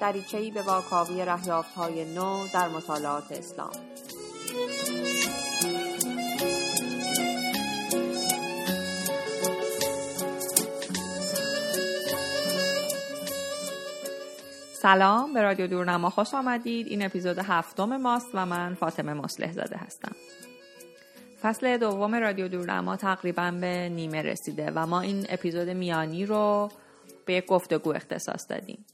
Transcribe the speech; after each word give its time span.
دریچهای 0.00 0.50
به 0.50 0.62
واکاوی 0.62 1.24
رهیافت 1.24 1.74
های 1.74 2.14
نو 2.14 2.46
در 2.54 2.68
مطالعات 2.68 3.32
اسلام. 3.32 3.70
سلام 14.82 15.34
به 15.34 15.42
رادیو 15.42 15.66
دورنما 15.66 16.10
خوش 16.10 16.34
آمدید. 16.34 16.86
این 16.86 17.04
اپیزود 17.04 17.38
هفتم 17.38 17.96
ماست 17.96 18.28
و 18.34 18.46
من 18.46 18.74
فاطمه 18.74 19.14
مصلح 19.14 19.52
زاده 19.52 19.76
هستم. 19.76 20.12
فصل 21.42 21.78
دوم 21.78 22.14
رادیو 22.14 22.48
دورنما 22.48 22.96
تقریبا 22.96 23.50
به 23.60 23.88
نیمه 23.88 24.22
رسیده 24.22 24.72
و 24.74 24.86
ما 24.86 25.00
این 25.00 25.26
اپیزود 25.28 25.68
میانی 25.68 26.26
رو 26.26 26.68
به 27.26 27.34
یک 27.34 27.46
گفتگو 27.46 27.92
اختصاص 27.94 28.46
دادیم. 28.50 28.84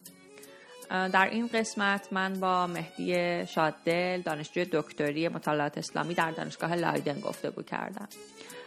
در 0.90 1.28
این 1.30 1.48
قسمت 1.48 2.12
من 2.12 2.40
با 2.40 2.66
مهدی 2.66 3.46
شاددل 3.46 4.20
دانشجوی 4.22 4.66
دکتری 4.72 5.28
مطالعات 5.28 5.78
اسلامی 5.78 6.14
در 6.14 6.30
دانشگاه 6.30 6.74
لایدن 6.74 7.20
گفتگو 7.20 7.62
کردم. 7.62 8.08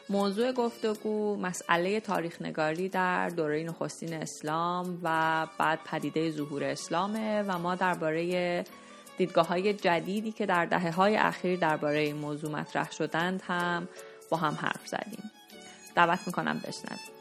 موضوع 0.09 0.51
گفتگو 0.51 1.35
مسئله 1.35 1.99
تاریخ 1.99 2.41
نگاری 2.41 2.89
در 2.89 3.29
دوره 3.29 3.63
نخستین 3.63 4.13
اسلام 4.13 4.99
و 5.03 5.47
بعد 5.57 5.79
پدیده 5.85 6.31
ظهور 6.31 6.63
اسلامه 6.63 7.43
و 7.47 7.59
ما 7.59 7.75
درباره 7.75 8.65
دیدگاه 9.17 9.47
های 9.47 9.73
جدیدی 9.73 10.31
که 10.31 10.45
در 10.45 10.65
دهه 10.65 10.91
های 10.91 11.15
اخیر 11.15 11.59
درباره 11.59 11.99
این 11.99 12.15
موضوع 12.15 12.51
مطرح 12.51 12.91
شدند 12.91 13.41
هم 13.47 13.87
با 14.29 14.37
هم 14.37 14.53
حرف 14.53 14.87
زدیم. 14.87 15.31
دعوت 15.95 16.19
می‌کنم 16.27 16.61
بشنوید. 16.67 17.18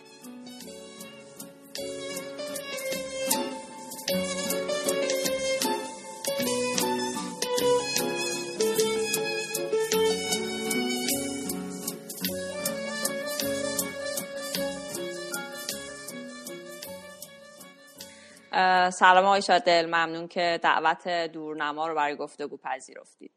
سلام 18.91 19.25
آقای 19.25 19.43
شادل. 19.43 19.87
ممنون 19.87 20.29
که 20.29 20.61
دعوت 20.63 21.09
دورنما 21.09 21.89
رو 21.89 21.95
برای 21.95 22.17
گفتگو 22.17 22.57
پذیرفتید. 22.57 23.33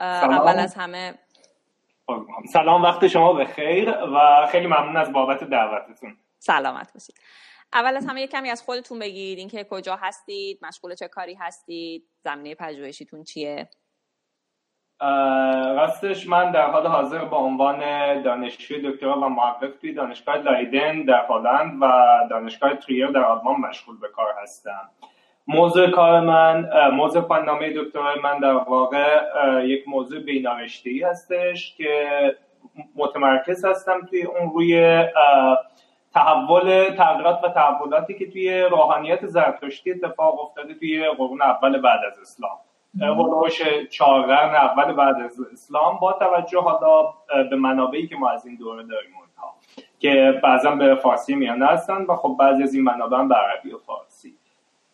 اول 0.00 0.58
از 0.58 0.74
همه 0.74 1.14
سلام 2.52 2.82
وقت 2.82 3.08
شما 3.08 3.32
به 3.32 3.44
خیر 3.44 3.90
و 3.90 4.46
خیلی 4.52 4.66
ممنون 4.66 4.96
از 4.96 5.12
بابت 5.12 5.44
دعوتتون. 5.44 6.16
سلامت 6.38 6.92
باشید. 6.92 7.14
اول 7.72 7.96
از 7.96 8.06
همه 8.06 8.22
یک 8.22 8.30
کمی 8.30 8.50
از 8.50 8.62
خودتون 8.62 8.98
بگید. 8.98 9.38
اینکه 9.38 9.66
کجا 9.70 9.96
هستید 9.96 10.58
مشغول 10.62 10.94
چه 10.94 11.08
کاری 11.08 11.34
هستید 11.34 12.08
زمینه 12.24 12.54
پژوهشیتون 12.54 13.24
چیه؟ 13.24 13.70
راستش 15.76 16.28
من 16.28 16.50
در 16.50 16.70
حال 16.70 16.86
حاضر 16.86 17.24
با 17.24 17.36
عنوان 17.36 17.80
دانشجوی 18.22 18.92
دکترا 18.92 19.20
و 19.20 19.28
محقق 19.28 19.70
توی 19.80 19.92
دانشگاه 19.92 20.36
لایدن 20.36 21.02
در 21.02 21.26
هلند 21.28 21.78
و 21.80 21.86
دانشگاه 22.30 22.74
تریر 22.74 23.06
در 23.06 23.24
آلمان 23.24 23.60
مشغول 23.60 23.98
به 24.00 24.08
کار 24.08 24.26
هستم. 24.42 24.90
موضوع 25.46 25.90
کار 25.90 26.20
من 26.20 26.70
موضوع 26.90 27.22
پایان‌نامه 27.22 27.70
دکترای 27.70 28.20
من 28.20 28.38
در 28.38 28.52
واقع 28.52 29.22
یک 29.64 29.88
موضوع 29.88 30.20
بینارشتی 30.20 31.02
هستش 31.02 31.76
که 31.76 32.08
متمرکز 32.94 33.64
هستم 33.64 34.06
توی 34.10 34.22
اون 34.22 34.50
روی 34.54 35.04
تحول 36.14 36.90
تغییرات 36.96 37.44
و 37.44 37.48
تحولاتی 37.48 38.14
که 38.14 38.30
توی 38.30 38.60
روحانیت 38.60 39.26
زرتشتی 39.26 39.90
اتفاق 39.90 40.40
افتاده 40.40 40.74
توی 40.74 41.08
قرون 41.08 41.42
اول 41.42 41.80
بعد 41.80 42.00
از 42.12 42.18
اسلام. 42.18 42.58
هلوش 43.00 43.62
چهار 43.90 44.22
قرن 44.22 44.54
اول 44.54 44.92
بعد 44.92 45.20
از 45.20 45.40
اسلام. 45.52 45.98
با 45.98 46.12
توجه 46.12 46.60
حالا 46.60 47.14
به 47.50 47.56
منابعی 47.56 48.06
که 48.06 48.16
ما 48.16 48.30
از 48.30 48.46
این 48.46 48.56
دوره 48.56 48.82
داریم 48.82 49.10
اونها 49.14 49.54
که 49.98 50.40
بعضا 50.42 50.70
به 50.70 50.94
فارسی 50.94 51.34
میانه 51.34 51.66
هستن 51.66 52.04
و 52.04 52.16
خب 52.16 52.36
بعضی 52.38 52.62
از 52.62 52.74
این 52.74 52.84
منابع 52.84 53.18
هم 53.18 53.28
به 53.28 53.34
عربی 53.34 53.70
و 53.70 53.78
فارسی. 53.78 54.34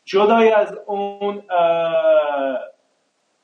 جدای 0.04 0.52
از 0.52 0.78
اون 0.86 1.42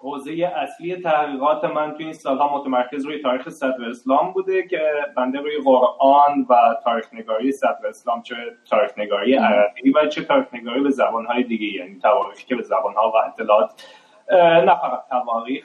حوزه 0.02 0.52
اصلی 0.56 0.96
تحقیقات 0.96 1.64
من 1.64 1.94
توی 1.94 2.04
این 2.04 2.14
سالها 2.14 2.58
متمرکز 2.58 3.04
روی 3.04 3.22
تاریخ 3.22 3.48
صدر 3.48 3.84
اسلام 3.90 4.32
بوده 4.32 4.68
که 4.68 4.92
بنده 5.16 5.38
روی 5.38 5.58
قرآن 5.64 6.46
و 6.48 6.76
تاریخ 6.84 7.14
نگاری 7.14 7.52
صدر 7.52 7.86
اسلام 7.88 8.22
چه 8.22 8.34
تاریخ 8.70 8.98
نگاری 8.98 9.34
عربی 9.34 9.90
و 9.90 10.06
چه 10.06 10.24
تاریخ 10.24 10.46
نگاری 10.52 10.80
به 10.80 10.90
زبانهای 10.90 11.42
دیگه 11.42 11.66
یعنی 11.66 11.98
تواریخی 11.98 12.46
که 12.46 12.56
به 12.56 12.62
زبانها 12.62 13.10
و 13.10 13.16
اطلاعات 13.16 13.86
نه 14.36 14.74
فقط 14.74 15.04
تواریخ 15.08 15.64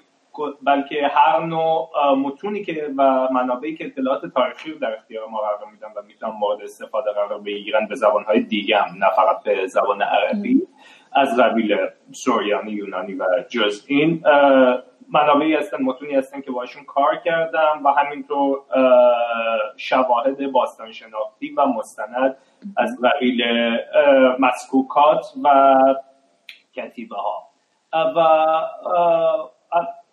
بلکه 0.64 1.08
هر 1.08 1.46
نوع 1.46 1.90
متونی 2.18 2.64
که 2.64 2.94
و 2.98 3.28
منابعی 3.32 3.76
که 3.76 3.86
اطلاعات 3.86 4.26
تاریخی 4.26 4.72
رو 4.72 4.80
در 4.80 4.96
اختیار 4.96 5.28
ما 5.28 5.38
قرار 5.38 5.72
میدن 5.72 5.88
و 5.96 6.02
می‌تونن 6.08 6.34
مورد 6.34 6.62
استفاده 6.62 7.12
قرار 7.12 7.40
بگیرن 7.40 7.88
به 7.88 7.96
زبانهای 7.96 8.40
دیگه 8.40 8.78
هم 8.78 8.96
نه 8.98 9.10
فقط 9.16 9.44
به 9.44 9.68
زبان 9.68 10.02
عربی. 10.02 10.62
از 11.16 11.40
قبیل 11.40 11.78
سوریانی 12.12 12.72
یونانی 12.72 13.14
و 13.14 13.26
جز 13.50 13.86
این 13.88 14.24
منابعی 15.10 15.56
هستن 15.56 15.84
متونی 15.84 16.16
هستن 16.16 16.42
که 16.42 16.52
باشون 16.52 16.84
کار 16.84 17.16
کردم 17.16 17.82
و 17.84 17.90
همینطور 17.90 18.62
شواهد 19.78 20.52
باستان 20.52 20.92
شناختی 20.92 21.54
و 21.58 21.66
مستند 21.66 22.38
از 22.78 22.98
قبیل 23.04 23.44
مسکوکات 24.40 25.26
و 25.44 25.76
کتیبه 26.74 27.16
ها 27.16 27.55
و 28.16 28.20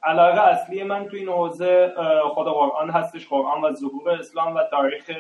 علاقه 0.05 0.41
اصلی 0.41 0.83
من 0.83 1.05
تو 1.05 1.17
این 1.17 1.29
حوزه 1.29 1.93
خود 2.35 2.47
قرآن 2.47 2.91
هستش. 2.91 3.29
قرآن 3.29 3.65
و 3.65 3.73
ظهور 3.73 4.11
اسلام 4.11 4.55
و 4.55 4.63
تاریخ 4.71 5.11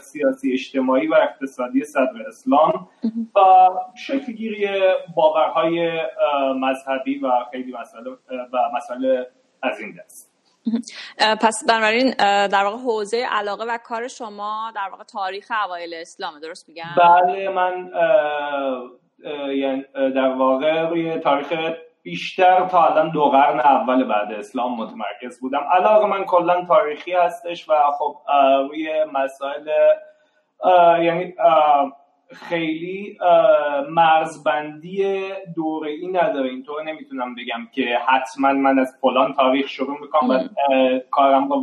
سیاسی 0.00 0.52
اجتماعی 0.52 1.06
و 1.06 1.14
اقتصادی 1.14 1.84
صدر 1.84 2.22
اسلام. 2.28 2.88
و 3.34 3.40
شکلگیری 3.96 4.68
باورهای 5.16 6.00
مذهبی 6.54 7.18
و 7.18 7.30
خیلی 7.50 7.72
مسئله 7.72 8.10
و 8.52 8.58
مسئله 8.76 9.26
از 9.62 9.80
این 9.80 9.94
دست. 9.98 10.28
پس 11.40 11.64
بنابراین 11.68 12.14
در 12.48 12.64
واقع 12.64 12.76
حوزه 12.76 13.26
علاقه 13.30 13.64
و 13.64 13.78
کار 13.84 14.08
شما 14.08 14.72
در 14.74 14.88
واقع 14.90 15.04
تاریخ 15.04 15.52
اوایل 15.64 15.94
اسلام 15.94 16.40
درست 16.40 16.68
میگم؟ 16.68 16.84
بله 16.96 17.48
من 17.48 17.90
یعنی 19.54 19.84
در 19.92 20.28
واقع 20.28 20.88
روی 20.88 21.18
تاریخ 21.18 21.52
بیشتر 22.02 22.66
تا 22.66 22.86
الان 22.86 23.10
دو 23.10 23.24
قرن 23.24 23.60
اول 23.60 24.04
بعد 24.04 24.32
اسلام 24.32 24.76
متمرکز 24.76 25.40
بودم. 25.40 25.66
علاقه 25.70 26.06
من 26.06 26.24
کلا 26.24 26.64
تاریخی 26.64 27.12
هستش 27.12 27.68
و 27.68 27.72
خب 27.98 28.16
روی 28.68 29.04
مسائل 29.12 29.70
یعنی 31.02 31.34
خیلی 32.32 33.18
مرزبندی 33.88 35.28
دوره 35.56 35.90
ای 35.90 36.08
نداره. 36.08 36.48
اینطور 36.48 36.82
نمی‌تونم 36.82 37.34
بگم 37.34 37.68
که 37.72 37.98
حتما 38.06 38.52
من 38.52 38.78
از 38.78 38.96
فلان 39.00 39.34
تاریخ 39.34 39.68
شروع 39.68 40.00
می‌کنم 40.00 40.30
و 40.30 40.38
کارم 41.10 41.52
رو 41.52 41.62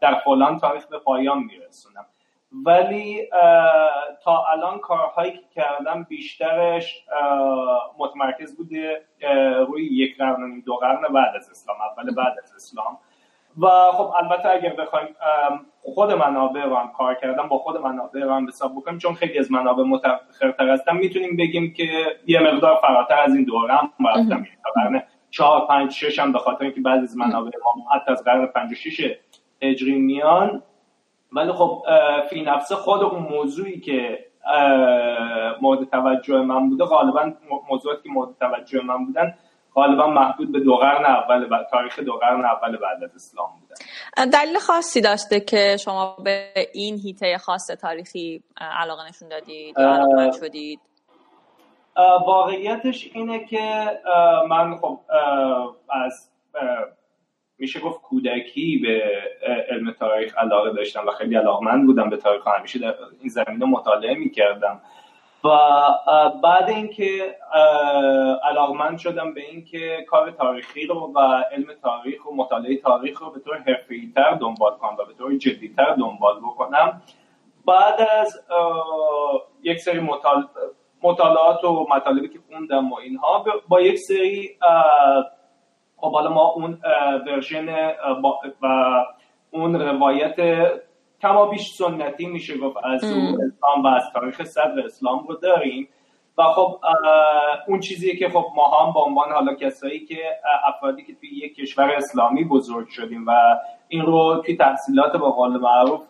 در 0.00 0.14
فلان 0.14 0.58
تاریخ 0.58 0.86
به 0.86 0.98
پایان 0.98 1.38
میرسونم. 1.38 2.06
ولی 2.52 3.28
تا 4.24 4.44
الان 4.52 4.78
کارهایی 4.78 5.32
که 5.32 5.40
کردم 5.54 6.06
بیشترش 6.08 7.04
متمرکز 7.98 8.56
بوده 8.56 9.04
روی 9.68 9.84
یک 9.84 10.18
قرن 10.18 10.60
دو 10.66 10.74
قرن 10.74 11.00
بعد 11.00 11.36
از 11.36 11.50
اسلام 11.50 11.76
اول 11.80 12.14
بعد 12.14 12.34
از 12.42 12.52
اسلام. 12.54 12.98
و 13.58 13.68
خب 13.92 14.12
البته 14.16 14.48
اگر 14.48 14.74
بخوایم 14.74 15.08
خود 15.82 16.12
منابع 16.12 16.64
رو 16.64 16.76
هم 16.76 16.92
کار 16.92 17.14
کردم 17.14 17.48
با 17.48 17.58
خود 17.58 17.76
منابع 17.76 18.20
رو 18.20 18.32
هم 18.32 18.48
حساب 18.48 18.72
بکنیم 18.76 18.98
چون 18.98 19.14
خیلی 19.14 19.38
از 19.38 19.52
منابع 19.52 19.82
متأخرتر 19.82 20.68
هستم 20.68 20.96
می‌تونیم 20.96 21.36
بگیم 21.36 21.72
که 21.72 22.16
یه 22.26 22.40
مقدار 22.40 22.78
فراتر 22.82 23.18
از 23.18 23.34
این 23.34 23.44
دوره 23.44 23.74
هم 23.74 23.90
رفتم 24.06 24.46
قرن 24.74 25.02
چهار 25.30 25.66
پنج 25.66 25.92
شش 25.92 26.18
هم 26.18 26.32
به 26.32 26.38
خاطر 26.38 26.64
اینکه 26.64 26.80
بعضی 26.80 27.02
از 27.02 27.16
منابع 27.16 27.50
ما 27.76 27.90
حتی 27.94 28.12
از 28.12 28.24
قرن 28.24 28.46
پنج 28.46 28.72
و 28.72 28.74
شش 28.74 29.16
هجری 29.62 29.98
میان 29.98 30.62
ولی 31.32 31.52
خب 31.52 31.82
فی 32.30 32.42
نفسه 32.42 32.74
خود 32.74 33.02
اون 33.02 33.22
موضوعی 33.22 33.80
که 33.80 34.18
مورد 35.60 35.90
توجه 35.90 36.38
من 36.38 36.68
بوده 36.68 36.84
غالبا 36.84 37.32
موضوعاتی 37.70 38.02
که 38.02 38.08
مورد 38.08 38.30
توجه 38.40 38.82
من 38.82 39.04
بودن 39.06 39.34
غالبا 39.74 40.06
محدود 40.06 40.52
به 40.52 40.60
دو 40.60 40.76
قرن 40.76 41.04
اول 41.04 41.46
بعد 41.46 41.66
تاریخ 41.70 41.98
دو 41.98 42.12
قرن 42.12 42.44
اول 42.44 42.76
بعد 42.76 43.04
از 43.04 43.14
اسلام 43.14 43.50
بودن 43.60 44.30
دلیل 44.30 44.58
خاصی 44.58 45.00
داشته 45.00 45.40
که 45.40 45.76
شما 45.84 46.16
به 46.24 46.52
این 46.74 46.98
هیته 46.98 47.38
خاص 47.38 47.66
تاریخی 47.66 48.42
علاقه 48.56 49.08
نشون 49.08 49.28
دادید 49.28 49.78
علاقه 49.78 50.30
شدید؟ 50.40 50.80
واقعیتش 52.26 53.10
اینه 53.14 53.44
که 53.44 54.00
من 54.48 54.76
خب 54.76 55.00
از 55.90 56.30
میشه 57.62 57.80
گفت 57.80 58.02
کودکی 58.02 58.78
به 58.78 59.02
علم 59.70 59.92
تاریخ 59.92 60.38
علاقه 60.38 60.70
داشتم 60.72 61.06
و 61.06 61.10
خیلی 61.10 61.36
علاقمند 61.36 61.86
بودم 61.86 62.10
به 62.10 62.16
تاریخ 62.16 62.48
همیشه 62.48 62.78
در 62.78 62.94
این 63.20 63.28
زمینه 63.28 63.66
مطالعه 63.66 64.14
می‌کردم. 64.14 64.80
و 65.44 65.48
بعد 66.42 66.68
اینکه 66.68 67.36
علاقمند 68.44 68.98
شدم 68.98 69.34
به 69.34 69.40
اینکه 69.40 70.04
کار 70.08 70.30
تاریخی 70.30 70.86
رو 70.86 71.12
و 71.14 71.18
علم 71.52 71.66
تاریخ 71.82 72.26
و 72.26 72.34
مطالعه 72.34 72.76
تاریخ 72.76 73.22
رو 73.22 73.30
به 73.30 73.40
طور 73.40 73.58
حرفه‌ای‌تر 73.58 74.34
دنبال 74.34 74.72
کنم 74.72 74.96
و 74.98 75.04
به 75.04 75.14
طور 75.18 75.36
جدیتر 75.36 75.94
دنبال 75.94 76.38
بکنم. 76.40 77.02
بعد 77.66 78.08
از 78.18 78.40
یک 79.62 79.78
سری 79.78 80.00
مطالعات 81.02 81.64
و 81.64 81.86
مطالبی 81.90 82.28
که 82.28 82.38
خوندم 82.48 82.92
و 82.92 82.96
اینها 82.96 83.44
با 83.68 83.80
یک 83.80 83.98
سری 83.98 84.50
خب 86.02 86.12
حالا 86.12 86.30
ما 86.30 86.48
اون 86.48 86.78
ورژن 87.26 87.68
و 88.62 89.04
اون 89.50 89.80
روایت 89.80 90.36
کما 91.20 91.46
بیش 91.46 91.74
سنتی 91.74 92.26
میشه 92.26 92.58
گفت 92.58 92.76
از 92.84 93.04
اسلام 93.04 93.82
و 93.84 93.86
از 93.86 94.02
تاریخ 94.14 94.44
صدر 94.44 94.80
اسلام 94.84 95.26
رو 95.26 95.34
داریم. 95.34 95.88
و 96.38 96.42
خب 96.42 96.80
اون 97.68 97.80
چیزی 97.80 98.16
که 98.16 98.28
خب 98.28 98.46
ما 98.56 98.64
هم 98.64 98.92
به 98.92 99.00
عنوان 99.00 99.32
حالا 99.32 99.54
کسایی 99.54 100.06
که 100.06 100.16
افرادی 100.68 101.02
که 101.02 101.14
توی 101.14 101.28
یک 101.28 101.54
کشور 101.54 101.90
اسلامی 101.90 102.44
بزرگ 102.44 102.88
شدیم 102.88 103.26
و 103.26 103.32
این 103.92 104.02
رو 104.02 104.42
توی 104.46 104.56
تحصیلات 104.56 105.16
با 105.16 105.30
قول 105.30 105.50
معروف 105.50 106.00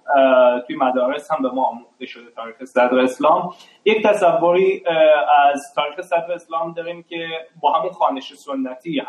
توی 0.66 0.76
مدارس 0.76 1.30
هم 1.30 1.42
به 1.42 1.50
ما 1.50 1.64
آموخته 1.64 2.06
شده 2.06 2.30
تاریخ 2.30 2.64
صدر 2.64 2.98
اسلام. 2.98 3.54
یک 3.84 4.06
تصوری 4.06 4.84
از 5.52 5.74
تاریخ 5.74 6.00
صدر 6.00 6.32
اسلام 6.32 6.72
داریم 6.72 7.02
که 7.02 7.28
با 7.60 7.72
همون 7.72 7.92
خانش 7.92 8.34
سنتی 8.34 9.02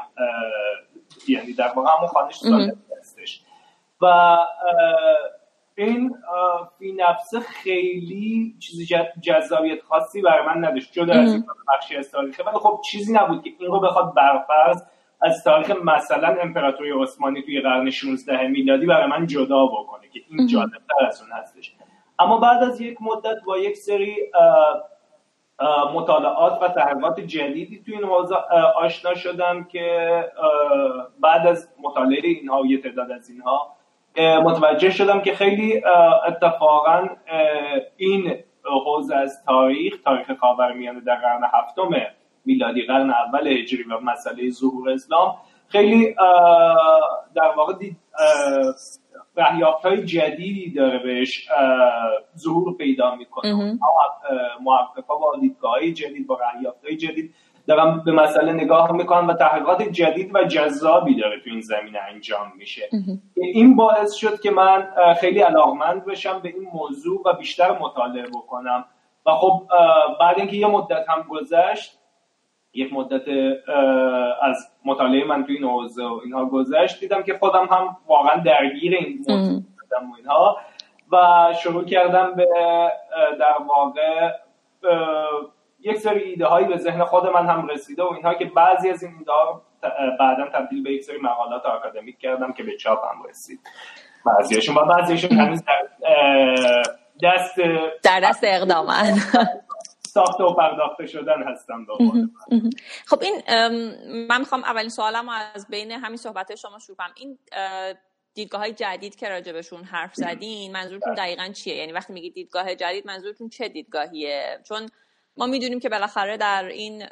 یعنی 1.27 1.53
در 1.53 1.71
واقع 1.75 1.89
همون 1.97 2.07
خانش 2.07 2.35
سنتی 2.35 2.77
هستش. 2.99 3.41
و 4.01 4.37
این 5.75 6.15
فی 6.79 6.91
نفسه 6.91 7.39
خیلی 7.39 8.55
چیزی 8.59 8.85
جذابیت 9.21 9.83
خاصی 9.83 10.21
برای 10.21 10.45
من 10.45 10.65
نداشت. 10.65 10.93
جدا 10.93 11.13
از 11.13 11.33
این 11.33 11.45
بخشی 11.73 11.97
از 11.97 12.11
تاریخه. 12.11 12.43
ولی 12.43 12.57
خب 12.57 12.81
چیزی 12.91 13.13
نبود 13.13 13.43
که 13.43 13.49
این 13.59 13.71
رو 13.71 13.79
بخواد 13.79 14.13
برفرض 14.13 14.83
از 15.23 15.43
تاریخ 15.43 15.71
مثلا 15.83 16.37
امپراتوری 16.41 16.91
عثمانی 16.91 17.41
توی 17.41 17.61
قرن 17.61 17.89
16 17.89 18.47
میلادی 18.47 18.85
برای 18.85 19.07
من 19.07 19.27
جدا 19.27 19.65
بکنه 19.65 20.09
که 20.13 20.21
این 20.29 20.47
جالبتر 20.47 21.05
از 21.07 21.21
اون 21.21 21.31
هستش. 21.31 21.73
اما 22.19 22.37
بعد 22.37 22.63
از 22.63 22.81
یک 22.81 22.97
مدت 23.01 23.37
با 23.45 23.57
یک 23.57 23.77
سری 23.77 24.15
مطالعات 25.93 26.61
و 26.61 26.67
تحقیقات 26.67 27.19
جدیدی 27.19 27.81
توی 27.85 27.93
این 27.93 28.03
حوزه 28.03 28.35
آشنا 28.75 29.13
شدم 29.13 29.63
که 29.63 30.31
بعد 31.19 31.47
از 31.47 31.69
مطالعه 31.83 32.29
اینها 32.29 32.61
و 32.61 32.65
یه 32.65 32.81
تعداد 32.81 33.11
از 33.11 33.29
اینها 33.29 33.75
متوجه 34.17 34.91
شدم 34.91 35.21
که 35.21 35.33
خیلی 35.33 35.83
اتفاقا 36.27 37.09
این 37.97 38.43
حوزه 38.85 39.15
از 39.15 39.43
تاریخ 39.45 40.01
تاریخ 40.03 40.31
خاورمیانه 40.31 41.01
در 41.01 41.15
قرن 41.15 41.43
هفتم 41.53 41.89
میلادی 42.45 42.81
قرن 42.81 43.09
اول 43.09 43.47
هجری 43.47 43.83
و 43.83 43.99
مسئله 43.99 44.49
ظهور 44.49 44.89
اسلام. 44.89 45.35
خیلی 45.67 46.15
در 47.35 47.53
واقع 47.57 47.73
رهیافت 49.37 49.85
های 49.85 50.05
جدیدی 50.05 50.71
داره 50.71 50.99
بهش 50.99 51.49
ظهور 52.37 52.77
پیدا 52.77 53.15
می‌کنه. 53.15 53.77
محقق 54.61 55.05
ها 55.09 55.17
با 55.17 55.37
دیدگاه 55.41 55.91
جدید 55.91 56.27
با 56.27 56.39
رهیافت 56.53 56.85
های 56.85 56.97
جدید. 56.97 57.33
دارم 57.67 58.03
به 58.05 58.11
مسئله 58.11 58.53
نگاه 58.53 58.91
می‌کنم 58.91 59.27
و 59.27 59.33
تحقیقات 59.33 59.81
جدید 59.81 60.35
و 60.35 60.43
جذابی 60.43 61.15
داره 61.15 61.39
تو 61.43 61.49
این 61.49 61.61
زمینه 61.61 61.99
انجام 61.99 62.51
میشه. 62.57 62.89
این 63.35 63.75
باعث 63.75 64.13
شد 64.13 64.39
که 64.39 64.51
من 64.51 64.87
خیلی 65.21 65.39
علاقمند 65.39 66.05
بشم 66.05 66.39
به 66.39 66.49
این 66.49 66.67
موضوع 66.73 67.21
و 67.25 67.33
بیشتر 67.33 67.79
مطالعه 67.79 68.27
بکنم. 68.27 68.85
و 69.25 69.31
خب 69.31 69.67
بعد 70.19 70.39
اینکه 70.39 70.55
یه 70.55 70.67
مدت 70.67 71.09
هم 71.09 71.21
گذشت 71.29 71.99
یک 72.73 72.93
مدت 72.93 73.27
از 74.41 74.71
مطالعه 74.85 75.25
من 75.25 75.45
تو 75.45 75.51
این 75.51 75.63
حوزه 75.63 76.03
و 76.03 76.19
اینها 76.23 76.45
گذشت 76.45 76.99
دیدم 76.99 77.23
که 77.23 77.37
خودم 77.37 77.67
هم 77.71 77.97
واقعا 78.07 78.35
درگیر 78.35 78.95
این 78.95 79.17
موضوع 79.17 79.63
و 79.91 80.15
اینها 80.17 80.57
و 81.11 81.53
شروع 81.63 81.85
کردم 81.85 82.33
به 82.35 82.47
در 83.39 83.57
واقع 83.67 84.31
یک 85.79 85.97
سری 85.97 86.23
ایده 86.23 86.45
هایی 86.45 86.67
به 86.67 86.77
ذهن 86.77 87.03
خود 87.03 87.25
من 87.25 87.47
هم 87.47 87.67
رسیده 87.67 88.03
و 88.03 88.13
اینها 88.13 88.33
که 88.33 88.45
بعضی 88.45 88.89
از 88.89 89.03
این 89.03 89.13
ایده 89.19 89.31
ها 89.31 89.61
بعدا 90.19 90.49
تبدیل 90.53 90.83
به 90.83 90.91
یک 90.91 91.03
سری 91.03 91.17
مقالات 91.21 91.65
آکادمیک 91.65 92.19
کردم 92.19 92.53
که 92.53 92.63
به 92.63 92.77
چاپ 92.77 92.99
هم 93.05 93.23
رسید. 93.29 93.59
بعضیشون 94.25 94.75
و 94.75 94.85
بعضیشون 94.85 95.31
هنوز 95.31 95.63
در 95.63 95.87
دست 97.23 97.55
در 98.03 98.19
دست 98.19 98.43
اقدامن. 98.43 99.13
ساخته 100.13 100.43
و 100.43 100.53
پرداخته 100.53 101.05
شدن 101.05 101.43
هستم 101.43 101.85
خب 103.05 103.21
این 103.21 103.41
من 104.27 104.39
می‌خوام 104.39 104.63
اولین 104.63 104.89
سوالم 104.89 105.29
از 105.29 105.67
بین 105.67 105.91
همین 105.91 106.17
صحبت 106.17 106.55
شما 106.55 106.79
شروع 106.79 106.97
کنم. 106.97 107.13
این 107.15 107.37
دیدگاه 108.33 108.61
های 108.61 108.73
جدید 108.73 109.15
که 109.15 109.29
راجبشون 109.29 109.83
حرف 109.83 110.13
زدین 110.23 110.71
منظورتون 110.71 111.13
بله. 111.13 111.25
دقیقا 111.25 111.47
چیه؟ 111.47 111.75
یعنی 111.75 111.91
وقتی 111.91 112.13
میگید 112.13 112.33
دیدگاه 112.33 112.75
جدید 112.75 113.07
منظورتون 113.07 113.49
چه 113.49 113.69
دیدگاهیه؟ 113.69 114.59
چون 114.63 114.89
ما 115.37 115.45
می‌دونیم 115.45 115.79
که 115.79 115.89
بالاخره 115.89 116.37
در 116.37 116.65
این 116.65 117.07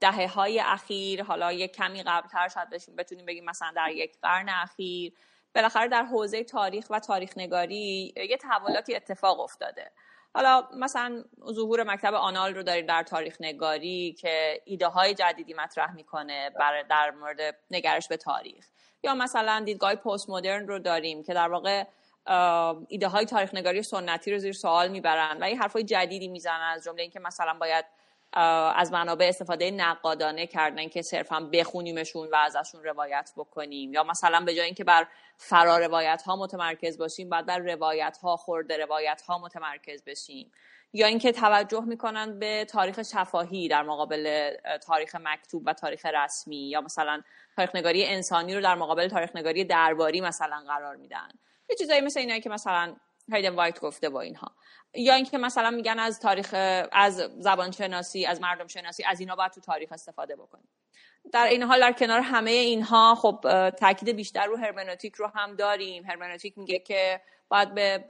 دهه 0.00 0.26
های 0.34 0.60
اخیر 0.60 1.22
حالا 1.22 1.52
یک 1.52 1.72
کمی 1.72 2.02
قبلتر 2.02 2.48
شاید 2.48 2.70
بشیم 2.70 2.96
بتونیم 2.96 3.26
بگیم 3.26 3.44
مثلا 3.44 3.72
در 3.76 3.90
یک 3.90 4.12
قرن 4.22 4.48
اخیر 4.48 5.12
بالاخره 5.54 5.88
در 5.88 6.02
حوزه 6.02 6.44
تاریخ 6.44 6.86
و 6.90 7.00
تاریخ 7.00 7.38
نگاری 7.38 8.14
یه 8.30 8.36
تحولاتی 8.36 8.94
اتفاق 8.94 9.40
افتاده. 9.40 9.90
حالا 10.34 10.68
مثلا 10.76 11.24
ظهور 11.52 11.82
مکتب 11.82 12.14
آنال 12.14 12.54
رو 12.54 12.62
داریم 12.62 12.86
در 12.86 13.02
تاریخ 13.02 13.36
نگاری 13.40 14.12
که 14.12 14.62
ایده 14.64 14.86
های 14.86 15.14
جدیدی 15.14 15.54
مطرح 15.54 15.94
می‌کنه 15.94 16.50
در 16.90 17.10
مورد 17.10 17.56
نگرش 17.70 18.08
به 18.08 18.16
تاریخ. 18.16 18.66
یا 19.02 19.14
مثلا 19.14 19.62
دیدگاه 19.64 19.94
پست 19.94 20.30
مدرن 20.30 20.68
رو 20.68 20.78
داریم 20.78 21.22
که 21.22 21.34
در 21.34 21.48
واقع 21.48 21.84
ایده 22.88 23.08
های 23.08 23.24
تاریخ 23.24 23.54
نگاری 23.54 23.82
سنتی 23.82 24.32
رو 24.32 24.38
زیر 24.38 24.52
سوال 24.52 24.88
می‌برن 24.88 25.38
و 25.40 25.50
یه 25.50 25.58
های 25.58 25.84
جدیدی 25.84 26.28
می‌زنن 26.28 26.72
از 26.74 26.84
جمله 26.84 27.02
اینکه 27.02 27.20
مثلا 27.20 27.54
باید 27.54 27.84
از 28.32 28.92
منابع 28.92 29.26
استفاده 29.26 29.70
نقادانه 29.70 30.46
کردن 30.46 30.88
که 30.88 31.02
صرفا 31.02 31.40
بخونیمشون 31.40 32.28
و 32.32 32.36
ازشون 32.36 32.84
روایت 32.84 33.32
بکنیم. 33.36 33.92
یا 33.92 34.02
مثلا 34.02 34.40
به 34.40 34.54
جای 34.54 34.64
اینکه 34.64 34.84
بر 34.84 35.06
فرا 35.36 35.78
روایت 35.78 36.22
ها 36.22 36.36
متمرکز 36.36 36.98
باشیم 36.98 37.28
بعد 37.28 37.46
بر 37.46 37.58
روایت 37.58 38.18
ها 38.22 38.36
خورده 38.36 38.76
روایت 38.76 39.22
ها 39.22 39.38
متمرکز 39.38 40.04
بشیم. 40.04 40.52
یا 40.92 41.06
اینکه 41.06 41.32
توجه 41.32 41.80
می‌کنن 41.80 42.38
به 42.38 42.64
تاریخ 42.64 43.02
شفاهی 43.02 43.68
در 43.68 43.82
مقابل 43.82 44.54
تاریخ 44.86 45.16
مکتوب 45.20 45.62
و 45.66 45.72
تاریخ 45.72 46.06
رسمی. 46.06 46.56
یا 46.56 46.80
مثلا 46.80 47.22
تاریخ 47.56 47.76
نگاری 47.76 48.06
انسانی 48.06 48.54
رو 48.54 48.60
در 48.60 48.74
مقابل 48.74 49.08
تاریخ 49.08 49.36
نگاری 49.36 49.64
درباری 49.64 50.20
مثلا 50.20 50.64
قرار 50.66 50.96
میدن. 50.96 51.28
یه 51.70 51.76
چیزایی 51.76 52.00
مثل 52.00 52.20
اینایی 52.20 52.40
که 52.40 52.50
مثلا 52.50 52.96
هایدن 53.30 53.54
وایت 53.54 53.80
گفته 53.80 54.08
با 54.08 54.20
اینها. 54.20 54.52
یا 54.94 55.14
اینکه 55.14 55.38
مثلا 55.38 55.70
میگن 55.70 55.98
از 55.98 56.20
تاریخ 56.20 56.54
از 56.92 57.16
زبان 57.38 57.70
شناسی 57.70 58.26
از 58.26 58.40
مردم 58.40 58.66
شناسی 58.66 59.04
از 59.04 59.20
اینا 59.20 59.36
باید 59.36 59.52
تو 59.52 59.60
تاریخ 59.60 59.92
استفاده 59.92 60.36
بکنیم. 60.36 60.68
در 61.32 61.46
این 61.46 61.62
حال 61.62 61.80
در 61.80 61.92
کنار 61.92 62.20
همه 62.20 62.50
اینها 62.50 63.14
خب 63.14 63.70
تاکید 63.70 64.08
بیشتر 64.08 64.46
رو 64.46 64.56
هرمنوتیک 64.56 65.14
رو 65.14 65.26
هم 65.26 65.56
داریم. 65.56 66.04
هرمنوتیک 66.04 66.58
میگه 66.58 66.78
که 66.78 67.20
باید 67.50 67.74
به 67.74 68.04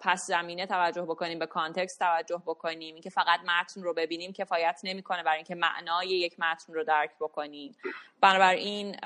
پس 0.00 0.26
زمینه 0.26 0.66
توجه 0.66 1.02
بکنیم 1.02 1.38
به 1.38 1.46
context 1.46 1.98
توجه 1.98 2.42
بکنیم 2.46 2.94
اینکه 2.94 3.10
فقط 3.10 3.40
متن 3.40 3.82
رو 3.82 3.94
ببینیم 3.94 4.32
کفایت 4.32 4.80
نمی‌کنه 4.84 5.22
برای 5.22 5.36
اینکه 5.36 5.54
معنای 5.54 6.08
یک 6.08 6.40
متن 6.40 6.72
رو 6.74 6.84
درک 6.84 7.10
بکنیم. 7.20 7.76
بنابراین 8.20 8.96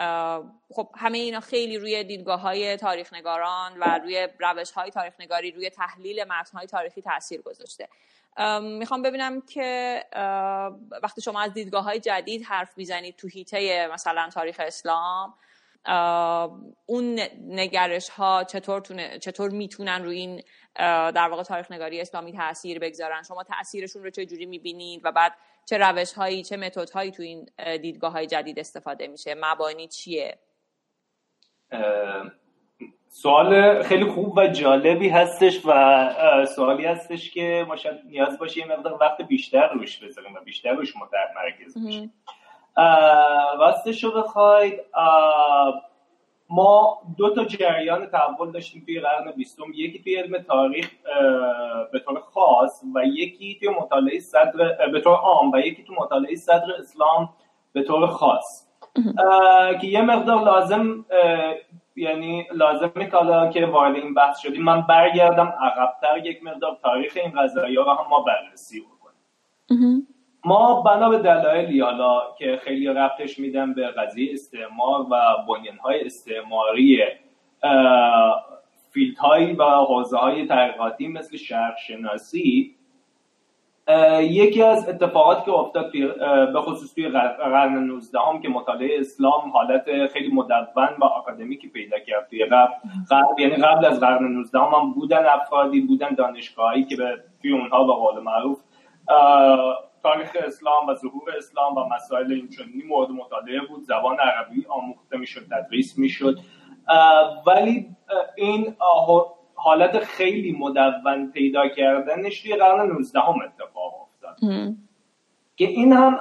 خب 0.71 0.89
همه 0.97 1.19
اینا 1.19 1.41
خیلی 1.41 1.79
روی 1.79 2.05
دیدگاه 2.05 2.41
های 2.41 2.77
تاریخ 2.77 3.13
نگاران 3.13 3.79
و 3.79 3.99
روی 3.99 4.29
روش 4.39 4.71
های 4.71 4.91
تاریخ 4.91 5.15
نگاری 5.21 5.51
روی 5.51 5.71
تحلیل 5.71 6.25
متن 6.25 6.59
های 6.59 6.67
تاریخی 6.67 7.03
تاثیر 7.03 7.43
گذاشته. 7.43 7.89
می‌خوام 8.61 9.03
ببینم 9.03 9.41
که 9.41 10.05
وقتی 11.03 11.21
شما 11.21 11.41
از 11.41 11.53
دیدگاه 11.53 11.85
های 11.85 12.01
جدید 12.01 12.45
حرف 12.45 12.79
می‌زنید 12.79 13.17
تو 13.17 13.29
هیته 13.29 13.89
مثلا 13.93 14.29
تاریخ 14.35 14.61
اسلام 14.65 15.35
اون 16.87 17.21
نگرش 17.41 18.09
ها 18.09 18.45
چطور, 18.45 18.83
چطور 19.19 19.51
می‌تونن 19.51 20.05
روی 20.05 20.17
این 20.17 20.43
در 21.13 21.29
واقع 21.29 21.43
تاریخ 21.43 21.73
نگاری 21.73 22.01
اسلامی 22.01 22.33
تاثیر 22.33 22.79
بگذارن؟ 22.79 23.23
شما 23.23 23.43
تاثیرشون 23.43 24.05
رو 24.05 24.11
چه 24.11 24.27
جوری 24.27 24.47
می‌بینید 24.47 25.01
و 25.05 25.13
بعد 25.13 25.33
چه 25.65 25.79
روش 25.79 26.13
هایی 26.13 26.43
چه 26.43 26.57
متد 26.57 26.91
هایی 26.91 27.11
تو 27.11 27.23
این 27.23 27.49
دیدگاه 27.83 28.13
های 28.13 28.27
جدید 28.27 28.59
استفاده 28.59 29.07
میشه؟ 29.07 29.35
مبانی 29.41 29.89
چیه؟ 29.89 30.39
سوال 33.09 33.83
خیلی 33.83 34.05
خوب 34.05 34.37
و 34.37 34.47
جالبی 34.47 35.09
هستش 35.09 35.61
و 35.67 36.47
سوالی 36.57 36.85
هستش 36.85 37.31
که 37.31 37.65
ما 37.69 37.77
شاید 37.77 38.01
نیاز 38.05 38.39
باشه 38.39 38.59
یه 38.59 38.67
مقدار 38.67 38.99
وقت 39.01 39.23
بیشتر 39.23 39.69
روش 39.69 39.99
بذاریم 39.99 40.35
و 40.35 40.41
بیشتر 40.41 40.71
روش 40.71 40.95
متمرکز 40.97 41.87
بشیم. 41.87 42.13
راستش 43.59 44.05
رو 44.05 44.11
بخواید 44.11 44.81
ما 46.51 46.99
دو 47.17 47.35
تا 47.35 47.45
جریان 47.45 48.07
تحول 48.07 48.51
داشتیم 48.51 48.83
توی 48.87 49.01
قرن 49.01 49.33
بیستم. 49.37 49.65
یکی 49.75 50.03
توی 50.03 50.17
علم 50.17 50.43
تاریخ 50.43 50.91
به 51.93 51.99
طور 51.99 52.21
خاص 52.21 52.83
و 52.95 53.05
یکی 53.05 53.59
توی 53.59 53.69
مطالعه 53.69 54.19
صدر 54.19 54.89
به 54.93 55.01
طور 55.01 55.17
عام 55.17 55.53
و 55.53 55.59
یکی 55.59 55.85
تو 55.85 55.95
مطالعه 55.95 56.37
صدر 56.37 56.73
اسلام 56.79 57.29
به 57.73 57.83
طور 57.83 58.07
خاص. 58.07 58.67
که 59.81 59.87
یه 59.87 60.03
مقدار 60.03 60.43
لازم 60.43 61.05
یعنی 61.97 62.47
لازمه 62.53 63.11
که 63.11 63.17
حالا 63.17 63.49
که 63.49 63.67
وارد 63.67 63.95
این 63.95 64.15
بحث 64.15 64.39
شدیم 64.39 64.63
من 64.63 64.81
برگردم 64.81 65.55
عقبتر 65.61 66.27
یک 66.27 66.45
مقدار 66.45 66.79
تاریخ 66.83 67.13
این 67.17 67.43
قضایی 67.43 67.77
رو 67.77 67.85
هم 67.85 68.07
ما 68.11 68.21
بررسی 68.21 68.81
بکنیم. 68.81 70.09
ما 70.47 70.83
بنا 70.83 71.09
به 71.09 71.19
دلایلی 71.19 71.81
حالا 71.81 72.23
که 72.39 72.61
خیلی 72.65 72.87
رفتش 72.87 73.39
میدن 73.39 73.75
به 73.75 73.87
قضیه 73.87 74.33
استعمار 74.33 75.07
و 75.11 75.17
های 75.83 76.07
استعماری 76.07 77.03
فیلت 78.91 79.19
هایی 79.19 79.53
و 79.53 79.65
حوزه 79.65 80.17
های 80.17 80.47
تحقیقاتی 80.47 81.09
مثل 81.09 81.37
شرق 81.37 81.77
شناسی 81.77 82.77
یکی 84.21 84.63
از 84.63 84.89
اتفاقاتی 84.89 85.45
که 85.45 85.53
افتاد 85.53 85.93
به 86.53 86.61
خصوص 86.61 86.95
توی 86.95 87.09
قرن 87.09 87.79
19 87.79 88.19
هم 88.21 88.41
که 88.41 88.49
مطالعه 88.49 89.01
اسلام 89.01 89.51
حالت 89.51 90.07
خیلی 90.07 90.29
مدون 90.33 90.67
و 91.01 91.05
آکادمیکی 91.05 91.69
پیدا 91.69 91.99
کرد 91.99 92.27
توی 92.31 92.45
قبل, 92.45 92.73
قبل 93.11 93.43
یعنی 93.43 93.57
قبل 93.57 93.85
از 93.85 94.01
قرن 94.01 94.25
19 94.25 94.59
هم, 94.59 94.93
بودن 94.93 95.27
افرادی 95.27 95.81
بودن 95.81 96.15
دانشگاهی 96.15 96.85
که 96.85 96.97
به 96.97 97.19
توی 97.43 97.53
اونها 97.53 97.85
به 97.85 97.93
قول 97.93 98.23
معروف 98.23 98.59
تاریخ 100.07 100.37
اسلام 100.47 100.87
و 100.89 100.95
ظهور 100.95 101.37
اسلام 101.37 101.77
و 101.77 101.85
مسائل 101.95 102.33
اینچنینی 102.33 102.83
مورد 102.83 103.11
مطالعه 103.11 103.61
بود. 103.69 103.83
زبان 103.83 104.17
عربی 104.21 104.67
آموخته 104.69 105.17
می‌شد 105.17 105.47
تدریس 105.51 105.99
می‌شد. 105.99 106.39
ولی 107.47 107.89
این 108.37 108.77
حالت 109.55 109.99
خیلی 109.99 110.53
مدون 110.53 111.31
پیدا 111.31 111.69
کردنش 111.69 112.43
توی 112.43 112.57
قرن 112.57 112.87
19 112.87 113.21
هم 113.21 113.35
اتفاق 113.45 113.95
افتاد. 114.03 114.37
که 115.57 115.65
این 115.65 115.93
هم 115.93 116.21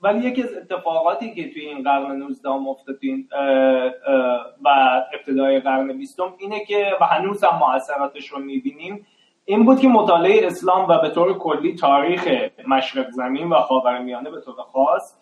ولی 0.00 0.28
یکی 0.28 0.42
از 0.42 0.54
اتفاقاتی 0.54 1.34
که 1.34 1.50
توی 1.50 1.62
این 1.62 1.82
قرن 1.82 2.12
19 2.12 2.50
هم 2.50 2.68
افتاد 2.68 2.96
و 4.64 4.68
ابتدای 5.14 5.60
قرن 5.60 5.98
20 5.98 6.20
اینه 6.38 6.64
که 6.64 6.92
و 7.00 7.04
هنوز 7.04 7.44
هم 7.44 7.58
موثراتش 7.58 8.28
رو 8.28 8.38
می‌بینیم 8.38 9.06
این 9.48 9.64
بود 9.64 9.80
که 9.80 9.88
مطالعه 9.88 10.46
اسلام 10.46 10.88
و 10.88 10.98
به 10.98 11.08
طور 11.08 11.38
کلی 11.38 11.74
تاریخ 11.74 12.28
مشرق 12.68 13.10
زمین 13.10 13.48
و 13.48 13.60
خاورمیانه 13.60 14.30
به 14.30 14.40
طور 14.40 14.54
خاص 14.54 15.14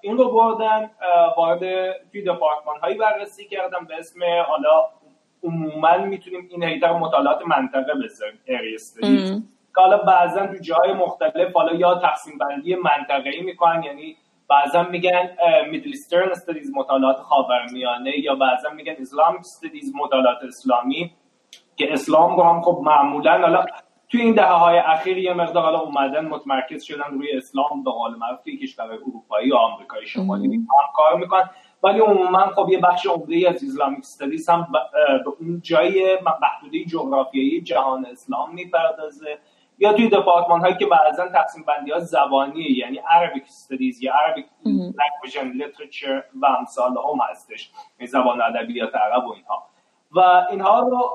این 0.00 0.18
رو 0.18 0.32
بردن 0.32 0.90
وارد 1.36 1.60
توی 2.12 2.22
دپارتمان 2.22 2.80
هایی 2.82 2.98
بررسی 2.98 3.48
کردن 3.48 3.84
به 3.88 3.96
اسم 3.98 4.20
حالا 4.48 4.88
عموما 5.42 5.96
می‌تونیم 5.96 6.48
این 6.50 6.62
هیتر 6.62 6.92
مطالعات 6.92 7.46
منطقه 7.46 7.94
بذاریم 8.04 8.40
اریستریز 8.46 9.30
که 9.74 9.80
حالا 9.80 9.96
بعضا 9.96 10.46
تو 10.46 10.54
جای 10.62 10.92
مختلف 10.92 11.52
حالا 11.52 11.74
یا 11.74 11.94
تقسیم 11.94 12.38
بندی 12.38 12.74
منطقه 12.74 13.30
ای 13.30 13.42
می‌کنن 13.42 13.82
یعنی 13.82 14.16
بعضا 14.48 14.82
میگن 14.82 15.30
میدل 15.70 15.92
استدیز 16.32 16.72
مطالعات 16.76 17.16
خاورمیانه 17.16 18.18
یا 18.18 18.34
بعضا 18.34 18.70
میگن 18.70 18.94
اسلام 19.00 19.36
استدیز 19.36 19.92
مطالعات 19.94 20.38
اسلامی. 20.42 21.12
که 21.76 21.92
اسلام 21.92 22.36
رو 22.36 22.42
هم 22.42 22.62
خب 22.62 22.80
معمولا 22.84 23.40
حالا 23.40 23.64
توی 24.08 24.20
این 24.20 24.34
دهه 24.34 24.52
های 24.52 24.78
اخیر 24.78 25.18
یه 25.18 25.34
مقدار 25.34 25.62
حالا 25.62 25.80
اومدن 25.80 26.26
متمرکز 26.26 26.82
شدن 26.82 27.10
روی 27.10 27.36
اسلام 27.36 27.84
به 27.84 27.90
قول 27.90 28.14
معروف 28.14 28.40
توی 28.42 28.56
کشورهای 28.56 28.98
اروپایی 28.98 29.52
و 29.52 29.54
آمریکای 29.54 30.06
شمالی 30.06 30.56
هم 30.56 30.66
کار 30.96 31.18
می‌کنن. 31.18 31.50
ولی 31.82 32.00
عموما 32.00 32.46
خب 32.46 32.68
یه 32.68 32.78
بخش 32.78 33.06
عمده 33.06 33.48
از 33.48 33.64
Islamic 33.64 33.98
studies 33.98 34.48
هم 34.48 34.68
به 35.24 35.30
اون 35.40 35.60
جای 35.60 36.18
محدوده 36.24 36.84
جغرافیایی 36.84 37.60
جهان 37.60 38.06
اسلام 38.06 38.54
می‌پردازه. 38.54 39.38
یا 39.78 39.92
توی 39.92 40.08
دپارتمان 40.08 40.60
هایی 40.60 40.74
که 40.76 40.86
بعضا 40.86 41.28
تقسیم 41.28 41.64
بندی 41.64 41.90
ها 41.90 41.98
زبانی 41.98 42.62
یعنی 42.62 42.98
Arabic 42.98 43.42
studies 43.42 44.02
یا 44.02 44.14
Arabic 44.14 44.46
language 44.64 45.38
literature 45.54 46.24
و 46.34 46.46
امثال 46.46 46.90
هم 46.90 47.18
هستش. 47.30 47.70
زبان 48.08 48.42
ادبیات 48.42 48.94
عرب 48.94 49.26
و 49.26 49.32
اینها. 49.32 49.71
و 50.12 50.46
اینها 50.50 50.80
رو 50.80 51.10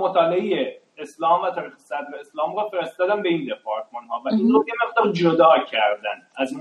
مطالعه 0.00 0.80
اسلام 0.98 1.42
و 1.42 1.50
تاریخ 1.50 1.78
صدر 1.78 2.14
اسلام 2.20 2.56
رو 2.56 2.68
فرستادن 2.68 3.22
به 3.22 3.28
این 3.28 3.44
دپارتمان 3.54 4.06
ها 4.06 4.22
و 4.24 4.28
این 4.28 4.52
رو 4.52 4.64
یه 4.68 4.74
مقدار 4.86 5.12
جدا 5.12 5.58
کردن 5.58 6.22
از 6.36 6.54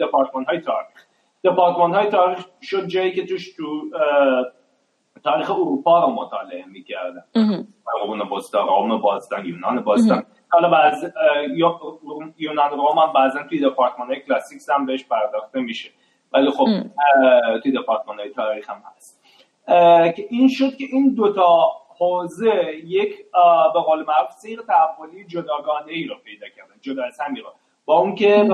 دپارتمان 0.00 0.44
های 0.44 0.60
تاریخ. 0.60 1.06
دپارتمان 1.44 1.94
های 1.94 2.06
تاریخ 2.06 2.46
شد 2.62 2.86
جایی 2.86 3.12
که 3.12 3.26
توش 3.26 3.56
تو 3.56 3.90
تاریخ 5.24 5.50
اروپا 5.50 6.04
رو 6.04 6.10
مطالعه 6.10 6.64
می‌کردن. 6.66 7.24
قرون 8.02 8.28
بستا 8.30 8.66
روم 8.66 9.00
باستان 9.00 9.46
یونان 9.46 9.80
باستان 9.80 10.22
حالا 10.48 10.70
بعض 10.70 11.04
یونان 12.38 12.70
روم 12.70 12.98
هم 12.98 13.12
بعضا 13.12 13.42
توی 13.42 13.60
دپارتمان 13.60 14.08
های 14.08 14.20
کلاسیکس 14.20 14.70
هم 14.70 14.86
بهش 14.86 15.04
پرداخته 15.04 15.60
میشه. 15.60 15.90
ولی 16.32 16.50
خب 16.50 16.66
توی 17.62 17.72
دپارتمان 17.72 18.18
های 18.18 18.30
تاریخ 18.30 18.70
هم 18.70 18.82
هست. 18.96 19.15
که 20.16 20.26
این 20.30 20.48
شد 20.48 20.76
که 20.76 20.84
این 20.92 21.14
دوتا 21.14 21.72
حوزه 21.98 22.76
یک 22.84 23.16
به 23.74 23.80
قول 23.80 23.98
معروف 23.98 24.30
سیر 24.30 24.62
تحولی 24.62 25.24
جداگانه 25.24 25.92
ای 25.92 26.04
رو 26.04 26.14
پیدا 26.24 26.46
کردن 26.56 26.74
جدا 26.80 27.04
از 27.04 27.20
همین 27.20 27.42
رو. 27.42 27.50
با 27.84 27.98
اون 27.98 28.14
که 28.14 28.48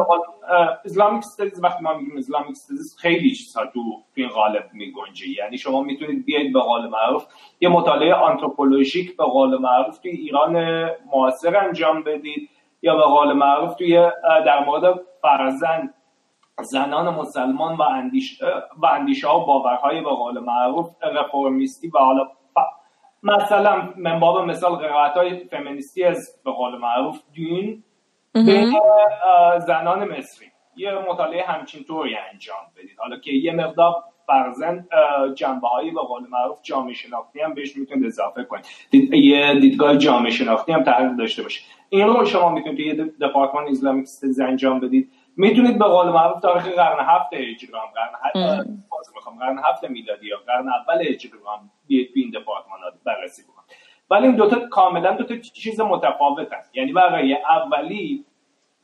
اسلامیک 0.85 1.19
استادیز 1.19 1.65
وقتی 1.65 1.85
ما 1.85 1.95
میگیم 1.95 2.19
اسلامیک 2.19 2.51
استادیز 2.51 2.97
خیلی 2.99 3.31
چیزا 3.31 3.67
تو 3.67 3.81
این 4.15 4.29
قالب 4.29 4.71
میگنجه. 4.73 5.29
یعنی 5.29 5.59
شما 5.59 5.83
می‌تونید 5.83 6.25
بیاید 6.25 6.53
به 6.53 6.61
قول 6.61 6.89
معروف 6.89 7.25
یه 7.61 7.69
مطالعه 7.69 8.15
آنتروپولوژیک 8.15 9.17
به 9.17 9.25
قول 9.25 9.59
معروف 9.59 9.99
توی 9.99 10.11
ایران 10.11 10.87
معاصر 11.13 11.57
انجام 11.57 12.03
بدید 12.03 12.51
یا 12.83 12.97
به 12.97 13.03
قول 13.03 13.33
معروف 13.33 13.75
توی 13.75 14.11
در 14.47 14.65
مورد 14.65 15.01
فرزند 15.23 15.95
زنان 16.61 17.15
مسلمان 17.15 17.77
و 17.77 17.83
اندیش 17.83 18.43
و 18.77 18.87
اندیشه 18.87 19.29
ها 19.29 19.41
و 19.41 19.47
باورهای 19.47 20.01
به 20.01 20.11
قول 20.11 20.41
معروف 20.41 20.91
رفرمیستی 21.03 21.89
و 21.89 21.99
حالا 21.99 22.29
مثلا 23.23 23.89
من 23.97 24.21
باب 24.21 24.45
مثال 24.45 24.75
قرائت 24.75 25.13
های 25.13 25.45
فمینیستی 25.45 26.05
از 26.05 26.41
به 26.45 26.53
قول 26.53 26.79
معروف 26.79 27.21
دین 27.35 27.85
بین 28.35 28.81
زنان 29.67 30.19
مصری. 30.19 30.47
یه 30.77 30.93
مطالعه 31.09 31.45
همچین 31.47 31.85
طوری 31.85 32.17
انجام 32.33 32.57
بدید. 32.77 32.99
حالا 32.99 33.19
که 33.19 33.33
یه 33.33 33.53
مقدار 33.53 33.95
فرزن 34.27 34.89
جنبه 35.35 35.69
هایی 35.69 35.91
به 35.91 36.01
قول 36.01 36.23
معروف 36.29 36.63
جامعه 36.63 36.95
شناختی 36.95 37.41
هم 37.41 37.55
بهش 37.55 37.77
می‌تونید 37.77 38.07
اضافه 38.07 38.45
کنید. 38.45 38.65
یه 39.13 39.61
دیدگاه 39.61 39.97
جامعه 39.97 40.31
شناختی 40.31 40.73
هم 40.73 40.83
تحقیق 40.83 41.17
داشته 41.17 41.43
باشه. 41.43 41.61
این 41.89 42.07
رو 42.07 42.25
شما 42.25 42.49
می‌تونید 42.49 42.81
یه 42.81 42.95
دپارتمان 42.95 43.69
اسلامیک 43.69 44.09
انجام 44.41 44.81
بدید. 44.81 45.13
می‌تونید 45.37 45.79
به 45.79 45.85
قول 45.85 46.09
معروف 46.09 46.41
تاریخ 46.41 46.69
قرن 46.69 47.05
هفت 47.07 47.33
هجری 47.33 47.73
هم 47.73 47.91
قرن 47.95 48.15
هفت 48.25 48.69
می‌خوام 49.15 49.39
قرن 49.39 49.59
هفت 49.59 49.85
میلادی 49.85 50.27
یا 50.27 50.37
قرن 50.47 50.69
اول 50.69 51.07
هجری 51.07 51.33
هم 51.33 51.71
بیاید 51.87 52.11
این 52.15 52.31
دپارتمانات 52.31 52.95
بررسی 53.05 53.43
بکنید 53.43 53.77
ولی 54.11 54.27
این 54.27 54.37
دوتا 54.37 54.69
کاملا 54.69 55.13
دوتا 55.13 55.37
چیز 55.37 55.81
متفاوت 55.81 56.53
هست 56.53 56.77
یعنی 56.77 56.93
برای 56.93 57.35
اولی 57.35 58.25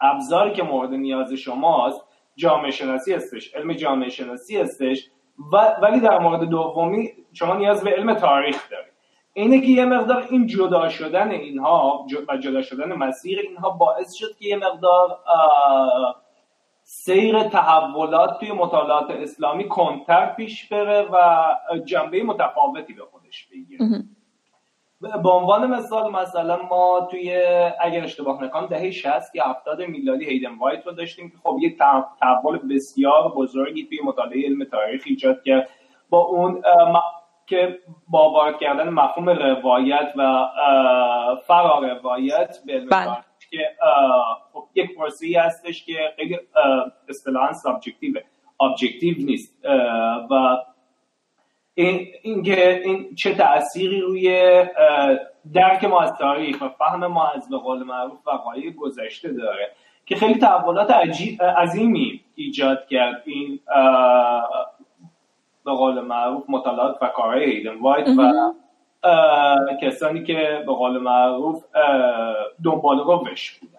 ابزاری 0.01 0.53
که 0.53 0.63
مورد 0.63 0.91
نیاز 0.91 1.33
شماست 1.33 2.05
جامعه 2.37 2.71
شناسی 2.71 3.15
هستش 3.15 3.55
علم 3.55 3.73
جامعه 3.73 4.09
شناسی 4.09 4.59
هستش 4.59 5.11
و 5.53 5.57
ولی 5.83 6.01
در 6.01 6.19
مورد 6.19 6.45
دومی 6.45 7.11
شما 7.33 7.55
نیاز 7.55 7.85
به 7.85 7.91
علم 7.91 8.15
تاریخ 8.15 8.71
دارید. 8.71 8.93
اینه 9.33 9.61
که 9.61 9.67
یه 9.67 9.85
مقدار 9.85 10.27
این 10.31 10.47
جدا 10.47 10.89
شدن 10.89 11.31
اینها 11.31 12.07
و 12.29 12.37
جدا 12.37 12.63
شدن 12.63 12.93
مسیر 12.93 13.39
اینها 13.39 13.71
باعث 13.71 14.15
شد 14.15 14.37
که 14.39 14.49
یه 14.49 14.57
مقدار 14.57 15.19
سیر 16.91 17.43
تحولات 17.43 18.41
توی 18.41 18.53
مطالعات 18.53 19.11
اسلامی 19.11 19.69
کنتر 19.69 20.27
پیش 20.27 20.69
بره 20.69 21.09
و 21.13 21.47
جنبه 21.85 22.23
متفاوتی 22.23 22.93
به 22.93 23.03
خودش 23.05 23.49
بگیره. 23.53 24.05
به 25.01 25.31
عنوان 25.31 25.71
مثال 25.71 26.13
مثلا 26.13 26.63
ما 26.63 27.09
توی 27.11 27.45
اگر 27.81 28.05
اشتباه 28.05 28.45
نکنم 28.45 28.67
دهه 28.67 28.91
60 28.91 29.35
یا 29.35 29.45
70 29.45 29.83
میلادی 29.83 30.25
هیدن 30.25 30.59
وایت 30.59 30.87
رو 30.87 30.93
داشتیم 30.93 31.31
که 31.31 31.37
خب 31.43 31.57
یک 31.61 31.79
تحول 32.21 32.59
بسیار 32.75 33.33
بزرگی 33.37 33.87
توی 33.87 33.99
مطالعه 34.05 34.47
علم 34.47 34.65
تاریخ 34.65 35.03
ایجاد 35.07 35.43
کرد. 35.43 35.69
با 36.11 36.19
اون 36.19 36.63
که 37.47 37.79
با 38.09 38.31
وارد 38.31 38.59
کردن 38.59 38.89
مفهوم 38.89 39.29
روایت 39.29 40.13
و 40.17 40.49
فرا 41.47 41.79
روایت 41.79 42.59
به 42.67 42.81
بله. 42.81 43.28
که 43.51 43.77
خب 44.53 44.65
یک 44.75 44.97
پرسی 44.97 45.35
هستش 45.35 45.85
که 45.85 46.13
خیلی 46.17 46.39
اصطلاحا 47.09 47.53
subjective 47.53 48.15
objective 48.61 49.15
نیست. 49.19 49.65
و 50.31 50.57
این 51.75 52.07
این 52.25 53.15
چه 53.15 53.35
تأثیری 53.35 54.01
روی 54.01 54.65
درک 55.55 55.85
ما 55.85 56.01
از 56.01 56.13
تاریخ 56.19 56.63
و 56.63 56.69
فهم 56.69 57.07
ما 57.07 57.29
از 57.29 57.49
به 57.49 57.59
قول 57.59 57.83
معروف 57.83 58.27
وقایع 58.27 58.71
گذشته 58.71 59.33
داره 59.33 59.73
که 60.07 60.17
خیلی 60.17 60.35
تحولات 60.35 60.91
عظیمی 61.41 62.21
ایجاد 62.35 62.87
کرد 62.87 63.23
این 63.27 63.61
به 65.65 65.71
قول 65.71 66.01
معروف 66.01 66.45
مطالعات 66.49 67.03
و 67.03 67.07
کارهای 67.07 67.45
هیدن 67.45 67.79
وایت 67.79 68.09
و 68.09 68.33
کسانی 69.83 70.25
که 70.25 70.63
به 70.67 70.73
قول 70.73 70.99
معروف 70.99 71.65
دنبال 72.65 72.99
روش 72.99 73.59
بودن. 73.59 73.79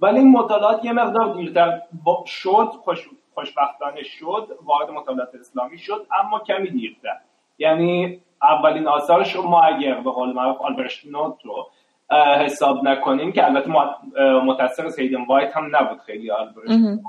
ولی 0.00 0.18
این 0.18 0.32
مطالعات 0.32 0.84
یه 0.84 0.92
مقدار 0.92 1.34
دیرتر 1.34 1.82
شد 2.26 2.72
خوش 2.84 3.08
خوشبختانه 3.34 4.02
شد 4.02 4.48
وارد 4.64 4.90
مطالعات 4.90 5.34
اسلامی 5.34 5.78
شد 5.78 6.06
اما 6.20 6.38
کمی 6.38 6.70
دیرتر. 6.70 7.16
یعنی 7.58 8.20
اولین 8.42 8.88
آثارش 8.88 9.34
رو 9.34 9.42
ما 9.42 9.62
اگر 9.62 9.94
به 9.94 10.10
قول 10.10 10.32
معروف 10.32 10.60
آلبرشت 10.60 11.06
نوت 11.06 11.44
رو 11.44 11.70
حساب 12.44 12.84
نکنیم 12.84 13.32
که 13.32 13.44
البته 13.44 13.70
متاثر 14.44 14.88
سیدن 14.88 15.24
وایت 15.24 15.56
هم 15.56 15.76
نبود 15.76 15.98
خیلی 15.98 16.30
آلبرشت 16.30 17.00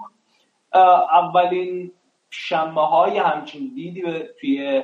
اولین 1.11 1.91
شمه 2.33 2.87
های 2.87 3.17
همچین 3.17 3.71
دیدی 3.75 4.03
توی 4.39 4.83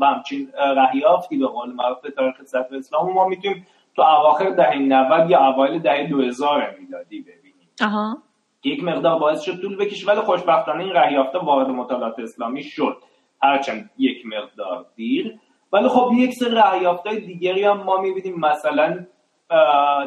و 0.00 0.06
همچین 0.06 0.52
رهیافتی 0.76 1.36
به 1.36 1.46
قول 1.46 1.72
معروف 1.72 2.00
به 2.00 2.10
تاریخ 2.10 2.42
صدر 2.44 2.76
اسلام. 2.76 3.12
ما 3.12 3.28
می‌تونیم 3.28 3.66
تو 3.96 4.02
اواخر 4.02 4.50
دهه 4.50 4.78
90 4.78 5.30
یا 5.30 5.46
اوایل 5.46 5.78
دهه 5.78 6.06
2000 6.06 6.76
میلادی 6.80 7.20
ببینیم. 7.20 7.68
آها. 7.82 8.18
یک 8.64 8.84
مقدار 8.84 9.18
باعث 9.18 9.40
شد 9.40 9.60
طول 9.60 9.76
بکشه 9.76 10.06
ولی 10.06 10.20
خوشبختانه 10.20 10.84
این 10.84 10.92
رهیافته 10.92 11.38
وارد 11.38 11.68
مطالعات 11.68 12.18
اسلامی 12.18 12.62
شد. 12.62 12.96
هرچند 13.42 13.90
یک 13.98 14.26
مقدار 14.26 14.86
دیر. 14.96 15.38
ولی 15.72 15.88
خب 15.88 16.10
یک 16.16 16.34
سری 16.34 16.50
رهیافته 16.50 17.14
دیگری 17.14 17.64
هم 17.64 17.76
ما 17.76 18.00
می‌بینیم. 18.00 18.40
مثلا 18.40 19.06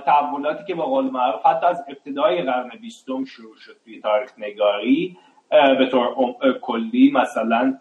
تحولاتی 0.05 0.63
که 0.67 0.75
به 0.75 0.81
قول 0.81 1.05
معروف 1.05 1.45
حتی 1.45 1.65
از 1.65 1.83
ابتدای 1.87 2.41
قرن 2.41 2.69
بیستم 2.81 3.25
شروع 3.25 3.55
شد 3.55 3.75
توی 3.83 4.01
تاریخ 4.01 4.31
نگاری. 4.37 5.17
به 5.51 5.89
طور 5.91 6.15
کلی 6.61 7.11
مثلا 7.11 7.77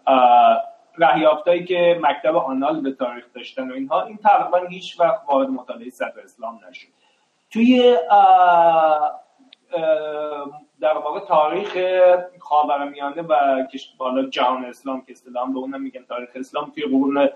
رهیافتایی 0.97 1.65
که 1.65 1.99
مکتب 2.01 2.35
آنال 2.35 2.81
به 2.81 2.91
تاریخ 2.91 3.25
داشتن 3.35 3.71
و 3.71 3.73
اینها 3.73 4.05
این 4.05 4.17
تقریبا 4.17 4.67
هیچ 4.67 4.99
وقت 4.99 5.21
وارد 5.27 5.49
مطالعه 5.49 5.89
صدر 5.89 6.21
اسلام 6.23 6.59
نشد. 6.69 6.87
توی 7.51 7.97
در 10.81 10.97
واقع 10.97 11.19
تاریخ 11.19 11.77
خاورمیانه 12.39 13.21
و 13.21 13.35
بالا 13.97 14.29
جهان 14.29 14.65
اسلام 14.65 15.01
که 15.01 15.11
اسلام 15.11 15.53
به 15.53 15.59
اونم 15.59 15.81
میگن 15.81 16.03
تاریخ 16.03 16.29
اسلام 16.35 16.71
توی 16.75 16.83
قرون 16.83 17.29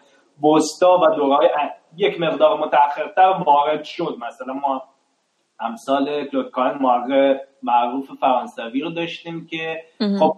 وسطا 0.44 1.00
و 1.00 1.16
دورهای 1.16 1.50
یک 1.96 2.22
مقدار 2.22 2.60
متأخرتر 2.60 3.44
وارد 3.46 3.84
شد. 3.84 4.18
مثلا 4.28 4.54
ما 4.54 4.84
امثال 5.63 6.25
کلود 6.25 6.51
کاین 6.51 6.77
معروف 7.63 8.12
فرانسوی 8.20 8.82
رو 8.82 8.89
داشتیم 8.89 9.48
که 9.48 9.84
خب 10.20 10.36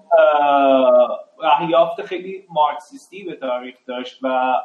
رهیافت 1.44 2.02
خیلی 2.02 2.44
مارکسیستی 2.50 3.24
به 3.24 3.36
تاریخ 3.36 3.76
داشت 3.88 4.20
و 4.24 4.56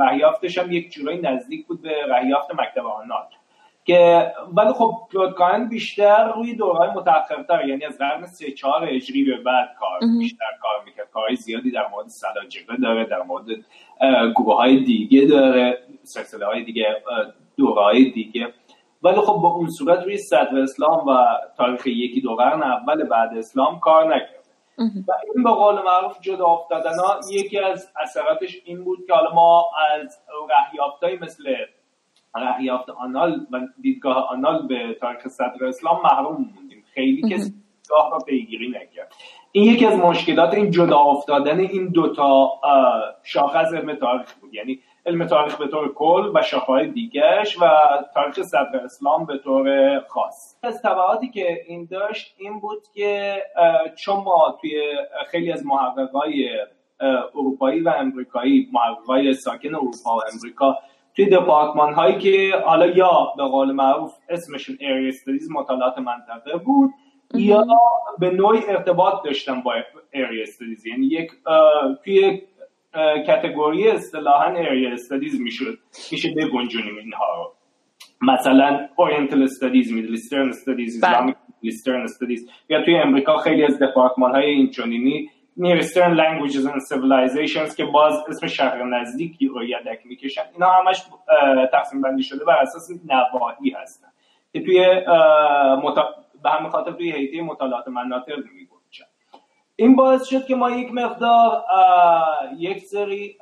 رهیافتش 0.00 0.58
هم 0.58 0.72
یک 0.72 0.92
جورایی 0.92 1.20
نزدیک 1.20 1.66
بود 1.66 1.82
به 1.82 2.06
رهیافت 2.08 2.54
مکتب 2.54 2.86
آنال 2.86 3.22
که 3.88 4.32
ولی 4.54 4.72
خب 4.72 4.92
کلود 5.12 5.68
بیشتر 5.68 6.32
روی 6.32 6.54
دورهای 6.54 6.88
متأخرتر 6.90 7.68
یعنی 7.68 7.84
از 7.84 7.98
قرن 7.98 8.26
سه 8.26 8.50
چهار 8.50 8.84
هجری 8.84 9.24
به 9.24 9.36
بعد 9.36 9.68
کار 9.80 10.00
بیشتر 10.18 10.44
کار 10.62 10.84
می‌کرد. 10.84 11.10
کارهای 11.10 11.36
زیادی 11.36 11.70
در 11.70 11.88
مورد 11.88 12.08
سلاجقه 12.08 12.76
داره 12.76 13.04
در 13.04 13.22
مورد 13.22 13.46
گروه 14.36 14.56
های 14.56 14.84
دیگه 14.84 15.26
داره 15.26 15.78
سلسله 16.02 16.46
های 16.46 16.64
دیگه 16.64 17.02
دورهای 17.56 18.10
دیگه. 18.10 18.52
ولی 19.02 19.20
خب 19.20 19.32
با 19.32 19.48
اون 19.48 19.70
صورت 19.70 20.04
روی 20.04 20.16
صدر 20.16 20.58
اسلام 20.58 21.06
و 21.06 21.24
تاریخ 21.56 21.86
یکی 21.86 22.20
دو 22.20 22.34
قرن 22.34 22.62
اول 22.62 23.04
بعد 23.04 23.36
اسلام 23.36 23.80
کار 23.80 24.14
نکرد. 24.14 24.44
و 24.78 25.12
این 25.34 25.44
به 25.44 25.50
قول 25.50 25.74
معروف 25.74 26.20
جدا 26.20 26.46
افتادن 26.46 26.98
ها 26.98 27.20
یکی 27.30 27.58
از 27.58 27.92
اثراتش 28.02 28.58
این 28.64 28.84
بود 28.84 28.98
که 29.06 29.14
حالا 29.14 29.34
ما 29.34 29.70
از 29.94 30.18
رهیافتایی 30.50 31.18
مثل 31.18 31.54
رهیافت 32.36 32.90
آنال 32.90 33.46
و 33.52 33.60
دیدگاه 33.80 34.28
آنال 34.30 34.66
به 34.66 34.96
تاریخ 35.00 35.28
صدر 35.28 35.64
اسلام 35.64 36.02
محروم 36.02 36.32
موندیم. 36.32 36.84
خیلی 36.94 37.34
کسی 37.34 37.50
دیدگاه 37.50 38.10
را 38.10 38.18
پیگیری 38.18 38.68
نکرد. 38.68 39.12
این 39.52 39.64
یکی 39.64 39.86
از 39.86 39.98
مشکلات 39.98 40.54
این 40.54 40.70
جدا 40.70 40.98
افتادن 40.98 41.60
این 41.60 41.88
دوتا 41.88 42.50
شاخص 43.22 43.72
علم 43.72 43.94
تاریخ 43.94 44.34
بود. 44.34 44.54
یعنی 44.54 44.80
علم 45.08 45.26
تاریخ 45.26 45.56
به 45.56 45.66
طور 45.66 45.94
کل 45.94 46.30
و 46.34 46.42
شاخه‌های 46.42 46.86
دیگرش 46.86 47.56
و 47.62 47.66
تاریخ 48.14 48.42
صدر 48.42 48.80
اسلام 48.84 49.26
به 49.26 49.38
طور 49.38 49.98
خاص. 50.08 50.56
از 50.62 50.82
طبعاتی 50.82 51.30
که 51.30 51.64
این 51.66 51.88
داشت 51.90 52.34
این 52.38 52.60
بود 52.60 52.82
که 52.94 53.42
چون 53.96 54.16
ما 54.16 54.58
توی 54.60 54.82
خیلی 55.30 55.52
از 55.52 55.66
محققای 55.66 56.50
اروپایی 57.34 57.80
و 57.80 57.88
امریکایی 57.88 58.68
محققای 58.72 59.34
ساکن 59.34 59.74
اروپا 59.74 60.16
و 60.16 60.20
امریکا 60.34 60.78
توی 61.16 61.26
دپارتمان 61.26 61.94
هایی 61.94 62.18
که 62.18 62.56
حالا 62.64 62.86
یا 62.86 63.32
به 63.36 63.44
قول 63.44 63.72
معروف 63.72 64.14
اسمشون 64.28 64.78
area 64.80 65.08
studies 65.08 65.50
مطالعات 65.50 65.98
منطقه 65.98 66.56
بود 66.56 66.90
یا 67.34 67.66
به 68.18 68.30
نوعی 68.30 68.60
ارتباط 68.68 69.24
داشتن 69.24 69.60
با 69.60 69.74
area 70.12 70.42
studies 70.42 70.86
یعنی 70.86 71.06
یک 71.06 71.30
توی 72.04 72.42
category 73.26 73.88
اصطلاحا 73.90 74.44
area 74.44 74.92
studies 74.92 75.40
می‌شد. 75.40 75.78
میشه 76.12 76.34
بگنجونیم 76.36 76.96
اینها 76.96 77.36
رو. 77.36 77.54
مثلا 78.32 78.88
Oriental 78.96 79.42
studies 79.42 79.92
Middle 79.92 80.10
Eastern 80.10 80.48
studies 80.48 81.04
Islamic 81.04 81.36
Eastern 81.60 82.02
studies 82.02 82.50
یا 82.68 82.84
توی 82.84 82.96
امریکا 82.96 83.36
خیلی 83.36 83.64
از 83.64 83.78
دپارتمان 83.78 84.34
های 84.34 84.46
این 84.46 84.70
چنینی 84.70 85.30
Near 85.56 85.76
Eastern 85.76 86.12
Languages 86.14 86.66
and 86.66 86.80
Civilizations 86.80 87.76
که 87.76 87.84
باز 87.84 88.24
اسم 88.28 88.46
شرق 88.46 88.84
نزدیک 88.84 89.46
رو 89.46 89.64
یدک 89.64 90.00
می‌کشن. 90.04 90.42
اینا 90.52 90.72
همش 90.72 91.02
تقسیم 91.72 92.00
بندی 92.00 92.22
شده 92.22 92.44
بر 92.44 92.58
اساس 92.58 92.90
نواحی 93.06 93.70
هستن. 93.70 94.08
که 94.52 94.60
توی. 94.60 94.78
به 96.42 96.50
همین 96.50 96.70
خاطر 96.70 96.92
توی 96.92 97.12
هیئت 97.12 97.44
مطالعات 97.44 97.88
مناطق 97.88 98.36
میگن 98.36 98.77
این 99.80 99.96
باعث 99.96 100.26
شد 100.26 100.46
که 100.46 100.54
ما 100.54 100.70
یک 100.70 100.94
مقدار 100.94 101.62
یک 102.56 102.78
سری 102.78 103.38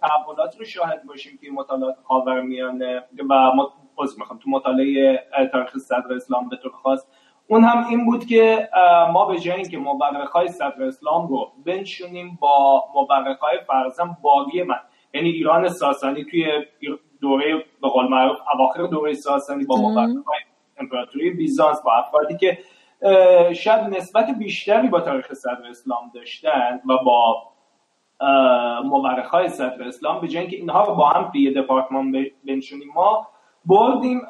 تحولات 0.00 0.56
رو 0.58 0.64
شاهد 0.64 1.06
باشیم 1.06 1.38
که 1.42 1.50
مطالعات 1.50 1.96
خاورمیانه 2.04 3.04
و 3.30 3.50
باز 3.94 4.18
می‌خوام. 4.18 4.38
تو 4.38 4.50
مطالعه 4.50 5.24
تاریخ 5.52 5.76
صدر 5.76 6.12
اسلام 6.16 6.48
به 6.48 6.56
طور 6.56 6.72
خاص 6.72 7.06
اون 7.46 7.64
هم 7.64 7.86
این 7.88 8.06
بود 8.06 8.26
که 8.26 8.68
ما 9.12 9.26
به 9.26 9.38
جای 9.38 9.56
اینکه 9.56 9.78
های 10.32 10.48
صدر 10.48 10.82
اسلام 10.82 11.28
رو 11.28 11.52
بنشونیم 11.66 12.38
با 12.40 12.84
های 13.40 13.58
فرزن 13.66 14.16
باقی 14.22 14.62
من. 14.62 14.80
یعنی 15.14 15.28
ایران 15.28 15.68
ساسانی 15.68 16.24
توی 16.24 16.46
دوره 17.20 17.64
به 17.82 17.88
قول 17.88 18.08
معروف 18.08 18.38
اواخر 18.54 18.82
دوره 18.82 19.14
ساسانی 19.14 19.64
با 19.64 19.76
های 19.76 20.14
امپراتوری 20.78 21.30
بیزانس 21.30 21.82
با 21.82 21.92
افرادی 21.92 22.36
که 22.36 22.58
شاید 23.54 23.80
نسبت 23.80 24.30
بیشتری 24.38 24.88
با 24.88 25.00
تاریخ 25.00 25.32
صدر 25.32 25.66
اسلام 25.70 26.10
داشتن 26.14 26.80
و 26.88 26.96
با 27.04 27.42
مورخ 28.84 29.30
های 29.30 29.48
صدر 29.48 29.82
اسلام 29.88 30.20
به 30.20 30.28
که 30.28 30.56
اینها 30.56 30.84
رو 30.84 30.94
با 30.94 31.08
هم 31.08 31.30
توی 31.32 31.54
دپارتمان 31.54 32.26
بنشونیم 32.46 32.88
ما 32.94 33.28
بردیم 33.64 34.22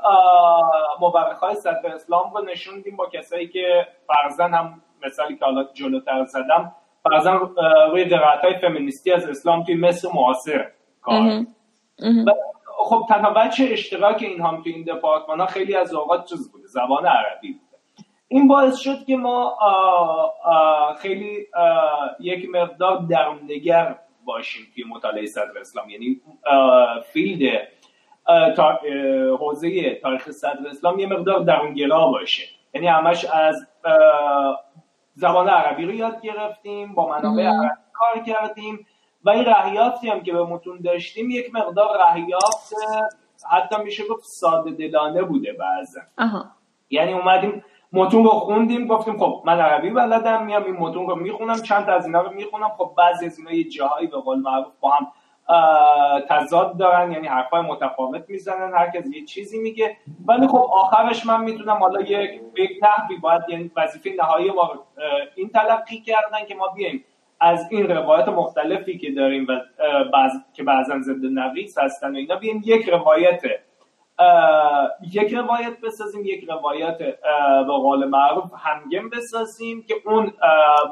مورخ 1.01 1.39
های 1.39 1.55
صدر 1.55 1.95
اسلام 1.95 2.35
رو 2.35 2.45
نشوندیم 2.45 2.97
با 2.97 3.07
کسایی 3.07 3.49
که 3.49 3.87
فرزن 4.07 4.55
هم 4.55 4.83
مثالی 5.07 5.37
که 5.37 5.45
حالا 5.45 5.65
جلوتر 5.75 6.25
زدم 6.25 6.73
فرزن 7.05 7.41
روی 7.91 8.05
قرائت 8.05 8.45
های 8.45 8.59
فمینیستی 8.59 9.13
از 9.13 9.29
اسلام 9.29 9.65
توی 9.65 9.75
مصر 9.75 10.09
معاصر 10.15 10.71
کار 11.03 11.47
خب 12.79 13.07
تنها 13.09 13.31
بچه 13.31 13.69
اشتراک 13.71 14.23
این 14.23 14.41
هم 14.41 14.63
توی 14.63 14.73
این 14.73 14.85
دپارتمان 14.85 15.41
ها 15.41 15.47
خیلی 15.47 15.77
از 15.77 15.95
اوقات 15.95 16.25
چیز 16.25 16.53
بوده 16.53 16.67
زبان 16.67 17.07
عربی 17.07 17.61
این 18.33 18.49
باعث 18.49 18.77
شد 18.77 19.05
که 19.07 19.17
ما 19.17 19.59
خیلی 20.99 21.47
یک 22.21 22.49
مقدار 22.51 22.99
درونگر 23.11 23.99
باشیم 24.25 24.67
توی 24.75 24.85
مطالعه 24.85 25.27
صدر 25.27 25.59
اسلام. 25.61 25.91
یعنی 25.91 26.21
فیلد 27.13 27.69
حوزه 29.39 29.95
تاریخ 29.95 30.31
صدر 30.31 30.69
اسلام 30.71 30.99
یه 30.99 31.07
مقدار 31.07 31.41
درونگرا 31.41 32.07
باشه. 32.07 32.43
یعنی 32.75 32.87
همش 32.87 33.25
از 33.25 33.67
زبان 35.15 35.49
عربی 35.49 35.85
رو 35.85 35.95
یاد 35.95 36.21
گرفتیم 36.21 36.95
با 36.95 37.09
منابع 37.09 37.43
عربی 37.43 37.69
کار 37.93 38.25
کردیم 38.25 38.87
و 39.25 39.31
این 39.31 39.45
رهیافتی 39.45 40.09
هم 40.09 40.21
که 40.21 40.33
به 40.33 40.45
متون 40.45 40.81
داشتیم 40.81 41.31
یک 41.31 41.55
مقدار 41.55 41.99
رهیافت 42.09 42.75
حتی 43.51 43.83
میشه 43.85 44.03
گفت 44.11 44.25
ساده 44.25 44.71
دلانه 44.71 45.23
بوده 45.23 45.53
بعضا. 45.53 46.01
یعنی 46.91 47.13
اومدیم 47.13 47.65
متون 47.93 48.25
رو 48.25 48.31
خوندیم 48.31 48.87
گفتیم 48.87 49.19
خب 49.19 49.43
من 49.45 49.61
عربی 49.61 49.91
بلدم 49.91 50.45
میام 50.45 50.65
این 50.65 50.77
متون 50.77 51.07
رو 51.07 51.17
می‌خونم 51.17 51.63
چند 51.63 51.87
تا 51.87 51.93
از 51.93 52.07
اینا 52.07 52.23
رو 52.23 52.31
می‌خونم. 52.31 52.69
خب 52.69 52.93
بعضی 52.99 53.27
از 53.27 53.39
اینا 53.39 53.53
یه 53.53 53.65
جاهایی 53.65 54.07
به 54.07 54.17
قول 54.17 54.39
معروف 54.39 54.73
با 54.81 54.91
هم 54.91 55.07
تضاد 56.29 56.77
دارن 56.77 57.13
یعنی 57.13 57.27
حرفای 57.27 57.61
متفاوت 57.61 58.25
می‌زنن 58.29 58.75
هر 58.75 58.91
کس 58.91 59.07
یه 59.15 59.25
چیزی 59.25 59.59
میگه. 59.59 59.97
ولی 60.27 60.47
خب 60.47 60.69
آخرش 60.73 61.27
من 61.27 61.45
می‌تونم 61.45 61.77
حالا 61.77 62.01
یک 62.01 62.41
یک 62.57 62.71
نحوی 62.83 63.17
باید 63.17 63.43
یعنی 63.49 63.71
وظیفه 63.77 64.11
نهایی 64.19 64.51
ما 64.51 64.71
این 65.35 65.49
تلقی 65.49 66.01
کردن 66.01 66.47
که 66.49 66.55
ما 66.55 66.69
بیایم 66.69 67.05
از 67.41 67.67
این 67.71 67.89
روایت 67.89 68.29
مختلفی 68.29 68.99
که 68.99 69.11
داریم 69.11 69.47
و 69.49 69.61
بعض... 70.13 70.33
که 70.55 70.63
بعضا 70.63 70.99
ضد 71.01 71.25
نقیص 71.33 71.79
هستن 71.79 72.13
و 72.13 72.17
اینا 72.17 72.37
بیایم 72.37 72.63
یک 72.65 72.89
روایت 72.89 73.43
یک 75.13 75.35
روایت 75.35 75.81
بسازیم 75.81 76.25
یک 76.25 76.45
روایت 76.49 76.99
به 77.67 77.73
قول 77.73 78.05
معروف 78.05 78.45
همگم 78.59 79.09
بسازیم 79.11 79.83
که 79.83 79.95
اون 80.07 80.33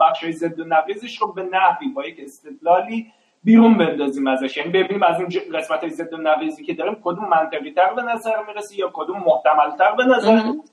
بخش 0.01 0.27
ضد 0.31 0.61
نقیزش 0.61 1.19
رو 1.19 1.33
به 1.33 1.43
نحوی 1.43 1.89
با 1.89 2.07
یک 2.07 2.21
استدلالی 2.23 3.13
بیرون 3.45 3.79
بندازیم 3.79 4.27
ازش. 4.27 4.57
یعنی 4.57 4.71
ببینیم 4.71 5.03
از 5.03 5.21
اون 5.21 5.29
قسمت 5.55 5.81
های 5.81 5.91
ضد 5.91 6.15
نقیزی 6.15 6.65
که 6.65 6.75
داریم 6.75 6.97
کدوم 7.05 7.29
منطقی 7.29 7.73
تر 7.73 7.95
به 7.95 8.03
نظر 8.03 8.43
می‌رسه 8.47 8.79
یا 8.79 8.91
کدوم 8.93 9.19
محتمل 9.27 9.77
تر 9.79 9.93
به 9.93 10.05
نظر 10.05 10.35
می‌رسه. 10.35 10.73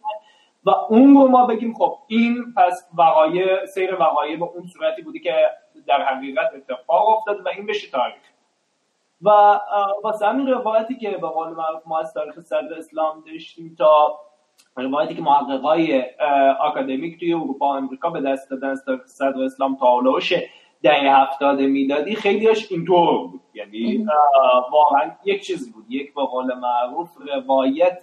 و 0.66 0.70
اون 0.70 1.14
رو 1.14 1.28
ما 1.28 1.46
بگیم 1.46 1.74
خب 1.74 1.98
این 2.08 2.54
پس 2.58 2.88
وقایع 2.98 3.66
سیر 3.66 3.96
وقایع 3.96 4.38
به 4.38 4.46
اون 4.46 4.68
صورتی 4.68 5.02
بودی 5.02 5.20
که 5.20 5.36
در 5.88 6.02
حقیقت 6.02 6.52
اتفاق 6.56 7.10
افتاد 7.10 7.46
و 7.46 7.50
این 7.58 7.66
بشه 7.66 7.92
تاریخ. 7.92 8.16
و 9.22 9.60
واسه 10.04 10.28
همین 10.28 10.48
روایتی 10.48 10.96
که 10.96 11.10
به 11.10 11.28
قول 11.28 11.50
معروف 11.50 11.82
ما 11.86 12.00
از 12.00 12.14
تاریخ 12.14 12.40
صدر 12.40 12.74
اسلام 12.78 13.24
داشتیم 13.28 13.76
تا 13.78 14.20
روایتی 14.76 15.16
که 15.16 15.22
محققای 15.22 16.04
آکادمیک 16.60 17.20
توی 17.20 17.34
اروپا 17.34 17.66
و 17.66 17.76
امریکا 17.76 18.10
به 18.10 18.22
دست 18.22 18.50
دادن 18.50 18.70
از 18.70 18.84
تاریخ 18.86 19.06
صدر 19.06 19.44
اسلام 19.44 19.76
تا 19.76 20.00
هلوش 20.00 20.34
دهه 20.84 21.22
هفتاد 21.22 21.62
می‌دادی 21.62 22.16
خیلیش 22.16 22.72
اینطور 22.72 23.28
بود. 23.28 23.42
یعنی 23.54 24.06
واقعا 24.72 25.12
یک 25.26 25.46
چیز 25.46 25.74
بود. 25.74 25.86
یک 25.90 26.14
به 26.14 26.22
قول 26.26 26.54
معروف 26.54 27.10
روایت 27.36 28.02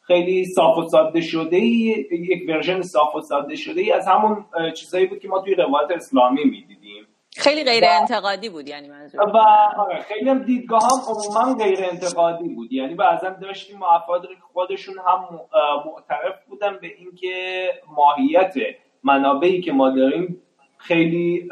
خیلی 0.00 0.44
صاف 0.44 0.78
و 0.78 0.82
ساده 0.82 1.20
شده 1.20 1.56
یک 1.60 2.48
ورژن 2.48 2.82
صاف 2.82 3.14
و 3.14 3.20
ساده 3.20 3.56
شده 3.56 3.80
ای 3.80 3.92
از 3.92 4.08
همون 4.08 4.44
چیزایی 4.74 5.06
بود 5.06 5.18
که 5.18 5.28
ما 5.28 5.40
توی 5.40 5.54
روایت 5.54 5.90
اسلامی 5.90 6.44
می‌دیدیم. 6.44 7.06
خیلی 7.36 7.64
غیر 7.64 7.84
انتقادی 7.86 8.48
بود 8.48 8.68
یعنی 8.68 8.88
منظور 8.88 9.20
و 9.20 9.36
آره، 9.76 10.02
خیلی 10.02 10.30
هم 10.30 10.38
دیدگاه 10.38 10.80
هم 10.82 11.14
عموما 11.14 11.64
غیر 11.64 11.78
انتقادی 11.90 12.48
بود. 12.48 12.72
یعنی 12.72 12.94
بعضا 12.94 13.30
داشتیم 13.30 13.82
افراد 13.82 14.22
که 14.22 14.34
خودشون 14.52 14.94
هم 15.06 15.40
معترف 15.86 16.44
بودن 16.48 16.78
به 16.80 16.86
اینکه 16.98 17.68
ماهیت 17.96 18.54
منابعی 19.02 19.60
که 19.60 19.72
ما 19.72 19.90
داریم 19.90 20.42
خیلی 20.76 21.48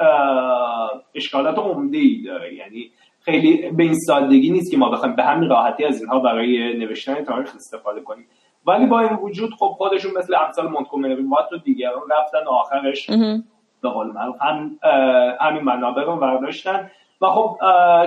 اشکالات 1.14 1.58
عمده 1.58 1.98
ای 1.98 2.22
داره. 2.26 2.54
یعنی 2.54 2.90
خیلی 3.20 3.70
به 3.70 3.82
این 3.82 3.94
سادگی 3.94 4.50
نیست 4.50 4.70
که 4.70 4.76
ما 4.76 4.90
بخوایم 4.90 5.16
به 5.16 5.22
همین 5.24 5.48
راحتی 5.48 5.84
از 5.84 6.00
اینها 6.00 6.18
برای 6.20 6.78
نوشتن 6.78 7.24
تاریخ 7.24 7.54
استفاده 7.54 8.00
کنیم. 8.00 8.26
ولی 8.66 8.86
با 8.86 9.00
این 9.00 9.12
وجود 9.12 9.50
خب 9.58 9.66
خودشون 9.66 10.12
مثل 10.18 10.34
امثال 10.34 10.68
مونتگومری 10.68 11.14
وات 11.14 11.52
و 11.52 11.56
دیگران 11.56 12.02
رفتن 12.10 12.46
آخرش. 12.48 13.10
به 13.82 13.88
قول 13.88 14.06
معروف. 14.06 14.36
هم 14.42 14.78
همین 15.40 15.62
منابع 15.62 16.02
رو 16.02 16.16
برداشتن. 16.16 16.90
و 17.20 17.26
خب 17.26 17.56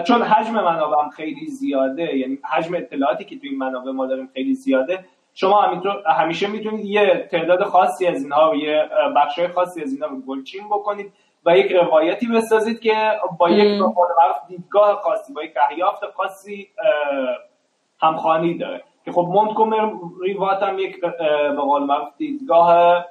چون 0.04 0.22
حجم 0.22 0.54
منابع 0.54 1.04
هم 1.04 1.10
خیلی 1.10 1.46
زیاده 1.48 2.18
یعنی 2.18 2.38
حجم 2.52 2.76
اطلاعاتی 2.76 3.26
که 3.26 3.40
توی 3.40 3.50
این 3.50 3.58
منابع 3.58 3.92
ما 3.92 4.06
داریم 4.06 4.30
خیلی 4.34 4.54
زیاده 4.54 5.06
شما 5.34 5.62
همیشه 6.06 6.48
می‌تونید 6.48 6.86
یه 6.86 7.28
تعداد 7.32 7.64
خاصی 7.64 8.08
از 8.08 8.24
اینها 8.24 8.52
و 8.52 8.56
یه 8.56 8.90
بخشای 9.16 9.48
خاصی 9.48 9.82
از 9.82 9.94
اینها 9.94 10.08
رو 10.08 10.22
گلچین 10.22 10.68
بکنید 10.68 11.14
و 11.46 11.58
یک 11.58 11.72
روایتی 11.72 12.28
بسازید 12.28 12.80
که 12.80 13.12
با 13.40 13.50
یک 13.50 13.82
دیدگاه 14.48 14.96
خاصی 14.96 15.34
با 15.34 15.44
یک 15.44 15.54
احیافت 15.70 16.06
خاصی 16.06 16.68
همخوانی 18.02 18.58
داره. 18.58 18.84
که 19.06 19.12
خب 19.12 19.28
مونتگومری 19.32 20.34
وات 20.40 20.64
هم 20.64 20.80
یک 20.80 21.02
به 21.02 21.62
قول 21.62 21.84
معروف 21.84 22.10
دیدگاه 22.18 23.06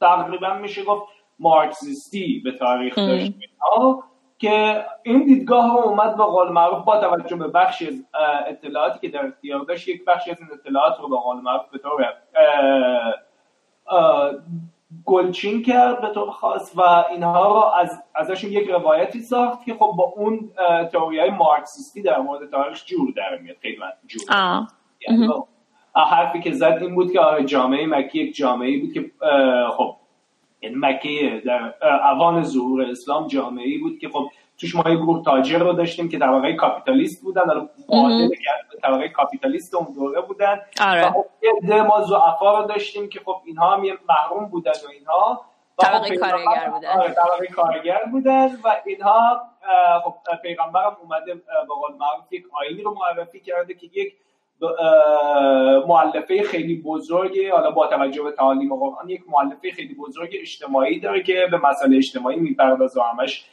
تقریبا 0.00 0.54
میشه 0.54 0.84
گفت. 0.84 1.19
مارکسیستی 1.40 2.40
به 2.44 2.52
تاریخ 2.52 2.98
داشت 2.98 3.32
که 4.38 4.84
این 5.02 5.24
دیدگاه 5.24 5.72
رو 5.72 5.78
اومد 5.78 6.16
به 6.16 6.24
قول 6.24 6.48
معروف 6.48 6.84
با 6.84 7.00
توجه 7.00 7.36
به 7.36 7.48
بخشی 7.48 7.86
از 7.86 8.04
اطلاعاتی 8.46 8.98
که 8.98 9.08
در 9.08 9.26
اختیار 9.26 9.60
داشت 9.60 9.88
یک 9.88 10.04
بخشی 10.04 10.30
از 10.30 10.40
این 10.40 10.48
اطلاعات 10.52 11.00
رو 11.00 11.08
به 11.08 11.16
قول 11.16 11.36
معروف 11.36 11.68
به 11.72 11.78
طور 11.78 12.06
گلچین 15.04 15.62
کرد 15.62 16.00
به 16.00 16.08
طور 16.08 16.30
خاص 16.30 16.72
و 16.76 17.04
اینها 17.10 17.48
رو 17.48 17.80
از 17.80 18.02
ازشون 18.14 18.52
یک 18.52 18.68
روایتی 18.68 19.20
ساخت 19.20 19.64
که 19.64 19.74
خب 19.74 19.92
با 19.96 20.12
اون 20.16 20.50
تئوری 20.92 21.20
های 21.20 21.30
مارکسیستی 21.30 22.02
در 22.02 22.20
مورد 22.20 22.50
تاریخ 22.50 22.84
جور 22.84 23.12
در 23.16 23.38
میاد 23.38 23.56
خیلی 23.62 23.76
جور. 24.06 24.22
یعنی 25.08 25.28
حرفی 25.94 26.40
که 26.40 26.52
زد 26.52 26.78
این 26.80 26.94
بود 26.94 27.12
که 27.12 27.20
آره 27.20 27.44
جامعه 27.44 27.86
مکی 27.86 28.18
یک 28.18 28.36
جامعه 28.36 28.80
بود 28.80 28.92
که 28.92 29.10
خب 29.76 29.96
یعنی 30.62 30.76
مکه 30.78 31.42
در 31.46 31.74
اوان 32.12 32.42
ظهور 32.42 32.82
اسلام 32.82 33.26
جامعه 33.26 33.78
بود 33.78 33.98
که 33.98 34.08
خب 34.08 34.30
توش 34.58 34.74
ما 34.74 34.82
گروه 34.82 35.24
تاجر 35.24 35.58
رو 35.58 35.72
داشتیم 35.72 36.08
که 36.08 36.18
طبقه 36.18 36.52
کاپیتالیست 36.52 37.22
بودن 37.22 37.42
حالا 37.46 37.68
طبقه 38.82 39.08
کاپیتالیست 39.08 39.74
اون 39.74 39.94
دوره 39.94 40.20
بودن. 40.20 40.60
آره. 40.80 41.08
و 41.08 41.10
خب 41.10 41.26
ما 41.72 42.02
زعفا 42.02 42.58
رو 42.58 42.66
داشتیم 42.66 43.08
که 43.08 43.20
خب 43.24 43.36
اینها 43.44 43.76
هم 43.76 43.82
محروم 44.08 44.44
بودن 44.46 44.70
و 44.70 44.90
اینها. 44.98 45.44
طبقه 45.78 46.08
خب 46.08 46.14
کارگر 46.14 46.70
بودن. 46.70 46.88
آره 46.88 47.14
طبقه 47.14 47.46
کارگر 47.46 48.00
بودن 48.12 48.46
و 48.64 48.76
اینها 48.86 49.40
خب 50.04 50.14
پیغمبرم 50.42 50.96
اومده 51.02 51.34
به 51.34 51.74
قول 51.80 51.92
معروف 51.92 52.32
یک 52.32 52.44
آینی 52.52 52.82
رو 52.82 52.94
معرفی 52.94 53.40
کرده 53.40 53.74
که 53.74 53.86
یک 53.92 54.14
معلفه 55.88 56.42
خیلی 56.42 56.82
بزرگی 56.82 57.48
حالا 57.48 57.70
با 57.70 57.86
توجه 57.86 58.22
به 58.22 58.32
تعالیم 58.32 58.76
قرآن 58.76 59.08
یک 59.08 59.22
معلفه 59.28 59.70
خیلی 59.70 59.94
بزرگ 59.94 60.30
اجتماعی 60.40 61.00
داره 61.00 61.22
که 61.22 61.48
به 61.50 61.56
مسئله 61.56 61.96
اجتماعی 61.96 62.36
می‌پردازه 62.36 63.02
همش 63.02 63.44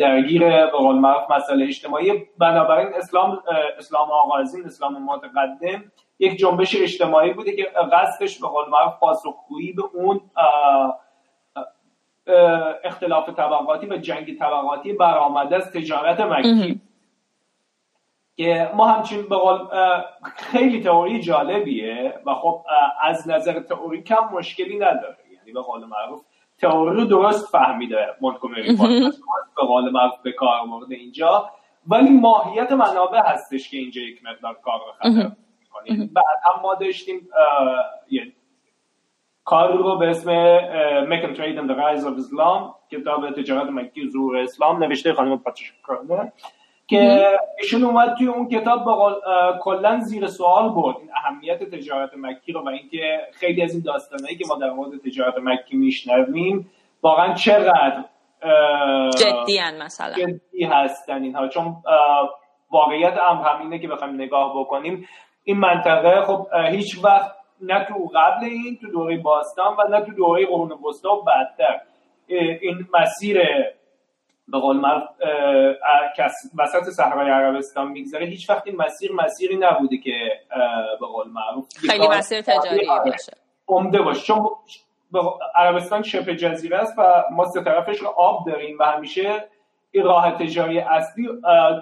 درگیر 0.00 0.40
به 0.48 0.66
قول 0.66 0.96
معروف 0.96 1.30
مسئله 1.30 1.64
اجتماعی. 1.64 2.12
بنابراین 2.38 2.88
اسلام 2.94 3.42
اسلام 3.78 4.10
آغازین 4.10 4.64
اسلام 4.64 5.02
متقدم 5.04 5.84
یک 6.18 6.38
جنبش 6.38 6.76
اجتماعی 6.80 7.32
بوده 7.32 7.56
که 7.56 7.70
قصدش 7.92 8.38
به 8.40 8.48
قول 8.48 8.68
معروف 8.68 8.92
پاسخگویی 9.00 9.72
به 9.72 9.82
اون 9.94 10.20
اختلاف 12.84 13.28
طبقاتی 13.28 13.86
و 13.86 13.96
جنگ 13.96 14.38
طبقاتی 14.38 14.92
برآمده 14.92 15.56
از 15.56 15.72
تجارت 15.72 16.20
مکی. 16.20 16.80
ما 18.74 18.86
همچین 18.86 19.22
به 19.22 19.36
قول 19.36 19.58
خیلی 20.36 20.82
تئوری 20.82 21.20
جالبیه 21.20 22.20
و 22.26 22.34
خب 22.34 22.64
از 23.02 23.28
نظر 23.28 23.60
تئوری 23.60 24.02
کم 24.02 24.28
مشکلی 24.32 24.78
نداره. 24.78 25.16
یعنی 25.38 25.52
به 25.52 25.60
قول 25.60 25.84
معروف 25.84 26.22
تئوری 26.58 26.96
رو 26.96 27.04
درست 27.04 27.50
فهمیده 27.50 28.06
مونتگومری 28.20 28.76
به 29.56 29.62
قول 29.66 29.90
معروف 29.90 30.18
به 30.22 30.32
کار 30.32 30.64
مورد 30.64 30.92
اینجا. 30.92 31.50
ولی 31.86 32.10
ماهیت 32.10 32.72
منابع 32.72 33.20
هستش 33.26 33.70
که 33.70 33.76
اینجا 33.76 34.02
یک 34.02 34.24
مقدار 34.24 34.54
کار 34.54 34.78
رو 34.78 34.92
خطر 34.92 35.32
می‌کنه 35.60 36.10
بعد 36.12 36.38
هم 36.44 36.62
ما 36.62 36.74
داشتیم 36.74 37.28
کار 39.44 39.72
رو 39.72 39.98
به 39.98 40.10
اسم 40.10 40.58
Make 41.06 41.22
and 41.22 41.36
Trade 41.36 41.58
and 41.58 41.68
the 41.70 41.74
Rise 41.74 42.04
of 42.04 42.18
Islam 42.18 42.74
کتاب 42.90 43.30
تجارت 43.30 43.70
مکی 43.70 44.10
ظهور 44.10 44.36
اسلام 44.36 44.84
نوشته 44.84 45.12
خانم 45.12 45.38
پاتریشا 45.38 45.74
که 46.92 47.26
ایشون 47.62 47.84
اومد 47.84 48.14
توی 48.18 48.26
اون 48.26 48.48
کتاب 48.48 48.84
با 48.84 49.20
کلا 49.60 50.00
زیر 50.00 50.26
سوال 50.26 50.68
برد. 50.68 50.96
این 50.96 51.10
اهمیت 51.16 51.62
تجارت 51.62 52.10
مکی 52.16 52.52
رو 52.52 52.60
و 52.64 52.68
اینکه 52.68 53.20
خیلی 53.32 53.62
از 53.62 53.74
این 53.74 53.82
داستانهایی 53.82 54.36
که 54.36 54.44
ما 54.48 54.54
در 54.54 54.70
مورد 54.70 54.90
تجارت 55.04 55.34
مکی 55.38 55.76
میشنویم 55.76 56.70
واقعا 57.02 57.34
چقدر 57.34 58.04
جدی 59.18 59.60
مثلا. 59.82 60.12
جدی 60.12 60.64
هستن 60.64 61.22
اینها. 61.22 61.48
چون 61.48 61.76
واقعیت 62.70 63.18
امر 63.30 63.48
همینه 63.48 63.78
که 63.78 63.88
بخوایم 63.88 64.14
نگاه 64.14 64.60
بکنیم. 64.60 65.08
این 65.44 65.56
منطقه 65.56 66.22
خب 66.22 66.46
هیچ 66.70 67.04
وقت 67.04 67.32
نه 67.60 67.84
تو 67.84 68.10
قبل 68.14 68.44
این 68.44 68.78
تو 68.80 68.90
دوره 68.90 69.16
باستان 69.16 69.76
و 69.78 69.88
نه 69.90 70.00
تو 70.00 70.12
دوره 70.12 70.46
قرون 70.46 70.72
وسطا 70.72 71.16
و 71.16 71.24
بعدتر. 71.24 71.80
این 72.60 72.86
مسیر 72.94 73.42
به 74.48 74.58
قول 74.58 74.76
معروف 74.76 75.08
وسط 76.58 76.90
صحرای 76.90 77.30
عربستان 77.30 77.88
میگذره. 77.88 78.26
هیچ 78.26 78.50
وقت 78.50 78.66
این 78.66 78.76
مسیر 78.76 79.12
مسیری 79.12 79.56
نبوده 79.56 79.96
که 79.96 80.32
به 81.00 81.06
قول 81.06 81.28
معروف 81.28 81.68
خیلی 81.78 82.08
مسیر 82.08 82.40
تجاری 82.40 82.86
باشه. 82.86 83.32
عمده 83.68 84.02
باشه. 84.02 84.22
چون 84.22 84.48
عربستان 85.54 86.02
شبه 86.02 86.36
جزیره 86.36 86.78
است 86.78 86.94
و 86.98 87.24
ما 87.30 87.44
سه 87.44 87.62
طرفش 87.64 87.98
رو 87.98 88.08
آب 88.08 88.46
داریم 88.46 88.78
و 88.78 88.84
همیشه 88.84 89.48
این 89.90 90.04
راه 90.04 90.38
تجاری 90.38 90.78
اصلی 90.78 91.28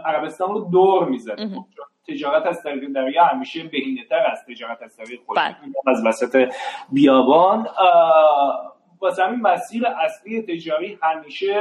عربستان 0.05 0.49
رو 0.49 0.61
دور 0.61 1.09
می‌زنه. 1.09 1.65
تجارت 2.09 2.47
از 2.47 2.63
طریق 2.63 2.93
دریا 2.95 3.25
همیشه 3.25 3.63
بهینه 3.63 4.05
تر 4.11 4.27
از 4.33 4.45
تجارت 4.49 4.83
از 4.83 4.97
طریق 4.97 5.21
خود 5.27 5.37
بله. 5.37 5.57
از 5.87 6.07
وسط 6.07 6.53
بیابان 6.93 7.69
واسه 9.01 9.25
همین 9.25 9.41
مسیر 9.41 9.87
اصلی 9.87 10.43
تجاری 10.43 10.99
همیشه 11.03 11.55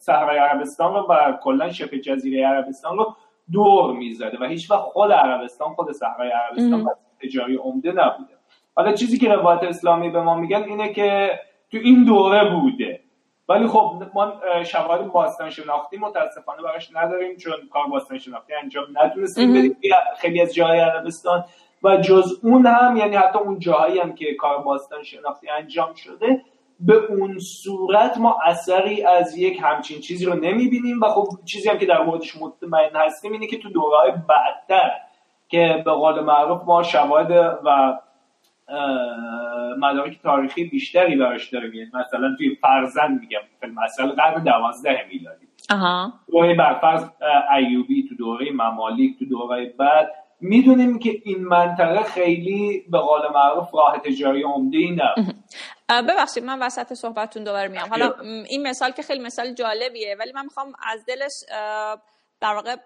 صحرای 0.00 0.38
عربستان 0.38 0.94
رو 0.94 1.06
و 1.10 1.32
کلا 1.42 1.72
شبه 1.72 1.98
جزیره 1.98 2.46
عربستان 2.46 2.98
رو 2.98 3.16
دور 3.52 3.92
می‌زده 3.92 4.38
و 4.40 4.44
هیچ 4.44 4.70
وقت 4.70 4.80
خود 4.80 5.12
عربستان 5.12 5.74
خود 5.74 5.92
صحرای 5.92 6.30
عربستان 6.30 6.86
تجاری 7.22 7.56
عمده 7.56 7.88
نبوده. 7.92 8.34
حالا 8.74 8.92
چیزی 8.92 9.18
که 9.18 9.28
روایت 9.28 9.62
اسلامی 9.62 10.10
به 10.10 10.20
ما 10.20 10.34
میگن 10.34 10.62
اینه 10.62 10.92
که 10.92 11.30
تو 11.70 11.76
این 11.76 12.04
دوره 12.04 12.50
بوده. 12.50 13.00
ولی 13.48 13.66
خب 13.66 14.02
ما 14.14 14.32
شواهد 14.64 15.12
باستان 15.12 15.50
شناختی 15.50 15.96
متاسفانه 15.96 16.62
براش 16.62 16.90
نداریم 16.94 17.36
چون 17.36 17.54
کار 17.72 17.86
باستان 17.86 18.18
شناختی 18.18 18.54
انجام 18.54 18.84
نتونستیم 19.02 19.52
بریم 19.52 19.76
خیلی 20.18 20.40
از 20.40 20.54
جاهای 20.54 20.80
عربستان 20.80 21.44
و 21.82 21.96
جز 21.96 22.40
اون 22.42 22.66
هم 22.66 22.96
یعنی 22.96 23.16
حتی 23.16 23.38
اون 23.38 23.58
جاهایی 23.58 23.98
هم 23.98 24.12
که 24.14 24.34
کار 24.34 24.62
باستان 24.62 25.02
شناختی 25.02 25.48
انجام 25.48 25.94
شده 25.94 26.42
به 26.80 26.94
اون 26.94 27.38
صورت 27.38 28.18
ما 28.18 28.38
اثری 28.46 29.04
از 29.04 29.36
یک 29.36 29.60
همچین 29.62 30.00
چیزی 30.00 30.24
رو 30.24 30.34
نمی‌بینیم 30.34 31.00
و 31.00 31.08
خب 31.08 31.28
چیزی 31.44 31.68
هم 31.68 31.78
که 31.78 31.86
در 31.86 32.02
موردش 32.02 32.36
مطمئن 32.36 32.96
هستیم 32.96 33.32
اینه 33.32 33.46
که 33.46 33.58
تو 33.58 33.68
دورهای 33.70 34.10
بعدتر 34.10 34.90
که 35.48 35.82
به 35.84 35.92
قول 35.92 36.20
معروف 36.20 36.62
ما 36.66 36.82
شواهد 36.82 37.30
و 37.64 37.98
مدارک 39.78 40.22
تاریخی 40.22 40.64
بیشتری 40.64 41.16
براش 41.16 41.48
داریم. 41.48 41.74
یعنی 41.74 41.90
مثلا 41.94 42.34
توی 42.38 42.54
فرزن 42.54 43.18
میگم 43.20 43.74
مثلا 43.84 44.12
قرن 44.12 44.44
دوازده 44.44 45.06
میلادی. 45.12 45.46
دوره 46.32 46.54
برفرض 46.54 47.04
ایوبی 47.56 48.08
تو 48.08 48.14
دوره 48.14 48.52
ممالیک 48.52 49.18
تو 49.18 49.24
دوره 49.24 49.74
بعد. 49.78 50.10
می‌دونیم 50.40 50.98
که 50.98 51.22
این 51.24 51.44
منطقه 51.44 52.02
خیلی 52.02 52.84
به 52.90 52.98
قول 52.98 53.20
معروف 53.34 53.74
راه 53.74 53.98
تجاری 53.98 54.42
عمده 54.42 54.78
ای 54.78 54.98
ببخشید 55.90 56.44
من 56.44 56.62
وسط 56.62 56.92
صحبتتون 56.94 57.44
دوباره 57.44 57.68
میام. 57.68 57.88
حالا 57.88 58.14
این 58.20 58.68
مثال 58.68 58.90
که 58.90 59.02
خیلی 59.02 59.24
مثال 59.24 59.54
جالبیه 59.54 60.16
ولی 60.18 60.32
من 60.32 60.44
می‌خوام 60.44 60.72
از 60.82 61.04
دلش 61.04 61.32
در 62.40 62.54
واقع 62.54 62.76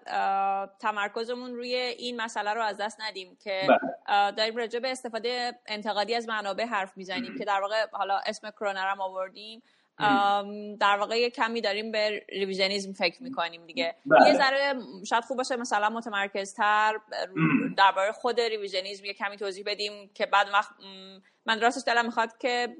تمرکزمون 0.79 1.55
روی 1.55 1.75
این 1.75 2.21
مسئله 2.21 2.53
رو 2.53 2.61
از 2.61 2.77
دست 2.77 3.01
ندیم 3.01 3.37
که 3.43 3.67
بله. 3.67 4.31
داریم 4.31 4.55
راجع 4.55 4.79
به 4.79 4.91
استفاده 4.91 5.59
انتقادی 5.65 6.15
از 6.15 6.27
منابع 6.27 6.65
حرف 6.65 6.97
می‌زنیم 6.97 7.37
که 7.37 7.45
در 7.45 7.61
واقع 7.61 7.85
حالا 7.91 8.21
اسم 8.25 8.51
کرون 8.51 8.72
رو 8.72 8.81
هم 8.81 9.01
آوردیم. 9.01 9.63
در 10.79 10.97
واقع 10.99 11.19
یه 11.19 11.29
کمی 11.29 11.61
داریم 11.61 11.91
به 11.91 12.25
revisionism 12.29 12.93
فکر 12.93 13.23
می‌کنیم 13.23 13.65
دیگه. 13.65 13.95
بله. 14.05 14.27
یه 14.27 14.33
ذره 14.33 14.73
شاید 15.05 15.23
خوب 15.23 15.37
باشه 15.37 15.55
مثلا 15.55 15.89
متمرکزتر 15.89 16.93
درباره 17.77 18.11
خود 18.11 18.39
revisionism 18.39 19.05
یه 19.05 19.13
کمی 19.13 19.37
توضیح 19.37 19.63
بدیم 19.67 20.09
که 20.13 20.25
بعد 20.25 20.47
وقت 20.53 20.71
من 21.45 21.61
راستش 21.61 21.81
دلم 21.87 22.05
می‌خواد 22.05 22.37
که 22.37 22.75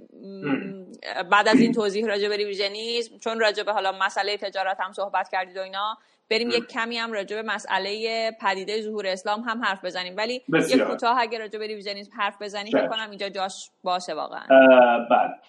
بعد 1.32 1.48
از 1.48 1.60
این 1.60 1.74
توضیح 1.74 2.06
راجع 2.06 2.30
به 2.30 2.38
revisionism 2.38 3.20
چون 3.20 3.40
راجع 3.40 3.64
به 3.64 3.74
حالا 3.74 3.92
مسئله 3.92 4.38
تجارت 4.38 4.78
هم 4.80 4.94
صحبت 4.94 5.30
کردید 5.30 5.58
و 5.58 5.62
اینا 5.62 5.98
بریم 6.30 6.50
یک 6.50 6.68
کمی 6.68 6.98
هم 6.98 7.12
راجع 7.14 7.36
به 7.36 7.42
مسئله 7.42 8.32
پدیده 8.42 8.82
ظهور 8.82 9.08
اسلام 9.08 9.42
هم 9.42 9.64
حرف 9.64 9.86
بزنیم. 9.86 10.18
ولی 10.18 10.42
یک 10.70 10.82
کوتاه 10.82 11.22
اگه 11.22 11.38
راجع 11.38 11.60
به 11.60 11.68
revisionism 11.68 12.12
حرف 12.18 12.42
بزنیم 12.42 12.72
فکر 12.72 12.88
کنم 12.88 13.10
اینجا 13.10 13.30
جاش 13.30 13.70
باشه 13.84 14.14
واقعا. 14.14 14.46
بله. 15.10 15.40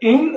این 0.00 0.34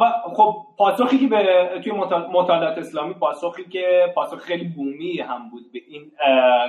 و 0.00 0.12
خب 0.36 0.54
پاسخی 0.78 1.18
که 1.18 1.26
به 1.26 1.70
توی 1.84 1.92
مطالعات 2.32 2.78
اسلامی 2.78 3.14
پاسخی 3.14 3.64
که 3.64 4.12
پاسخ 4.14 4.38
خیلی 4.38 4.64
بومی 4.64 5.20
هم 5.20 5.50
بود 5.50 5.72
به 5.72 5.80
این 5.88 6.12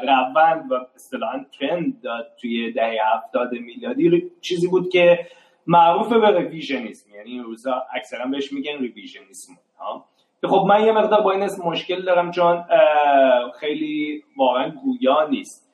روند 0.04 0.72
و 0.72 0.76
اصطلاحا 0.96 1.46
trend 1.60 2.02
داد 2.02 2.28
توی 2.42 2.72
دهه 2.72 2.98
هفتاد 3.16 3.52
میلادی 3.52 4.32
چیزی 4.42 4.68
بود 4.68 4.90
که 4.90 5.20
معروف 5.68 6.14
به 6.14 6.40
revisionism 6.40 7.16
یعنی 7.16 7.32
این 7.32 7.44
روزا 7.44 7.84
اکثرا 7.94 8.26
بهش 8.26 8.54
میگن 8.54 8.78
revisionism 8.80 9.54
ها. 9.80 10.06
که 10.42 10.48
خب 10.48 10.66
من 10.70 10.86
یه 10.86 10.92
مقدار 10.92 11.22
با 11.22 11.32
این 11.32 11.42
اسم 11.42 11.64
مشکل 11.70 12.02
دارم 12.06 12.32
چون 12.32 12.64
خیلی 13.60 14.24
واقعا 14.38 14.70
گویا 14.70 15.28
نیست. 15.30 15.68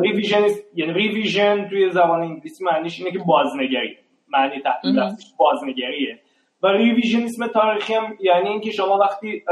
revisionist 0.00 0.64
یعنی 0.74 0.92
revision 0.92 1.68
توی 1.68 1.90
زبان 1.90 2.20
انگلیسی 2.20 2.64
معنیش 2.64 2.98
اینه 3.00 3.12
که 3.12 3.18
بازنگری. 3.18 3.96
معنی 4.28 4.60
تحلیل 4.60 5.16
بازنگریه. 5.36 6.20
و 6.62 6.66
revisionism 6.66 7.46
تاریخی 7.46 7.94
هم 7.94 8.16
یعنی 8.20 8.48
اینکه 8.48 8.70
شما 8.70 8.98
وقتی 8.98 9.44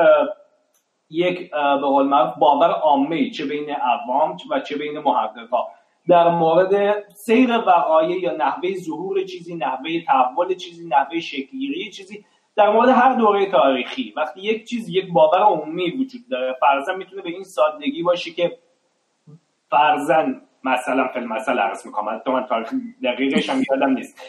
یک 1.10 1.50
به 1.50 1.76
قول 1.76 2.06
معروف 2.06 2.34
باور 2.38 2.70
عامه 2.70 3.30
چه 3.30 3.44
بین 3.46 3.70
عوام 3.70 4.36
و 4.50 4.60
چه 4.60 4.76
بین 4.76 4.98
محققا. 4.98 5.66
در 6.08 6.28
مورد 6.28 7.04
سیر 7.12 7.58
وقایع 7.58 8.20
یا 8.20 8.36
نحوه 8.36 8.74
ظهور 8.74 9.22
چیزی 9.22 9.54
نحوه 9.54 10.00
تحول 10.06 10.54
چیزی 10.54 10.88
نحوه 10.88 11.20
شکلگیری 11.20 11.90
چیزی 11.90 12.24
در 12.56 12.70
مورد 12.70 12.88
هر 12.88 13.14
دوره 13.14 13.46
تاریخی 13.46 14.12
وقتی 14.16 14.40
یک 14.40 14.68
چیز 14.68 14.88
یک 14.88 15.12
باور 15.12 15.38
عمومی 15.38 15.90
وجود 15.90 16.20
داره 16.30 16.56
فرزن 16.60 16.96
می‌تونه 16.96 17.22
به 17.22 17.30
این 17.30 17.44
سادگی 17.44 18.02
باشه 18.02 18.30
که 18.30 18.58
فرزن 19.70 20.40
مثلا 20.64 21.08
فیلم 21.08 21.32
مثلا 21.32 21.62
عرض 21.62 21.86
می‌کنم 21.86 22.22
تو 22.24 22.32
من 22.32 22.46
تاریخ 22.46 22.70
دقیقش 23.04 23.50
هم 23.50 23.62
یادم 23.70 23.90
نیست. 23.90 24.20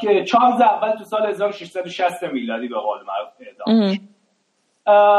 که 0.00 0.24
چارلز 0.24 0.60
اول 0.60 0.90
تو 0.90 1.04
سال 1.04 1.26
1660 1.26 2.22
میلادی 2.22 2.68
به 2.68 2.78
قول 2.78 2.98
معروف 3.02 3.32
اعدام 3.40 3.98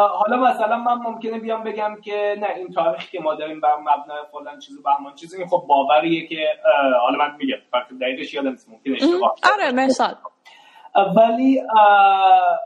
حالا 0.07 0.37
مثلا 0.37 0.77
من 0.77 0.93
ممکنه 0.93 1.39
بیام 1.39 1.63
بگم 1.63 1.97
که 2.03 2.37
نه 2.39 2.47
این 2.55 2.69
تاریخی 2.71 3.17
که 3.17 3.23
ما 3.23 3.35
داریم 3.35 3.61
بر 3.61 3.75
مبنای 3.75 4.23
فلان 4.31 4.59
چیزی 4.59 4.81
بهمان 4.81 5.15
چیزی 5.15 5.45
خب 5.45 5.63
باوریه 5.67 6.27
که 6.27 6.47
حالا 7.01 7.17
من 7.17 7.35
میگم 7.37 7.57
دقیقش 8.01 8.33
یادم 8.33 8.49
نیست 8.49 8.69
ممکن 8.69 8.91
اشتباه 8.93 9.35
آره 9.53 9.71
مثال. 9.71 10.15
ولی 11.15 11.61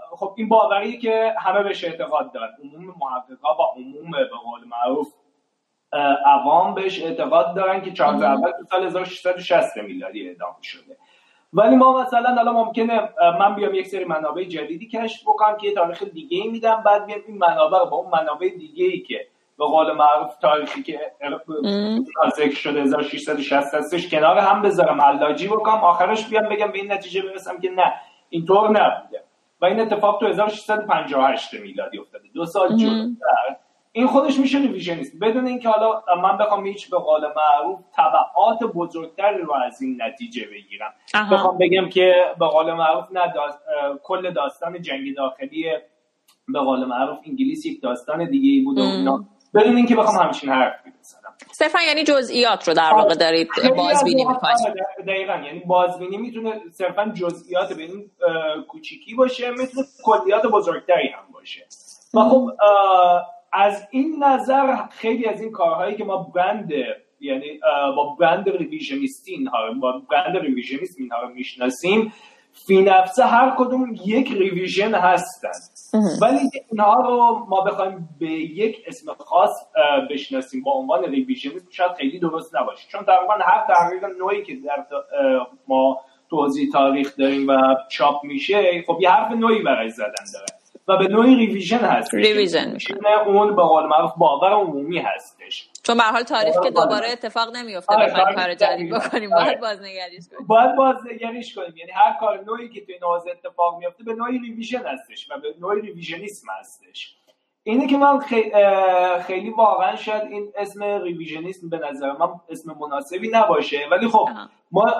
خب 0.10 0.34
این 0.38 0.50
باوری 0.50 0.98
که 0.98 1.36
همه 1.40 1.64
بهش 1.64 1.84
اعتقاد 1.84 2.32
دارن. 2.32 2.50
عموم 2.64 2.96
محققا 3.00 3.56
و 3.56 3.62
عموم 3.76 4.12
به 4.12 4.26
قول 4.26 4.64
معروف 4.68 5.08
عوام 6.26 6.74
بهش 6.74 7.04
اعتقاد 7.04 7.56
دارن 7.56 7.82
که 7.82 7.92
چارلز 7.92 8.22
اول 8.22 8.52
تو 8.52 8.64
سال 8.72 8.86
1660 8.86 9.78
میلادی 9.78 10.28
اعدام 10.28 10.56
شده. 10.62 10.98
ولی 11.56 11.76
ما 11.76 12.02
مثلا 12.02 12.30
الان 12.30 12.56
ممکنه 12.56 13.10
من 13.40 13.56
بیام 13.56 13.74
یک 13.74 13.88
سری 13.88 14.06
منابع 14.06 14.44
جدیدی 14.44 14.88
کشف 14.88 15.22
بکنم 15.24 15.58
که 15.58 15.68
یه 15.68 15.74
تاریخ 15.74 16.04
دیگه 16.04 16.38
ای 16.38 16.48
میدم 16.48 16.84
بعد 16.86 17.06
بیام 17.06 17.20
این 17.28 17.38
منابع 17.38 17.80
رو 17.80 17.86
با 17.86 17.98
اون 17.98 18.12
منابع 18.12 18.50
دیگه 18.50 18.86
ای 18.86 19.00
که 19.00 19.28
به 19.58 19.66
قول 19.66 19.92
معروف 19.92 20.36
تاریخی 20.36 20.84
که 20.84 21.00
ذکر 22.36 22.56
شده 22.56 22.82
1660 22.82 23.74
هستش 23.74 24.10
کنار 24.10 24.38
هم 24.38 24.62
بذارم 24.62 25.02
حلاجی 25.02 25.48
بکنم 25.48 25.84
آخرش 25.84 26.28
بیام 26.28 26.50
بگم 26.50 26.72
به 26.72 26.80
این 26.80 26.92
نتیجه 26.92 27.22
برسم 27.22 27.60
که 27.60 27.70
نه 27.70 27.94
اینطور 28.30 28.70
نبوده. 28.70 29.24
و 29.62 29.66
این 29.66 29.80
اتفاق 29.80 30.20
تو 30.20 30.28
1658 30.28 31.54
میلادی 31.54 32.00
افتاده 32.00 32.28
دو 32.34 32.46
سال 32.46 32.78
جلوتر. 32.78 33.56
این 33.98 34.08
خودش 34.08 34.40
میشه 34.40 34.58
ریویژنیست. 34.58 35.20
بدون 35.22 35.48
اینکه 35.48 35.70
حالا 35.70 36.04
من 36.22 36.38
بخوام 36.38 36.66
هیچ 36.66 36.90
به 36.90 36.98
قول 36.98 37.22
معروف 37.22 37.80
تبعات 37.98 38.64
بزرگتری 38.76 39.42
رو 39.42 39.54
از 39.54 39.82
این 39.82 40.02
نتیجه 40.02 40.48
بگیرم. 40.48 40.94
بخوام 41.32 41.58
بگم 41.58 41.90
که 41.90 42.14
به 42.40 42.48
قول 42.48 42.74
معروف 42.74 43.06
نه 43.12 43.34
کل 44.04 44.34
داستان 44.34 44.82
جنگ 44.82 45.16
داخلی 45.16 45.66
به 46.48 46.60
قول 46.60 46.86
معروف 46.86 47.18
انگلیس 47.26 47.66
یک 47.66 47.82
داستان 47.82 48.30
دیگه 48.30 48.50
ای 48.50 48.62
بود 48.62 48.78
و 48.78 48.82
اینا. 48.82 49.26
بدون 49.56 49.78
اینکه 49.78 49.96
بخوام 49.96 50.26
همچین 50.26 50.50
حرف 50.50 50.74
بزنم. 51.00 51.34
صرفا 51.52 51.80
یعنی 51.88 52.04
جزئیات 52.04 52.68
رو 52.68 52.74
در 52.74 52.94
واقع 52.94 53.16
دارید 53.16 53.50
بازبینی 53.78 54.26
می‌کنید. 54.26 54.84
دقیقا. 55.08 55.34
یعنی 55.34 55.60
بازبینی 55.60 56.18
می‌تونه 56.18 56.62
صرفا 56.72 57.12
جزئیات 57.16 57.74
به 57.74 57.84
این 57.84 58.12
کوچیکی 58.68 59.16
باشه 59.16 59.52
می‌تونه 59.52 59.88
کلیات 60.04 60.46
بزرگتری 60.46 61.08
هم 61.08 61.34
باشه. 61.34 61.66
و 62.14 62.20
خب 62.20 62.52
از 63.56 63.88
این 63.92 64.24
نظر 64.24 64.76
خیلی 64.90 65.26
از 65.26 65.42
این 65.42 65.52
کارهایی 65.52 65.96
که 65.96 66.04
ما 66.04 66.18
برند 66.18 66.72
یعنی 67.20 67.60
با 67.96 68.16
برند 68.20 68.50
ریویژنیستی 68.50 69.32
اینها 69.32 69.74
با 69.82 70.02
برند 70.12 70.38
ریویژنیسم 70.38 70.96
اینها 70.98 71.22
رو 71.22 71.30
می‌شناسیم 71.30 72.14
فی 72.68 72.82
نفسه 72.82 73.26
هر 73.26 73.56
کدوم 73.58 73.96
یک 74.06 74.32
revision 74.32 74.96
هستن. 74.96 75.50
ولی 76.22 76.40
اینها 76.72 76.94
رو 76.94 77.46
ما 77.50 77.62
بخوایم 77.62 78.10
به 78.20 78.28
یک 78.32 78.84
اسم 78.88 79.14
خاص 79.14 79.52
بشناسیم 80.10 80.64
با 80.64 80.72
عنوان 80.72 81.04
revisionism 81.04 81.68
شاید 81.72 81.92
خیلی 81.92 82.20
درست 82.20 82.56
نباشه. 82.56 82.88
چون 82.92 83.04
تقریبا 83.04 83.34
هر 83.34 83.68
تحقیق 83.68 84.06
نویی 84.20 84.44
که 84.44 84.56
در 84.56 84.86
ما 85.68 86.02
توضیح 86.30 86.72
تاریخ 86.72 87.18
داریم 87.18 87.48
و 87.48 87.76
چاپ 87.90 88.24
میشه 88.24 88.84
خب 88.88 88.98
یه 89.02 89.10
حرف 89.10 89.32
نویی 89.32 89.62
برای 89.64 89.90
زدن 89.90 90.26
داره. 90.34 90.46
و 90.88 90.98
به 90.98 91.08
نوعی 91.08 91.36
revision 91.36 91.78
هست 91.78 92.14
revision 92.14 92.78
اون 93.26 93.56
به 93.56 93.62
قول 93.62 93.86
معروف 93.86 94.12
باور 94.18 94.52
عمومی 94.52 95.00
هستش. 95.00 95.70
چون 95.84 95.98
به 95.98 96.04
حال 96.04 96.24
تاریخ 96.24 96.56
که 96.64 96.72
دوباره 96.72 97.12
اتفاق 97.12 97.56
نمیفته 97.56 97.96
آره 97.96 98.06
بخوایم 98.06 98.36
کار 98.36 98.54
جدید 98.54 98.94
بکنیم 98.94 99.30
باید 99.30 99.48
آره. 99.48 99.58
بازنگریش 99.58 100.28
کنیم. 100.30 100.48
باید 100.48 100.76
بازنگریش 100.76 101.56
کنیم. 101.56 101.78
یعنی 101.78 101.92
هر 101.92 102.18
کار 102.20 102.44
نویی 102.44 102.70
که 102.70 102.86
توی 102.86 103.00
حوزه 103.02 103.32
اتفاق 103.32 103.80
میفته 103.80 104.04
به 104.04 104.14
نوعی 104.14 104.40
revision 104.40 104.88
هستش 104.88 105.32
و 105.32 105.40
به 105.40 105.56
نوعی 105.60 105.82
revisionism 105.82 106.48
هستش. 106.60 107.16
اینه 107.64 107.88
که 107.88 107.98
من 107.98 108.20
خیلی 109.20 109.50
واقعا 109.50 109.96
شاید 109.96 110.24
این 110.24 110.54
اسم 110.56 110.84
revisionism 110.84 111.70
به 111.70 111.78
نظر 111.78 112.12
من 112.12 112.28
اسم 112.50 112.76
مناسبی 112.80 113.30
نباشه. 113.34 113.88
ولی 113.92 114.08
خب 114.08 114.30
ما 114.72 114.94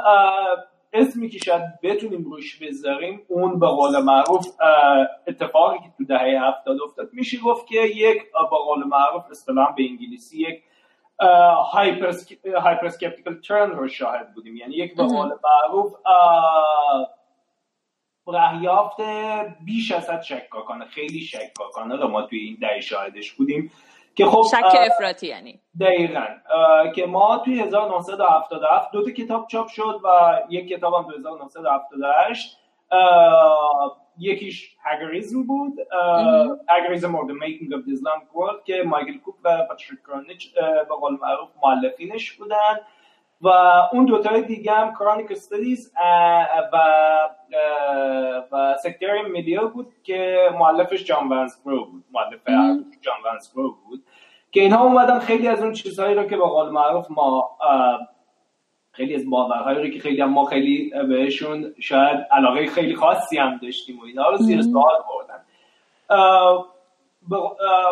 اسمی 0.96 1.30
که 1.30 1.38
شاید 1.38 1.82
بتونیم 1.84 2.24
روش 2.24 2.60
بذاریم 2.62 3.22
اون 3.28 3.60
به 3.60 3.68
قول 3.68 4.00
معروف 4.00 4.48
اتفاقی 5.28 5.78
که 5.78 5.94
تو 5.98 6.06
دهه 6.06 6.48
هفتاد 6.48 6.78
افتاد. 6.82 7.10
میشه 7.14 7.40
گفت 7.40 7.68
که 7.68 7.82
یک 7.82 8.24
به 8.32 8.58
قول 8.58 8.84
معروف 8.84 9.24
اصطلاحا 9.32 9.72
به 9.72 9.84
انگلیسی 9.84 10.42
یک 10.42 10.64
هایپرسکپتیکل 12.62 13.42
ترن 13.42 13.72
رو 13.72 13.88
شاهد 13.88 14.34
بودیم. 14.34 14.56
یعنی 14.56 14.76
یک 14.76 14.96
به 14.96 15.04
قول 15.04 15.30
معروف 15.44 15.94
رهیافت 18.28 19.02
بیش 19.66 19.92
از 19.92 20.10
حد 20.10 20.22
شکاکانه 20.22 20.86
خیلی 20.86 21.20
شکاکانه 21.20 21.96
رو 21.96 22.08
ما 22.08 22.22
توی 22.22 22.40
این 22.40 22.58
دهه 22.62 22.82
شاهدش 22.82 23.32
بودیم. 23.32 23.72
که 24.16 24.26
خب 24.26 24.44
شک 24.52 24.76
افراطی 24.80 25.28
یعنی. 25.28 25.60
دقیقا. 25.80 26.26
که 26.96 27.06
ما 27.06 27.38
توی 27.38 27.60
1977 27.62 28.92
دو 28.92 29.04
تا 29.06 29.12
کتاب 29.12 29.48
چاپ 29.48 29.68
شد 29.68 30.00
و 30.04 30.40
یک 30.50 30.68
کتاب 30.70 30.94
هم 30.94 31.04
توی 31.04 31.16
1978 31.16 32.58
یکیش 34.18 34.76
هگریزم 34.84 35.44
بود. 35.44 35.74
هگریزم 36.70 37.16
or 37.16 37.28
the 37.28 37.34
making 37.34 37.74
of 37.74 37.86
the 37.86 37.92
Islamic 37.92 38.30
world 38.36 38.64
که 38.66 38.84
مایکل 38.86 39.18
کوک 39.18 39.36
و 39.44 39.64
پاتریک 39.70 40.00
کرونیچ 40.08 40.54
به 40.90 40.96
قول 41.00 41.18
معروف 41.22 41.50
معلفینش 41.64 42.32
بودن. 42.32 42.80
و 43.42 43.50
اون 43.92 44.06
دوتای 44.06 44.42
دیگه 44.42 44.72
هم 44.72 44.94
کرونیک 44.94 45.32
استدیز 45.32 45.94
و 46.74 46.78
و 48.52 48.76
سکتری 48.84 49.22
میدیا 49.22 49.66
بود 49.68 49.94
که 50.04 50.50
معلفش 50.60 51.04
جان 51.04 51.30
ونسبرو 51.30 51.86
بود. 51.86 52.04
معلف 52.12 52.48
جان 53.02 53.16
ونسبرو 53.26 53.76
بود. 53.88 54.04
که 54.52 54.62
اینها 54.62 54.84
اومدن 54.84 55.20
خیلی 55.20 55.48
از 55.48 55.62
اون 55.62 55.74
چیزهایی 55.74 56.16
رو 56.16 56.24
که 56.24 56.38
به 56.38 56.44
قول 56.44 56.70
معروف 56.70 57.06
ما 57.10 57.58
خیلی 58.92 59.16
از 59.16 59.30
باورهایی 59.30 59.84
رو 59.84 59.90
که 59.90 60.00
خیلی 60.00 60.22
هم 60.22 60.30
ما 60.30 60.46
خیلی 60.46 60.92
بهشون 61.10 61.74
شاید 61.80 62.28
علاقه 62.32 62.66
خیلی 62.66 62.96
خاصی 62.96 63.38
هم 63.38 63.58
داشتیم 63.58 64.00
و 64.00 64.04
اینا 64.06 64.30
رو 64.30 64.38
زیر 64.38 64.62
سوال 64.62 65.04
بردن. 65.10 65.44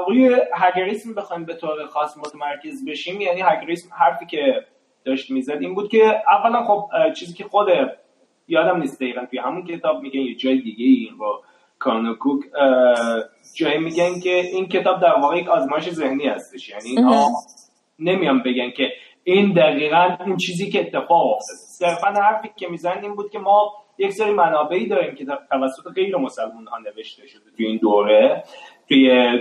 روی 0.08 0.41
هگریسم 0.53 1.13
بخوایم 1.13 1.45
به 1.45 1.53
طور 1.53 1.86
خاص 1.86 2.17
متمرکز 2.17 2.86
بشیم 2.86 3.21
یعنی 3.21 3.41
هگریسم 3.41 3.89
حرفی 3.95 4.25
که 4.25 4.65
داشت 5.06 5.32
می‌زد 5.32 5.58
این 5.62 5.76
بود 5.76 5.89
که 5.89 6.22
اولا 6.28 6.63
خب 6.63 6.89
چیزی 7.13 7.34
که 7.34 7.44
خود 7.44 7.68
یادم 8.48 8.80
نیست 8.80 9.00
دقیقا 9.00 9.26
توی 9.26 9.39
همون 9.39 9.63
کتاب 9.68 10.02
میگن 10.02 10.20
یه 10.20 10.36
جای 10.36 10.62
دیگه 10.62 10.86
این 10.86 11.18
با 11.18 11.42
کانوکوک 11.80 12.39
جایی 13.56 13.78
میگن 13.78 14.20
که 14.20 14.30
این 14.30 14.68
کتاب 14.68 15.02
در 15.02 15.20
واقع 15.20 15.38
یک 15.38 15.48
آزمایش 15.48 15.89
ذهنی 15.89 16.28
هستش. 16.28 16.70
یعنی 16.70 16.89
اینها 16.89 17.28
نمیان 18.00 18.44
بگن 18.44 18.72
که 18.72 18.92
این 19.24 19.54
دقیقا 19.54 20.18
اون 20.26 20.38
چیزی 20.38 20.72
که 20.72 20.80
اتفاق 20.80 21.28
افتاد 21.28 21.58
صرفا 21.80 22.08
حرفی 22.08 22.50
که 22.56 22.68
میزن 22.68 23.00
این 23.02 23.16
بود 23.16 23.32
که 23.32 23.39
ما 23.39 23.72
یک 23.98 24.12
سری 24.12 24.32
منابعی 24.32 24.88
داریم 24.88 25.16
که 25.16 25.26
توسط 25.26 25.94
غیر 25.96 26.18
مسلمان 26.18 26.68
ها 26.68 26.78
نوشته 26.78 27.28
شده 27.28 27.52
توی 27.58 27.66
این 27.66 27.78
دوره 27.78 28.44
توی 28.89 29.39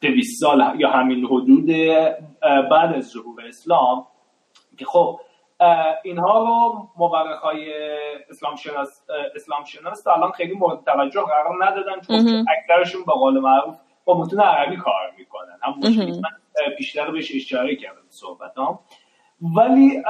دویست 0.00 0.40
سال 0.40 0.74
یا 0.78 0.90
همین 0.90 1.24
حدود 1.24 1.66
بعد 2.70 2.94
از 2.96 3.04
ظهور 3.04 3.46
اسلام. 3.48 4.06
خب 4.84 5.20
اینها 6.02 6.38
رو 6.38 6.88
مورخ 6.96 7.40
های 7.40 7.72
اسلام 8.30 8.56
شناس 8.56 9.02
اسلام 9.34 9.64
شناس 9.64 10.06
الان 10.06 10.32
خیلی 10.32 10.54
مورد 10.54 10.84
توجه 10.84 11.22
قرار 11.22 11.66
ندادن 11.66 12.00
چون 12.00 12.46
اکثرشون 12.58 13.04
به 13.06 13.12
قول 13.12 13.40
معروف 13.40 13.74
با 14.04 14.18
متون 14.18 14.40
عربی 14.40 14.76
کار 14.76 15.12
می‌کنن. 15.18 15.58
هم 15.62 15.74
من 16.22 16.30
بیشتر 16.78 17.10
بهش 17.10 17.32
اشاره 17.34 17.76
کردم 17.76 18.02
صحبتام. 18.08 18.78
ولی 19.56 20.02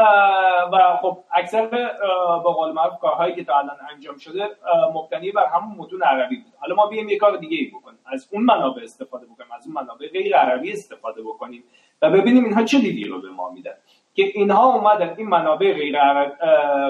و 0.73 0.97
خب 1.03 1.19
اکثر 1.33 1.67
به 1.67 2.51
قول 2.55 2.73
معروف 2.73 2.99
کارهایی 2.99 3.35
که 3.35 3.45
تا 3.45 3.59
الان 3.59 3.77
انجام 3.93 4.17
شده 4.17 4.49
مبتنی 4.95 5.33
بر 5.33 5.47
همون 5.47 5.77
متون 5.79 6.03
عربی 6.03 6.37
بود. 6.37 6.53
حالا 6.61 6.75
ما 6.75 6.87
بیایم 6.87 7.09
یه 7.09 7.19
کار 7.19 7.37
دیگه 7.37 7.57
ای 7.57 7.67
بکنیم. 7.67 7.99
از 8.07 8.29
اون 8.33 8.43
منابع 8.43 8.83
استفاده 8.83 9.27
بکنیم 9.27 9.53
از 9.53 9.67
اون 9.67 9.75
منابع 9.75 10.09
غیر 10.09 10.37
عربی 10.37 10.73
استفاده 10.73 11.23
بکنیم 11.23 11.65
و 12.03 12.11
ببینیم 12.11 12.45
اینها 12.45 12.65
چه 12.65 12.79
دیدی 12.79 13.05
رو 13.05 13.21
به 13.21 13.29
ما 13.29 13.51
میدن. 13.51 13.75
که 14.17 14.23
اینها 14.35 14.75
اومدن 14.75 15.15
این 15.17 15.29
منابع 15.29 15.73
غیر, 15.73 15.99
عرب، 15.99 16.37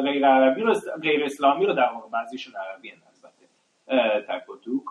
غیر 0.03 0.27
عربی 0.27 0.61
رو 0.61 0.75
غیر 1.03 1.25
اسلامی 1.25 1.67
رو 1.67 1.73
در 1.73 1.93
واقع 1.95 2.09
بعضیشون 2.09 2.55
عربی 2.57 2.93
البته 2.93 4.21
تک 4.29 4.49
و 4.49 4.57
توک 4.57 4.83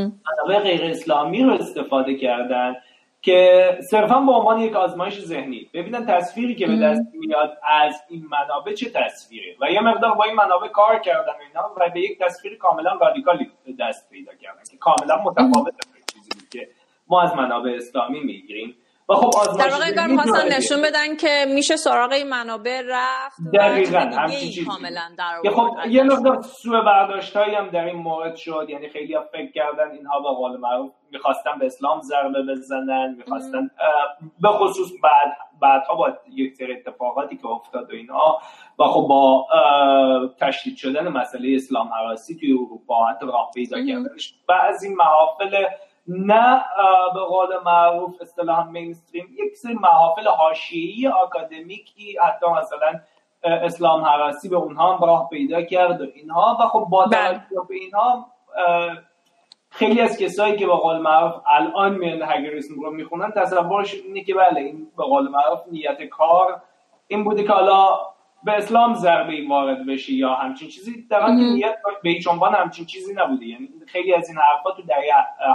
منابع 0.00 0.58
غیر 0.62 0.84
اسلامی 0.84 1.42
رو 1.42 1.50
استفاده 1.50 2.14
کردن 2.14 2.76
که 3.22 3.78
صرفا 3.90 4.20
به 4.20 4.32
عنوان 4.32 4.60
یک 4.60 4.76
آزمایش 4.76 5.20
ذهنی. 5.20 5.70
ببینن 5.74 6.06
تصویری 6.06 6.54
که 6.54 6.66
به 6.66 6.76
دست 6.76 7.02
میاد 7.14 7.58
از 7.62 8.02
این 8.08 8.26
منابع 8.30 8.74
چه 8.74 8.90
تصویری 8.90 9.56
و 9.60 9.70
یه 9.70 9.80
مقدار 9.80 10.14
با 10.14 10.24
این 10.24 10.34
منابع 10.34 10.68
کار 10.68 10.98
کردن 10.98 11.32
اینا 11.48 11.70
و 11.76 11.90
به 11.94 12.00
یک 12.00 12.18
تصویر 12.18 12.58
کاملا 12.58 12.98
رادیکالی 13.00 13.50
دست 13.78 14.10
پیدا 14.10 14.34
کردن 14.34 14.62
که 14.70 14.76
کاملا 14.76 15.22
متفاوت 15.22 15.74
چیزی 16.12 16.46
که 16.50 16.68
ما 17.08 17.22
از 17.22 17.34
منابع 17.34 17.70
اسلامی 17.70 18.20
می‌گیریم. 18.20 18.74
و 19.10 19.14
خب 19.14 19.58
در 19.58 19.68
واقع 19.68 19.94
کار 19.94 20.16
خواستن 20.16 20.56
نشون 20.56 20.82
بدن 20.82 21.16
که 21.16 21.46
میشه 21.54 21.76
سراغ 21.76 22.12
این 22.12 22.28
منابع 22.28 22.82
رفت 22.86 23.38
دقیقا 23.54 23.98
همچین 23.98 24.38
چیزی. 24.38 24.64
کاملا 24.64 25.10
در 25.18 25.50
خب 25.50 25.68
یه 25.90 26.02
مقدار 26.02 26.42
سوء 26.42 26.80
برداشت 26.82 27.36
هم 27.36 27.70
در 27.70 27.84
این 27.84 27.96
مورد 27.96 28.36
شد. 28.36 28.66
یعنی 28.68 28.88
خیلی 28.88 29.14
ها 29.14 29.24
فکر 29.32 29.52
کردن 29.52 29.90
اینها 29.90 30.20
به 30.20 30.28
قول 30.28 30.56
معروف 30.56 30.90
می‌خواستن 31.10 31.58
به 31.58 31.66
اسلام 31.66 32.00
ضربه 32.00 32.42
بزنن 32.42 33.14
می‌خواستن 33.18 33.70
به 34.40 34.48
خصوص 34.48 34.88
بعد 35.02 35.36
بعدها 35.60 35.94
با 35.94 36.12
یک 36.32 36.54
سری 36.54 36.72
اتفاقاتی 36.72 37.36
که 37.36 37.46
افتاد 37.46 37.90
و 37.90 37.94
اینها 37.94 38.40
و 38.78 38.84
خب 38.84 39.06
با 39.08 39.46
تشدید 40.40 40.76
شدن 40.76 41.08
مسئله 41.08 41.54
اسلام 41.54 41.88
حراسی 41.88 42.36
توی 42.36 42.52
اروپا 42.52 43.06
حتی 43.06 43.26
راه 43.26 43.50
پیدا 43.54 43.76
کردنش. 43.86 44.34
بعضی 44.48 44.94
محافل 44.94 45.64
نه 46.08 46.62
به 47.14 47.20
قول 47.20 47.48
معروف 47.64 48.14
اصطلاحا 48.20 48.62
مینستریم 48.62 49.28
یک 49.38 49.56
سری 49.56 49.74
محافل 49.74 50.28
حاشیه‌ای 50.28 51.08
آکادمیکی 51.08 52.18
حتی 52.22 52.46
مثلا 52.46 53.00
اسلام 53.42 54.04
حراسی 54.04 54.48
به 54.48 54.56
اونها 54.56 54.96
هم 54.96 55.04
راه 55.04 55.28
پیدا 55.28 55.62
کرد 55.62 56.00
و 56.00 56.06
اینها 56.14 56.58
و 56.60 56.68
خب 56.68 56.86
با 56.90 57.06
بله. 57.06 57.28
توجه 57.28 57.66
به 57.68 57.74
اینها 57.74 58.26
خیلی 59.70 60.00
از 60.00 60.18
کسایی 60.18 60.56
که 60.56 60.66
به 60.66 60.72
قول 60.72 60.98
معروف 60.98 61.34
الان 61.46 61.94
میان 61.94 62.22
هگریسم 62.22 62.80
رو 62.80 62.90
می‌خونن 62.90 63.30
تصورش 63.30 63.94
اینه 63.94 64.24
که 64.24 64.34
بله 64.34 64.60
این 64.60 64.86
به 64.96 65.04
قول 65.04 65.28
معروف 65.28 65.60
نیت 65.70 66.02
کار 66.02 66.62
این 67.08 67.24
بوده 67.24 67.44
که 67.44 67.52
حالا 67.52 67.98
به 68.48 68.54
اسلام 68.54 68.94
ضربه 68.94 69.48
وارد 69.48 69.86
بشی 69.86 70.14
یا 70.14 70.34
همچین 70.34 70.68
چیزی 70.68 71.06
در 71.10 71.28
نیت 71.28 71.76
به 72.02 72.10
هیچ 72.10 72.28
عنوان 72.28 72.54
همچین 72.54 72.86
چیزی 72.86 73.14
نبوده. 73.14 73.46
یعنی 73.46 73.68
خیلی 73.86 74.14
از 74.14 74.28
این 74.28 74.38
حرفا 74.38 74.70
تو 74.70 74.82
دهه 74.82 74.98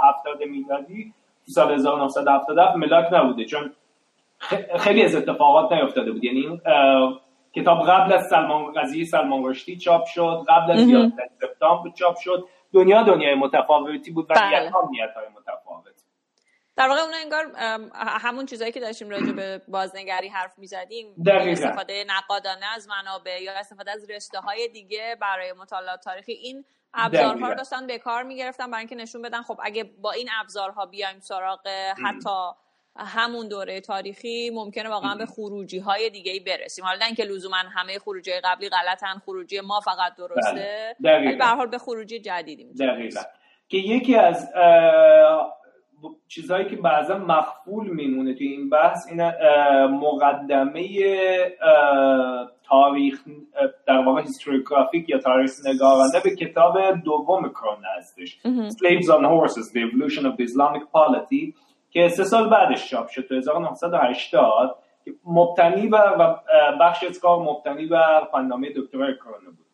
70 0.10 0.44
میلادی 0.44 1.14
تو 1.46 1.52
سال 1.52 1.74
1977 1.74 2.76
ملاک 2.76 3.14
نبوده. 3.14 3.46
چون 3.46 3.72
خیلی 4.80 5.04
از 5.04 5.16
اتفاقات 5.16 5.72
نیفتاده 5.72 6.12
بود. 6.12 6.24
یعنی 6.24 6.62
کتاب 7.56 7.88
قبل 7.88 8.14
از 8.14 8.28
سلمان 8.30 8.74
قضیه 8.74 9.06
سلمان 9.06 9.46
رشدی 9.46 9.78
چاپ 9.78 10.06
شد 10.06 10.46
قبل 10.50 10.72
از 10.72 10.90
11 10.90 11.30
سپتامبر 11.42 11.90
چاپ 11.90 12.18
شد. 12.18 12.48
دنیا 12.74 13.04
دنیای 13.04 13.36
متفاوتی 13.36 14.12
بود 14.12 14.26
و 14.30 14.34
بله. 14.34 14.60
نیت 14.92 15.14
های 15.16 15.26
متفاوت 15.38 15.63
در 16.76 16.88
واقع 16.88 17.02
اون 17.02 17.14
انگار 17.14 17.52
همون 17.96 18.46
چیزایی 18.46 18.72
که 18.72 18.80
داشتیم 18.80 19.10
راجع 19.10 19.32
به 19.32 19.62
بازنگری 19.68 20.28
حرف 20.28 20.52
می‌زدیم. 20.58 21.16
استفاده 21.28 22.06
نقادانه 22.08 22.66
از 22.76 22.88
منابع 22.88 23.42
یا 23.42 23.54
استفاده 23.54 23.92
از 23.92 24.10
رشته 24.10 24.40
های 24.40 24.68
دیگه 24.68 25.18
برای 25.22 25.54
مطالعات 25.54 26.00
تاریخی. 26.02 26.32
این 26.32 26.66
ابزارها 26.94 27.50
رو 27.50 27.56
داشتن 27.56 27.88
به 27.88 27.98
کار 28.00 28.24
می‌گرفتن 28.24 28.72
برای 28.72 28.80
اینکه 28.80 28.96
نشون 28.96 29.22
بدن 29.22 29.42
خب 29.42 29.60
اگه 29.64 29.84
با 29.84 30.12
این 30.12 30.30
ابزارها 30.40 30.86
بیایم 30.86 31.20
سراغ 31.20 31.68
حتی 32.06 32.52
همون 32.98 33.48
دوره 33.48 33.82
تاریخی 33.82 34.50
ممکنه 34.50 34.90
واقعا 34.90 35.16
به 35.16 35.26
خروجی 35.26 35.80
های 35.80 36.10
دیگه 36.10 36.32
ای 36.32 36.40
برسیم. 36.40 36.86
حالا 36.86 37.06
اینکه 37.06 37.24
لزوما 37.24 37.58
همه 37.58 38.00
خروجی 38.00 38.32
قبلی 38.44 38.70
غلطن 38.70 39.22
خروجی 39.26 39.62
ما 39.62 39.80
فقط 39.80 40.16
درسته. 40.16 40.96
بله. 41.00 41.28
ولی 41.28 41.36
به 41.36 41.46
حال 41.46 41.68
به 41.68 41.78
خروجی 41.78 42.20
جدیدی 42.20 42.74
که 43.70 43.78
یکی 43.78 44.16
از 44.16 44.50
چیزهایی 46.28 46.66
که 46.66 46.76
بعضا 46.76 47.18
مخفول 47.18 47.88
میمونه 47.88 48.34
توی 48.34 48.48
این 48.48 48.70
بحث 48.70 49.08
این 49.12 49.22
مقدمه 49.88 50.88
تاریخ 52.64 53.22
در 53.88 53.98
واقع 54.06 54.22
هیستوریوگرافیک 54.22 55.10
یا 55.10 55.18
تاریخ 55.18 55.52
نگارانه 55.66 56.20
به 56.24 56.36
کتاب 56.36 56.78
دوم 57.06 57.50
کرون 57.50 57.84
هستش. 57.98 58.40
Slaves 58.70 59.08
on 59.08 59.24
Horses 59.24 59.72
The 59.74 59.80
Evolution 59.80 60.26
of 60.26 60.38
the 60.38 60.44
Islamic 60.44 60.84
Polity 60.96 61.54
که 61.92 62.08
سه 62.08 62.24
سال 62.24 62.50
بعدش 62.50 62.90
چاپ 62.90 63.08
شد 63.08 63.28
تو 63.28 63.36
1980 63.36 64.76
مبتنی 65.26 65.88
و 65.88 65.98
بخش 66.82 67.04
از 67.04 67.20
کار 67.20 67.40
مبتنی 67.40 67.86
بر 67.86 68.28
فنامه 68.32 68.70
دکترای 68.76 69.14
کرونه 69.16 69.46
بود. 69.46 69.66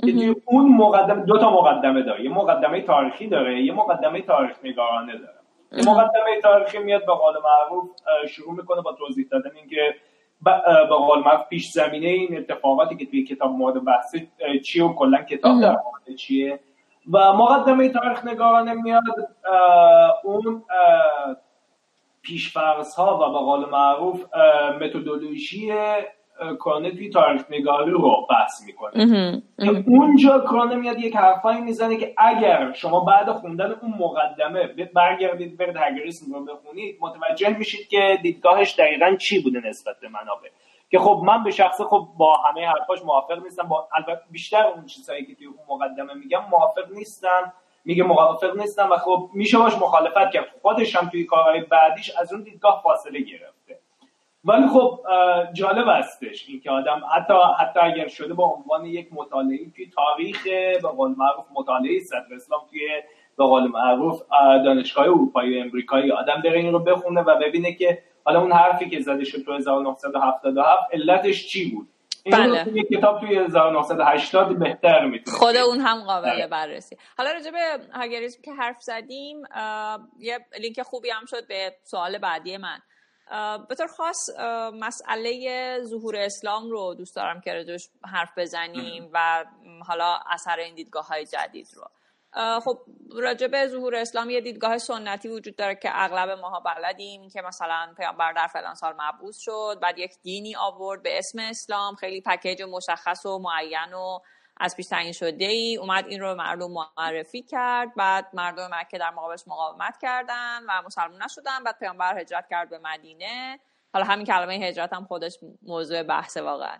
که 0.00 0.36
اون 0.46 0.76
مقدمه 0.76 1.24
دو 1.24 1.38
تا 1.38 1.50
مقدمه 1.50 2.02
داره. 2.02 2.24
یه 2.24 2.30
مقدمه 2.30 2.82
تاریخی 2.82 3.28
داره 3.28 3.62
یه 3.62 3.72
مقدمه 3.72 4.22
تاریخ 4.22 4.56
نگارانه 4.64 5.12
داره. 5.12 5.37
مقدمه 5.72 6.40
تاریخی 6.42 6.78
میاد 6.78 7.06
به 7.06 7.12
قول 7.14 7.34
معروف 7.44 7.90
شروع 8.28 8.54
می‌کنه 8.54 8.82
با 8.82 8.92
توضیح 8.92 9.26
دادن 9.30 9.50
اینکه 9.56 9.94
به 10.88 10.96
قول 10.96 11.18
معروف 11.18 11.48
پیش 11.48 11.70
زمینه 11.70 12.08
این 12.08 12.38
اتفاقاتی 12.38 12.96
که 12.96 13.06
توی 13.06 13.24
کتاب 13.24 13.50
مورد 13.50 13.84
بحث 13.84 14.14
چیه 14.64 14.84
و 14.84 14.94
کلا 14.94 15.22
کتاب 15.22 15.60
در 15.60 15.70
مورد 15.70 16.16
چیه. 16.18 16.60
و 17.12 17.32
مقدمه 17.32 17.88
تاریخ 17.88 18.24
نگارانه 18.24 18.72
میاد 18.72 19.02
اون 20.24 20.64
پیشفرض 22.22 22.94
ها 22.94 23.16
و 23.16 23.32
به 23.32 23.38
قول 23.38 23.70
معروف 23.70 24.24
متدولوژی 24.80 25.72
کرونه 26.60 26.90
توی 26.90 27.10
تاریخ 27.10 27.44
نگاری 27.50 27.90
رو 27.90 28.26
بحث 28.30 28.62
می‌کنه. 28.66 29.42
اونجا 29.86 30.38
کرونه 30.38 30.74
میاد 30.76 30.98
یک 30.98 31.16
حرفایی 31.16 31.60
می‌زنه 31.60 31.96
که 31.96 32.14
اگر 32.18 32.72
شما 32.72 33.00
بعد 33.00 33.32
خوندن 33.32 33.72
اون 33.72 33.94
مقدمه 33.98 34.66
برگردید 34.94 35.56
برید 35.56 35.76
هگریسم 35.76 36.34
رو 36.34 36.44
بخونید 36.44 36.98
متوجه 37.00 37.58
میشید 37.58 37.88
که 37.88 38.18
دیدگاهش 38.22 38.74
دقیقا 38.78 39.16
چی 39.16 39.42
بوده 39.42 39.60
نسبت 39.68 39.96
به 40.00 40.08
منابع. 40.08 40.48
که 40.90 40.98
خب 40.98 41.22
من 41.24 41.44
به 41.44 41.50
شخصه 41.50 41.84
خب 41.84 42.08
با 42.18 42.36
همه 42.36 42.66
حرفاش 42.66 43.02
موافق 43.04 43.42
نیستم 43.42 43.68
با 43.68 43.88
البته 43.94 44.22
بیشتر 44.30 44.66
اون 44.66 44.86
چیزایی 44.86 45.26
که 45.26 45.34
توی 45.34 45.46
اون 45.46 45.56
مقدمه 45.68 46.14
میگم 46.14 46.42
موافق 46.50 46.92
نیستم. 46.92 47.52
میگه 47.84 48.04
موافق 48.04 48.56
نیستم 48.56 48.90
و 48.90 48.96
خب 48.96 49.30
میشه 49.34 49.58
باش 49.58 49.74
مخالفت 49.74 50.30
کرد. 50.32 50.44
خودش 50.62 50.96
هم 50.96 51.08
توی 51.08 51.24
کارهای 51.24 51.60
بعدیش 51.60 52.10
از 52.20 52.32
اون 52.32 52.42
دیدگاه 52.42 52.80
فاصله 52.84 53.20
گرفته 53.20 53.57
ولی 54.44 54.68
خب 54.68 55.00
جالب 55.52 55.88
هستش 55.88 56.48
اینکه 56.48 56.70
آدم 56.70 57.02
حتی 57.16 57.34
حتی 57.58 57.80
اگر 57.80 58.08
شده 58.08 58.34
به 58.34 58.42
عنوان 58.42 58.86
یک 58.86 59.08
مطالعه 59.12 59.70
توی 59.76 59.90
تاریخ 59.90 60.42
به 60.82 60.88
قول 60.88 61.14
معروف 61.16 61.46
مطالعه 61.54 62.00
صدر 62.00 62.34
اسلام 62.34 62.60
توی 62.70 62.80
به 63.38 63.44
قول 63.44 63.66
معروف 63.66 64.22
دانشگاه 64.64 65.04
اروپایی 65.04 65.58
و 65.58 65.64
امریکایی 65.64 66.12
آدم 66.12 66.42
بره 66.44 66.58
این 66.58 66.72
رو 66.72 66.78
بخونه 66.78 67.20
و 67.20 67.38
ببینه 67.38 67.72
که 67.72 68.02
حالا 68.24 68.40
اون 68.40 68.52
حرفی 68.52 68.90
که 68.90 69.00
زده 69.00 69.24
شد 69.24 69.44
تو 69.44 69.52
1977 69.52 70.82
علتش 70.92 71.48
چی 71.48 71.70
بود 71.70 71.88
بله. 72.32 72.64
توی 72.64 72.82
کتاب 72.82 73.20
توی 73.20 73.38
1980 73.38 74.58
بهتر 74.58 75.04
می‌تونه 75.04 75.36
خود 75.36 75.56
اون 75.56 75.80
هم 75.80 76.04
قابل 76.04 76.30
بله. 76.30 76.46
بررسی 76.46 76.96
حالا 77.18 77.32
راجع 77.32 77.50
به 77.50 77.58
هاگریسم 77.94 78.42
که 78.42 78.52
حرف 78.52 78.82
زدیم 78.82 79.42
یه 80.18 80.38
لینک 80.60 80.82
خوبی 80.82 81.10
هم 81.10 81.24
شد 81.26 81.46
به 81.48 81.72
سوال 81.82 82.18
بعدی 82.18 82.56
من 82.56 82.78
به 83.68 83.74
طور 83.74 83.86
خاص 83.86 84.30
مسئله 84.74 85.80
ظهور 85.84 86.16
اسلام 86.16 86.70
رو 86.70 86.94
دوست 86.94 87.16
دارم 87.16 87.40
که 87.40 87.52
راجعش 87.52 87.88
حرف 88.04 88.30
بزنیم 88.36 89.10
و 89.12 89.44
حالا 89.86 90.18
اثر 90.30 90.56
این 90.56 90.74
دیدگاه 90.74 91.06
های 91.06 91.26
جدید 91.26 91.68
رو. 91.74 91.84
خب 92.60 92.78
راجع 93.12 93.46
به 93.46 93.66
ظهور 93.66 93.94
اسلام 93.94 94.30
یه 94.30 94.40
دیدگاه 94.40 94.78
سنتی 94.78 95.28
وجود 95.28 95.56
داره 95.56 95.74
که 95.74 95.90
اغلب 95.92 96.30
ماها 96.30 96.60
بلدیم 96.60 97.28
که 97.28 97.42
مثلا 97.42 97.94
پیامبر 97.96 98.32
در 98.32 98.46
فلان 98.46 98.74
سال 98.74 98.94
مبعوث 98.98 99.38
شد 99.38 99.78
بعد 99.82 99.98
یک 99.98 100.12
دینی 100.22 100.56
آورد 100.56 101.02
به 101.02 101.18
اسم 101.18 101.38
اسلام 101.38 101.94
خیلی 101.94 102.20
پکیج 102.20 102.62
مشخص 102.62 103.26
و 103.26 103.38
معین 103.38 103.94
و 103.94 104.18
از 104.60 104.76
پیش 104.76 104.86
تعیین 104.86 105.12
شده 105.12 105.44
ای 105.44 105.76
اومد 105.76 106.06
این 106.08 106.20
رو 106.20 106.34
مردم 106.34 106.70
معرفی 106.70 107.42
کرد 107.42 107.94
بعد 107.94 108.26
مردم 108.34 108.68
مکه 108.72 108.98
در 108.98 109.10
مقابلش 109.10 109.44
مقاومت 109.46 109.98
کردن 110.02 110.62
و 110.68 110.82
مسلمان 110.86 111.22
نشدن 111.22 111.64
بعد 111.64 111.78
پیامبر 111.78 112.20
هجرت 112.20 112.48
کرد 112.50 112.70
به 112.70 112.78
مدینه. 112.78 113.58
حالا 113.92 114.04
همین 114.04 114.26
کلمه 114.26 114.54
هجرت 114.54 114.92
هم 114.92 115.04
خودش 115.04 115.38
موضوع 115.62 116.02
بحث 116.02 116.36
واقعا. 116.36 116.78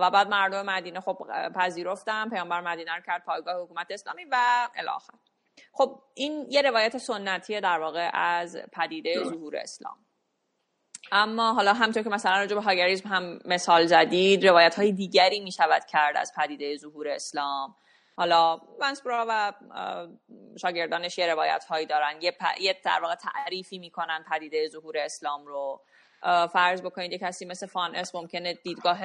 و 0.00 0.10
بعد 0.10 0.28
مردم 0.28 0.66
مدینه 0.66 1.00
خب 1.00 1.18
پذیرفتن 1.54 2.28
پیامبر 2.28 2.60
مدینه 2.60 2.94
رو 2.94 3.02
کرد 3.06 3.24
پایگاه 3.24 3.62
حکومت 3.62 3.86
اسلامی 3.90 4.24
و 4.24 4.68
الاخر 4.76 5.14
خب 5.72 6.02
این 6.14 6.46
یه 6.50 6.62
روایت 6.62 6.98
سنتیه 6.98 7.60
در 7.60 7.78
واقع 7.78 8.10
از 8.14 8.56
پدیده 8.72 9.24
ظهور 9.24 9.56
اسلام. 9.56 9.96
اما 11.14 11.52
حالا 11.52 11.72
همطور 11.72 12.02
که 12.02 12.10
مثلا 12.10 12.38
راجع 12.38 12.54
به 12.54 12.62
هاگریزم 12.62 13.08
هم 13.08 13.38
مثال 13.44 13.86
زدید 13.86 14.46
روایت 14.46 14.74
های 14.74 14.92
دیگری 14.92 15.40
می 15.40 15.52
شود 15.52 15.84
کرد 15.84 16.16
از 16.16 16.32
پدیده 16.36 16.76
ظهور 16.76 17.08
اسلام. 17.08 17.74
حالا 18.16 18.60
ونسبرا 18.80 19.26
و 19.28 19.52
شاگردانش 20.60 21.18
یه 21.18 21.26
روایت 21.26 21.64
هایی 21.64 21.86
دارن. 21.86 22.22
یه, 22.22 22.36
یه 22.60 22.80
در 22.84 23.00
واقع 23.02 23.14
تعریفی 23.14 23.78
می‌کنن 23.78 24.24
پدیده 24.30 24.68
ظهور 24.68 24.98
اسلام 24.98 25.46
رو. 25.46 25.80
فرض 26.52 26.82
بکنید 26.82 27.12
یه 27.12 27.18
کسی 27.18 27.44
مثل 27.44 27.66
فان 27.66 27.96
اس 27.96 28.14
ممکنه 28.14 28.54
دیدگاه 28.54 28.98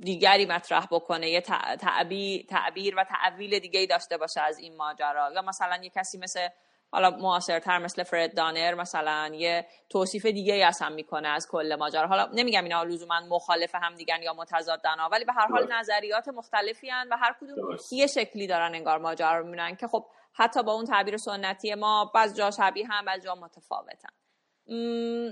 دیگری 0.00 0.46
مطرح 0.46 0.86
بکنه. 0.90 1.30
یه 1.30 1.40
تعبیر, 1.80 2.46
تعبیر 2.48 2.94
و 2.96 3.04
تعویل 3.04 3.58
دیگه 3.58 3.86
داشته 3.86 4.16
باشه 4.16 4.40
از 4.40 4.58
این 4.58 4.76
ماجرا. 4.76 5.32
یا 5.34 5.42
مثلا 5.42 5.76
یه 5.82 5.90
کسی 5.90 6.18
مثل 6.18 6.48
حالا 6.92 7.10
معاصرتر 7.10 7.78
مثل 7.78 8.02
فرد 8.02 8.36
دانر 8.36 8.74
مثلا 8.74 9.30
یه 9.34 9.66
توصیف 9.88 10.26
دیگه 10.26 10.54
ای 10.54 10.62
اصلا 10.62 10.88
می‌کنه 10.88 11.28
از 11.28 11.48
کل 11.50 11.76
ماجرا. 11.78 12.06
حالا 12.06 12.28
نمیگم 12.32 12.62
اینا 12.62 12.82
لزوما 12.82 13.20
مخالف 13.20 13.74
هم 13.74 13.94
دیگن 13.94 14.22
یا 14.22 14.34
متضادن 14.34 14.96
ولی 15.12 15.24
به 15.24 15.32
هر 15.32 15.46
حال 15.46 15.72
نظریات 15.72 16.28
مختلفی 16.28 16.90
هن 16.90 17.08
و 17.10 17.16
هر 17.16 17.36
کدوم 17.40 17.76
یه 17.92 18.06
شکلی 18.06 18.46
دارن 18.46 18.74
انگار 18.74 18.98
ماجرا 18.98 19.38
رو 19.38 19.44
می‌بینن 19.44 19.76
که 19.76 19.86
خب 19.86 20.06
حتی 20.34 20.62
با 20.62 20.72
اون 20.72 20.84
تعبیر 20.84 21.16
سنتی 21.16 21.74
ما 21.74 22.10
بعض 22.14 22.36
جا 22.36 22.50
شبیه 22.50 22.86
هم 22.86 23.04
بعض 23.04 23.24
جا 23.24 23.34
متفاوتن. 23.34 24.08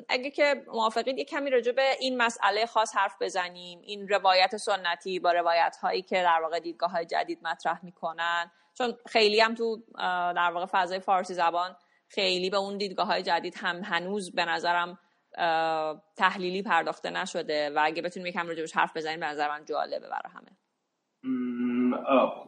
اگه 0.09 0.30
که 0.30 0.64
موافقید 0.66 1.18
یه 1.18 1.24
کمی 1.24 1.50
راجع 1.50 1.72
به 1.72 1.90
این 2.00 2.16
مسئله 2.16 2.66
خاص 2.66 2.96
حرف 2.96 3.14
بزنیم. 3.20 3.80
این 3.82 4.09
روایت 4.09 4.57
سنتی 4.57 5.18
با 5.18 5.32
روایت 5.32 5.76
هایی 5.82 6.03
که 6.03 6.22
در 6.22 6.40
واقع 6.42 6.61
دیدگاه 6.61 6.90
های 6.90 7.07
جدید 7.07 7.38
مطرح 7.42 7.84
می‌کنن. 7.84 8.50
چون 8.82 8.94
خیلی 9.06 9.40
هم 9.40 9.54
تو 9.54 9.82
در 10.36 10.50
واقع 10.54 10.66
فضای 10.66 11.00
فارسی 11.00 11.34
زبان 11.34 11.76
خیلی 12.08 12.50
به 12.50 12.56
اون 12.56 12.78
دیدگاه 12.78 13.06
های 13.06 13.22
جدید 13.22 13.54
هم 13.56 13.80
هنوز 13.84 14.34
به 14.34 14.44
نظرم 14.44 14.98
تحلیلی 16.16 16.62
پرداخته 16.62 17.10
نشده 17.10 17.70
و 17.70 17.80
اگه 17.82 18.02
بتونیم 18.02 18.26
یکم 18.26 18.48
راجبش 18.48 18.72
حرف 18.72 18.96
بزنیم 18.96 19.20
به 19.20 19.26
نظر 19.26 19.48
من 19.48 19.64
جالبه 19.64 20.08
برای 20.08 20.32
همه. 20.34 20.56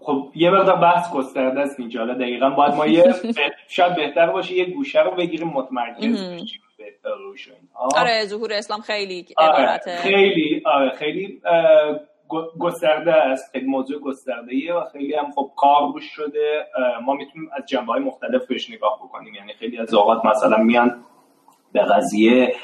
خب 0.01 0.32
یه 0.35 0.51
مقدار 0.51 0.76
بحث 0.76 1.12
گسترده 1.12 1.61
است 1.61 1.80
اینجا. 1.80 2.07
دقیقا 2.07 2.51
باید 2.51 2.74
ما 2.74 2.87
یه 2.87 3.14
شاید 3.68 3.97
بهتر 3.97 4.26
باشه 4.26 4.55
یه 4.55 4.64
گوشه 4.64 5.03
رو 5.03 5.11
بگیریم 5.11 5.49
متمرکز 5.49 6.22
بشیم 6.22 6.61
آره 7.97 8.26
ظهور 8.26 8.53
اسلام 8.53 8.80
خیلی 8.80 9.26
آره 9.37 9.80
خیلی 10.03 10.62
آره 10.66 10.91
خیلی 10.91 11.41
گسترده 12.59 13.12
است. 13.14 13.53
خیلی 13.53 13.66
موضوع 13.66 14.01
گسترده 14.01 14.75
و 14.75 14.85
خیلی 14.93 15.14
هم 15.14 15.31
خب 15.31 15.51
کار 15.57 15.93
روش 15.93 16.05
شده. 16.05 16.66
ما 17.03 17.14
می‌تونیم 17.14 17.51
از 17.57 17.66
جنبه 17.66 17.93
های 17.93 18.01
مختلف 18.01 18.47
بهش 18.47 18.70
نگاه 18.70 18.99
بکنیم. 18.99 19.35
یعنی 19.35 19.53
خیلی 19.53 19.79
از 19.79 19.95
اوقات 19.95 20.25
مثلا 20.25 20.57
میان 20.57 21.05
به 21.72 21.83
قضیه 21.83 22.55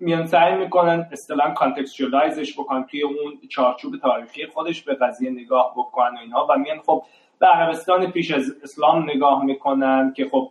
میان 0.00 0.26
سعی 0.26 0.54
می‌کنن 0.54 1.08
اصطلاحا 1.12 1.50
کانتکستوالایزش 1.50 2.58
بکنن 2.58 2.84
توی 2.84 3.02
اون 3.02 3.16
چارچوب 3.50 3.96
تاریخی 3.96 4.46
خودش 4.46 4.82
به 4.82 4.94
قضیه 4.94 5.30
نگاه 5.30 5.74
بکنن 5.76 6.16
و 6.16 6.18
اینها. 6.20 6.46
و 6.50 6.58
میان 6.58 6.78
خب 6.78 7.02
به 7.38 7.46
عربستان 7.46 8.10
پیش 8.10 8.30
از 8.30 8.56
اسلام 8.62 9.10
نگاه 9.10 9.44
می‌کنن 9.44 10.12
که 10.16 10.24
خب 10.24 10.50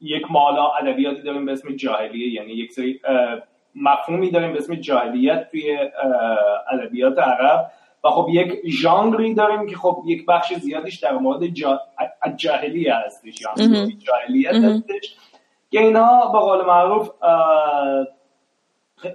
یک 0.00 0.22
مالا 0.30 0.68
ادبیاتی 0.68 1.22
داریم 1.22 1.46
به 1.46 1.52
اسم 1.52 1.76
جاهلیه. 1.76 2.32
یعنی 2.32 2.52
یک 2.52 2.72
سری 2.72 3.00
مفهومی 3.76 4.30
داریم 4.30 4.52
به 4.52 4.58
اسم 4.58 4.74
جاهلیت 4.74 5.50
توی 5.50 5.78
ادبیات 6.72 7.18
عرب. 7.18 7.70
و 8.04 8.10
خب 8.10 8.28
یک 8.30 8.60
ژانری 8.66 9.34
داریم 9.34 9.66
که 9.66 9.76
خب 9.76 10.02
یک 10.06 10.26
بخش 10.26 10.54
زیادیش 10.54 10.98
در 10.98 11.12
مورد 11.12 11.46
جا... 11.46 11.80
جاهلیه 12.36 12.94
هستش 12.94 13.38
جاهلیت 13.98 14.54
هستش. 14.54 15.16
که 15.70 15.80
اینها 15.80 16.32
به 16.32 16.38
قول 16.38 16.64
معروف 16.64 17.10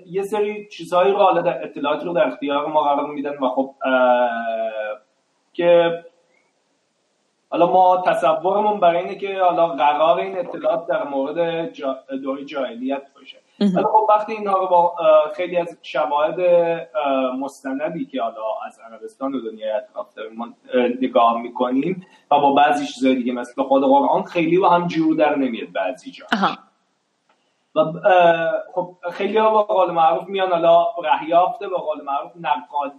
یه 0.06 0.24
سری 0.24 0.68
چیزهایی 0.68 1.12
رو 1.12 1.18
حالا 1.18 1.42
در 1.42 1.64
اطلاعاتی 1.64 2.06
رو 2.06 2.14
در 2.14 2.28
اختیار 2.28 2.68
ما 2.68 2.84
قرار 2.84 3.06
میدن 3.08 3.38
و 3.38 3.50
خب 3.50 3.76
که 5.54 6.04
حالا 7.50 7.72
ما 7.72 8.04
تصورمون 8.08 8.80
برای 8.80 8.98
اینه 8.98 9.16
که 9.16 9.40
حالا 9.40 9.68
قرار 9.68 10.20
این 10.20 10.38
اطلاعات 10.38 10.88
در 10.88 11.04
مورد 11.04 11.72
جا 11.74 12.00
دوره 12.24 12.46
جاهلیت 12.46 13.04
باشه. 13.16 13.38
ولی 13.62 13.86
خب 13.86 14.06
وقتی 14.10 14.34
اینا 14.34 14.54
رو 14.54 14.68
با 14.68 14.96
خیلی 15.36 15.58
از 15.58 15.78
شواهد 15.82 16.40
مستندی 17.40 18.06
که 18.06 18.22
حالا 18.22 18.44
از 18.66 18.80
عربستان 18.80 19.36
و 19.36 19.42
دنیای 19.42 19.72
اطراف 19.72 20.14
داریم 20.14 20.56
نگاه 21.02 21.42
می‌کنیم 21.42 22.06
و 22.32 22.40
با 22.40 22.54
بعضی 22.54 22.86
چیزای 22.86 23.16
دیگه 23.16 23.34
مثل 23.34 23.64
خود 23.64 23.84
قرآن 23.84 24.24
خیلی 24.24 24.58
با 24.58 24.70
هم 24.70 24.88
جور 24.88 25.16
در 25.16 25.36
نمیاد 25.36 25.72
بعضی 25.72 26.12
جا. 26.12 26.26
و 27.76 27.84
خب 28.74 28.96
خیلی 29.12 29.38
ها 29.38 29.52
با 29.52 29.64
قول 29.64 29.92
معروف 29.92 30.28
میان 30.28 30.52
حالا 30.52 30.88
رهیافته 31.04 31.68
با 31.68 31.78
قول 31.78 32.02
معروف 32.04 32.32
نقاد 32.36 32.94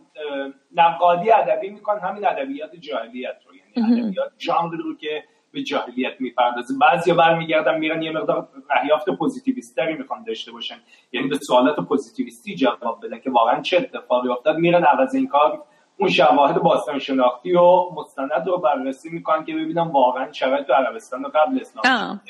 نقادی 0.77 1.31
ادبی 1.31 1.71
می‌کنن 1.71 1.99
همین 1.99 2.27
ادبیات 2.27 2.77
جاهلیت 2.77 3.37
رو 3.47 3.55
یعنی 3.55 4.01
ادبیات 4.03 4.33
ژانر 4.39 4.77
رو 4.77 4.97
که 4.97 5.25
به 5.53 5.63
جاهلیت 5.63 6.21
می‌پردازه 6.21 6.75
بعضیا 6.81 7.15
برمیگردن 7.15 7.79
میرن 7.79 8.03
یه 8.03 8.13
مقدار 8.13 8.49
رهیافت 8.71 9.11
پوزیتیویستی 9.11 9.95
می‌خوان 9.95 10.25
داشته 10.25 10.53
باشن. 10.53 10.77
یعنی 11.13 11.29
به 11.29 11.37
سوالات 11.37 11.81
پوزیتیویستی 11.81 12.55
جواب 12.55 13.07
بدن 13.07 13.19
که 13.19 13.31
واقعا 13.31 13.61
چه 13.61 13.77
اتفاقی 13.77 14.29
افتاد. 14.29 14.57
میرن 14.57 14.85
عوض 14.85 15.15
این 15.15 15.27
کار 15.27 15.63
اون 15.97 16.09
شواهد 16.09 16.63
باستان 16.63 16.99
شناختی 16.99 17.53
و 17.53 17.91
مستند 17.95 18.47
رو 18.47 18.59
بررسی 18.59 19.11
می‌کنن 19.11 19.45
که 19.45 19.55
ببینن 19.55 19.83
واقعا 19.83 20.33
شرایط 20.33 20.67
تو 20.67 20.73
عربستان 20.73 21.23
قبل 21.23 21.61
اسلام 21.61 22.21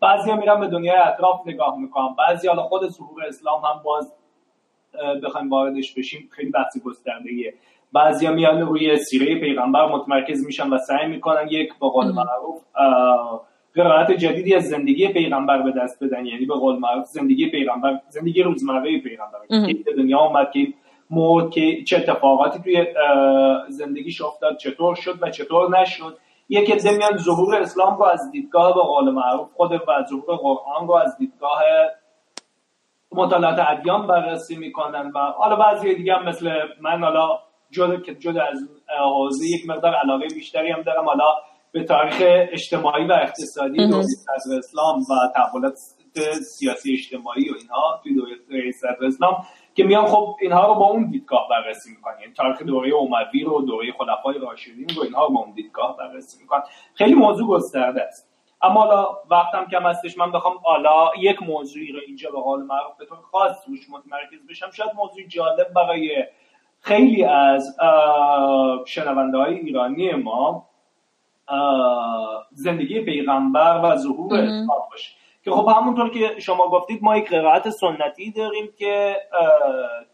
بعضیا 0.00 0.36
میرن 0.36 0.60
به 0.60 0.66
دنیای 0.66 0.96
اطراف 0.96 1.40
نگاه 1.46 1.78
می‌کنن. 1.78 2.14
بعضی 2.18 2.48
حالا 2.48 2.62
خود 2.62 2.88
ظهور 2.88 3.24
اسلام 3.26 3.64
هم 3.64 3.82
باز 3.84 4.14
بخوایم 5.22 5.50
واردش 5.50 5.94
بشیم 5.94 6.28
خیلی 6.32 6.50
بحث 6.50 6.78
گسترده 6.78 7.30
ایه 7.30 7.54
بعضیا 7.94 8.32
میان 8.32 8.60
روی 8.60 8.96
سیره 8.96 9.40
پیغمبر 9.40 9.86
متمرکز 9.86 10.46
میشن 10.46 10.68
و 10.68 10.78
سعی 10.78 11.06
می‌کنن 11.08 11.48
یک 11.50 11.68
به 11.80 11.88
قول 11.88 12.06
معروف 12.06 12.62
قرائت 13.74 14.12
جدیدی 14.12 14.54
از 14.54 14.64
زندگی 14.64 15.08
پیغمبر 15.08 15.62
به 15.62 15.70
دست 15.70 16.04
بدن. 16.04 16.26
یعنی 16.26 16.46
به 16.46 16.54
قول 16.54 16.78
معروف 16.78 17.06
زندگی 17.06 17.50
پیغمبر 17.50 18.00
زندگی 18.08 18.42
روزمره 18.42 19.00
پیغمبر. 19.00 19.38
که 19.84 19.92
دنیا 19.96 20.18
آمد 20.18 20.50
که 20.50 20.66
مرد 21.10 21.50
که 21.50 21.84
چه 21.84 21.96
اتفاقاتی 21.96 22.58
توی 22.58 22.86
زندگیش 23.68 24.22
افتاد 24.22 24.56
چطور 24.56 24.94
شد 24.94 25.18
و 25.20 25.30
چطور 25.30 25.80
نشد. 25.80 26.16
یک 26.48 26.70
عده 26.70 26.90
میان 26.90 27.16
ظهور 27.16 27.54
اسلام 27.54 27.96
رو 27.96 28.04
از 28.04 28.30
دیدگاه 28.30 28.74
به 28.74 28.80
قول 28.82 29.10
معروف 29.10 29.48
خود 29.54 29.72
و 29.72 29.78
ظهور 30.10 30.36
قرآن 30.36 30.88
رو 30.88 30.94
از 30.94 31.18
دیدگاه 31.18 31.60
مطالعات 33.12 33.58
ادیان 33.68 34.06
بررسی 34.06 34.56
می‌کنن 34.56 35.12
و 35.14 35.18
حالا 35.18 35.56
بعضی 35.56 35.94
دیگه 35.94 36.14
هم 36.14 36.28
مثل 36.28 36.50
من 36.80 37.04
حالا 37.04 37.38
جدا 37.74 37.96
که 37.96 38.14
جدا 38.14 38.42
از 38.42 38.58
حوزه 38.98 39.46
یک 39.46 39.68
مقدار 39.68 39.94
علاقه 39.94 40.26
بیشتری 40.26 40.70
هم 40.70 40.82
دارم. 40.82 41.04
حالا 41.04 41.34
به 41.72 41.84
تاریخ 41.84 42.16
اجتماعی 42.52 43.04
و 43.04 43.12
اقتصادی 43.12 43.88
دوره 43.88 44.02
صدر 44.02 44.58
اسلام 44.58 45.00
و 45.00 45.32
تحولات 45.34 45.74
سیاسی 46.58 46.92
اجتماعی 46.92 47.50
و 47.50 47.54
اینها 47.60 48.00
توی 48.02 48.14
دوره 48.14 48.70
صدر 48.72 49.06
اسلام 49.06 49.44
که 49.74 49.84
میان 49.84 50.06
خب 50.06 50.36
اینها 50.40 50.66
رو 50.66 50.74
با 50.74 50.86
اون 50.86 51.10
دیدگاه 51.10 51.48
بررسی 51.50 51.90
می‌کنن 51.90 52.20
یعنی 52.20 52.32
تاریخ 52.32 52.62
دوره 52.62 52.94
اموی 52.96 53.44
رو 53.44 53.62
دوره 53.62 53.92
خلفای 53.92 54.38
راشدین 54.38 54.88
رو 54.96 55.02
اینها 55.02 55.26
رو 55.26 55.34
با 55.34 55.40
اون 55.40 55.52
دیدگاه 55.52 55.96
بررسی 55.96 56.42
می‌کنن 56.42 56.62
خیلی 56.94 57.14
موضوع 57.14 57.48
گسترده 57.48 58.02
است. 58.02 58.30
اما 58.62 58.80
حالا 58.80 59.06
وقتم 59.30 59.66
کم 59.70 59.86
هستش. 59.86 60.18
من 60.18 60.32
بخوام 60.32 60.54
حالا 60.62 61.10
یک 61.18 61.42
موضوعی 61.42 61.92
رو 61.92 62.00
اینجا 62.06 62.30
به 62.30 62.40
قول 62.40 62.62
معروف 62.62 62.96
به 62.98 63.06
طور 63.06 63.18
خاص 63.32 63.56
روش 63.68 63.90
متمرکز 63.90 64.46
بشم. 64.50 64.70
شاید 64.70 64.90
موضوع 64.96 65.24
جالب 65.28 65.72
برای 65.76 66.24
خیلی 66.84 67.24
از 67.24 67.76
شنونده 68.86 69.38
های 69.38 69.54
ایرانی 69.54 70.12
ما 70.12 70.68
زندگی 72.52 73.00
پیغمبر 73.00 73.80
و 73.84 73.96
ظهور 73.96 74.34
اسلام 74.34 74.82
باشه. 74.90 75.10
که 75.44 75.50
خب 75.50 75.68
همونطور 75.76 76.10
که 76.10 76.40
شما 76.40 76.68
گفتید 76.68 77.02
ما 77.02 77.16
یک 77.16 77.30
قرائت 77.30 77.70
سنتی 77.70 78.30
داریم 78.30 78.68
که 78.78 79.16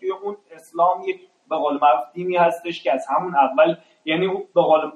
توی 0.01 0.11
اون 0.11 0.37
اسلام 0.53 1.03
یک 1.09 1.21
به 1.51 1.57
قول 1.57 1.79
دینی 2.15 2.37
هستش 2.37 2.83
که 2.83 2.93
از 2.93 3.07
همون 3.09 3.35
اول 3.37 3.77
یعنی 4.05 4.29
به 4.55 4.63
قول 4.63 4.91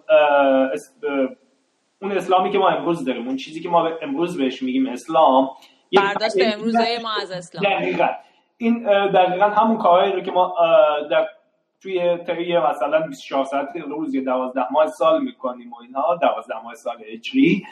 اون 2.03 2.13
اسلامی 2.13 2.51
که 2.51 2.59
ما 2.59 2.69
امروز 2.69 3.05
داریم 3.05 3.27
اون 3.29 3.37
چیزی 3.37 3.61
که 3.61 3.69
ما 3.69 3.89
امروز 4.03 4.39
بهش 4.39 4.63
میگیم 4.63 4.87
اسلام 4.87 5.51
برداشت 5.97 6.35
امروزه 6.41 6.99
ما 7.03 7.11
از 7.23 7.31
اسلام. 7.31 7.65
دقیقا. 7.65 8.09
این 8.57 8.85
دقیقا 9.07 9.45
همون 9.45 9.79
کارهایی 9.79 10.13
رو 10.13 10.21
که 10.21 10.31
ما 10.31 10.55
در 11.11 11.29
توی 11.85 12.19
طی 12.19 12.59
مثلا 12.59 13.01
24 13.01 13.45
ساعت 13.45 13.77
روز 13.77 14.15
یا 14.15 14.25
12 14.25 14.73
ماه 14.73 14.87
سال 14.87 15.23
می‌کنیم 15.23 15.73
و 15.73 15.77
اینها 15.83 16.17
12 16.17 16.63
ماه 16.63 16.75
سال 16.75 16.97
هجری. 17.13 17.67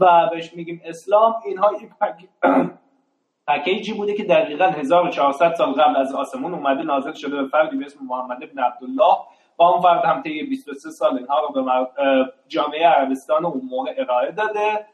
و 0.00 0.28
بهش 0.30 0.54
میگیم 0.54 0.82
اسلام. 0.84 1.34
اینها 1.46 1.72
یک 1.72 1.90
پکیجی 3.46 3.92
بوده 3.92 4.14
که 4.14 4.24
دقیقا 4.24 4.64
1400 4.64 5.54
سال 5.54 5.72
قبل 5.72 5.96
از 5.96 6.14
آسمون 6.14 6.54
اومده 6.54 6.82
نازل 6.82 7.12
شده 7.12 7.42
به 7.42 7.48
فردی 7.48 7.76
به 7.76 7.84
اسم 7.84 7.98
محمد 8.04 8.42
ابن 8.42 8.58
عبدالله. 8.62 9.16
با 9.56 9.68
اون 9.68 9.80
فرد 9.80 10.04
هم 10.04 10.22
طی 10.22 10.42
23 10.42 10.90
سال 10.90 11.18
اینها 11.18 11.40
رو 11.40 11.48
به 11.52 11.90
جامعه 12.48 12.86
عربستان 12.86 13.44
اون 13.44 13.62
موقع 13.70 13.94
ارائه 13.98 14.30
داده. 14.30 14.86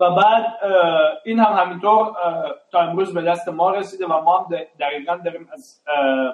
و 0.00 0.10
بعد 0.10 0.46
این 1.24 1.38
هم 1.38 1.52
همینطور 1.52 2.16
تا 2.72 2.80
امروز 2.80 3.14
به 3.14 3.22
دست 3.22 3.48
ما 3.48 3.70
رسیده 3.70 4.06
و 4.06 4.22
ما 4.22 4.38
هم 4.38 4.46
دقیقا 4.80 5.16
داریم 5.16 5.48
از 5.52 5.80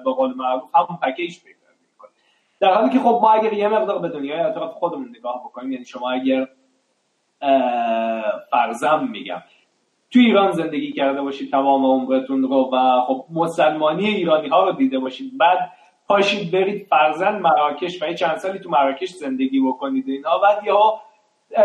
به 0.05 0.11
قول 0.11 0.33
معروف 0.33 0.63
همون 0.75 0.99
پکیج 1.01 1.39
در 2.59 2.73
حالی 2.73 2.89
که 2.89 2.99
خب 2.99 3.19
ما 3.21 3.31
اگر 3.31 3.53
یه 3.53 3.67
مقدار 3.67 3.99
به 3.99 4.09
دنیای 4.09 4.39
اطراف 4.39 4.73
خودمون 4.73 5.15
نگاه 5.19 5.43
بکنیم 5.45 5.71
یعنی 5.71 5.85
شما 5.85 6.11
اگر 6.11 6.47
فرزم 8.51 9.07
میگم 9.11 9.43
تو 10.11 10.19
ایران 10.19 10.51
زندگی 10.51 10.91
کرده 10.91 11.21
باشید 11.21 11.51
تمام 11.51 11.85
عمرتون 11.85 12.43
رو 12.43 12.69
و 12.73 13.01
خب 13.07 13.25
مسلمانی 13.33 14.07
ایرانی 14.07 14.47
ها 14.47 14.63
رو 14.63 14.71
دیده 14.71 14.99
باشید 14.99 15.37
بعد 15.37 15.71
پاشید 16.07 16.51
برید 16.51 16.87
فرزن 16.87 17.39
مراکش 17.39 18.03
و 18.03 18.07
یه 18.07 18.13
چند 18.13 18.37
سالی 18.37 18.59
تو 18.59 18.69
مراکش 18.69 19.09
زندگی 19.09 19.61
بکنید 19.61 20.09
اینها 20.09 20.39
بعد 20.39 20.63
یه 20.67 20.73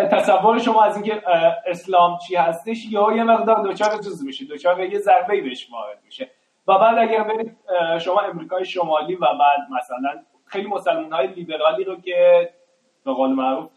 تصور 0.07 0.59
شما 0.59 0.82
از 0.82 0.97
اینکه 0.97 1.22
اسلام 1.66 2.18
چی 2.18 2.36
هستش 2.36 2.86
یا 2.90 3.12
یه 3.16 3.24
مقدار 3.24 3.62
دوچار 3.62 3.99
چیز 4.03 4.24
میشه 4.24 4.45
دوچار 4.45 4.80
یه 4.80 4.99
ضربه 4.99 5.40
بهش 5.40 5.68
وارد 5.72 5.99
میشه. 6.05 6.30
و 6.68 6.78
بعد 6.78 6.99
اگر 6.99 7.22
برید 7.22 7.57
شما 8.01 8.20
امریکای 8.20 8.64
شمالی 8.64 9.14
و 9.14 9.20
بعد 9.20 9.61
مثلا 9.70 10.22
خیلی 10.55 10.69
مسلمان 10.69 11.13
های 11.13 11.27
لیبرالی 11.27 11.85
رو 11.85 11.97
که 11.97 12.51
به 13.05 13.13
قول 13.13 13.31
معروف 13.31 13.71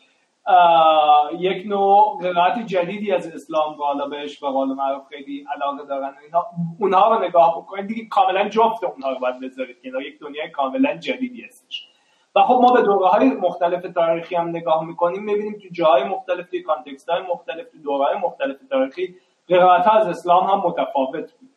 یک 1.40 1.68
نوع 1.68 2.20
قرائت 2.22 2.66
جدیدی 2.66 3.12
از 3.12 3.28
اسلام 3.28 3.78
بالا 3.78 4.08
بهش 4.08 4.40
به 4.40 4.50
قول 4.50 4.68
معروف 4.68 5.08
خیلی 5.10 5.46
علاقه 5.56 5.86
دارن 5.86 6.14
اینها 6.24 6.48
اونها 6.80 7.16
رو 7.16 7.24
نگاه 7.24 7.58
بکنید 7.58 7.88
دیگه 7.88 8.06
کاملا 8.06 8.50
جفت 8.50 8.84
اونها 8.84 9.12
رو 9.12 9.20
باید 9.20 9.40
بذارید 9.40 9.82
که 9.82 9.92
یک 10.06 10.20
دنیای 10.20 10.50
کاملا 10.50 10.98
جدیدی 10.98 11.42
هستش. 11.42 11.88
و 12.36 12.42
خب 12.42 12.60
ما 12.62 12.74
به 12.74 12.82
دوره 12.82 13.08
های 13.08 13.30
مختلف 13.30 13.94
تاریخی 13.94 14.36
هم 14.36 14.50
نگاه 14.50 14.86
می‌کنیم 14.86 15.24
می‌بینیم 15.24 15.54
تو 15.54 15.68
جاهای 15.72 16.04
مختلف 16.04 16.50
تو 16.50 16.58
کانتکست 16.66 17.10
های 17.10 17.22
مختلف 17.22 17.72
تو 17.72 17.78
دوره 17.78 18.06
های 18.06 18.18
مختلف 18.18 18.58
تاریخی 18.70 19.16
قرائت 19.48 19.88
از 19.88 20.08
اسلام 20.08 20.44
هم 20.44 20.60
متفاوت 20.60 21.34
بود 21.34 21.50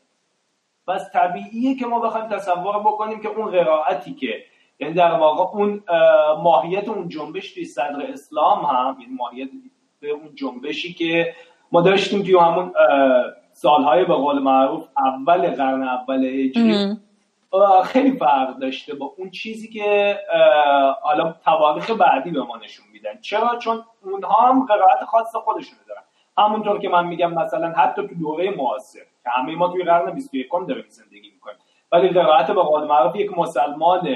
پس 0.87 1.11
طبیعیه 1.13 1.75
که 1.75 1.87
ما 1.87 2.01
بخوایم 2.01 2.29
تصور 2.29 2.79
بکنیم 2.79 3.21
که 3.21 3.29
اون 3.29 3.51
قرائتی 3.51 4.15
که 4.15 4.45
یعنی 4.81 4.95
در 4.95 5.13
واقع 5.13 5.59
اون 5.59 5.83
ماهیت 6.43 6.89
اون 6.89 7.09
جنبش 7.09 7.55
توی 7.55 7.65
صدر 7.65 8.03
اسلام 8.13 8.65
هم 8.65 8.97
یعنی 9.01 9.15
ماهیت 9.15 9.49
اون 10.03 10.35
جنبشی 10.35 10.93
که 10.93 11.35
ما 11.73 11.81
داشتیم 11.81 12.23
توی 12.23 12.37
همون 12.37 12.73
سالهای 13.53 14.05
به 14.05 14.15
قول 14.15 14.39
معروف 14.39 14.89
اول 14.97 15.51
قرن 15.51 15.83
اول 15.83 16.25
هجری. 16.25 16.97
خیلی 17.85 18.19
فرق 18.19 18.59
داشته 18.59 18.95
با 18.95 19.15
اون 19.19 19.31
چیزی 19.31 19.69
که 19.69 20.19
حالا 21.03 21.35
تواریخ 21.45 21.91
بعدی 21.91 22.31
به 22.31 22.43
ما 22.43 22.57
نشون 22.57 22.87
میدن. 22.93 23.21
چرا؟ 23.21 23.59
چون 23.59 23.85
اونها 24.03 24.49
هم 24.49 24.67
قرائت 24.67 25.05
خاص 25.05 25.37
خودشون 25.37 25.79
دارن. 25.89 26.03
همونطور 26.39 26.79
که 26.79 26.89
من 26.89 27.07
میگم 27.07 27.35
مثلا 27.35 27.69
حتی 27.69 28.09
تو 28.09 28.15
دوره 28.15 28.51
معاصر 28.51 28.99
که 28.99 29.31
همه 29.31 29.55
ما 29.55 29.69
توی 29.69 29.85
قرن 29.85 30.11
21 30.11 30.49
داریم 30.69 30.85
زندگی 30.89 31.31
می‌کنیم. 31.35 31.59
ولی 31.93 32.09
قرائت 32.09 32.47
به 32.47 32.63
قول 32.63 32.85
معروف 32.85 33.17
یک 33.17 33.39
مسلمان 33.39 34.09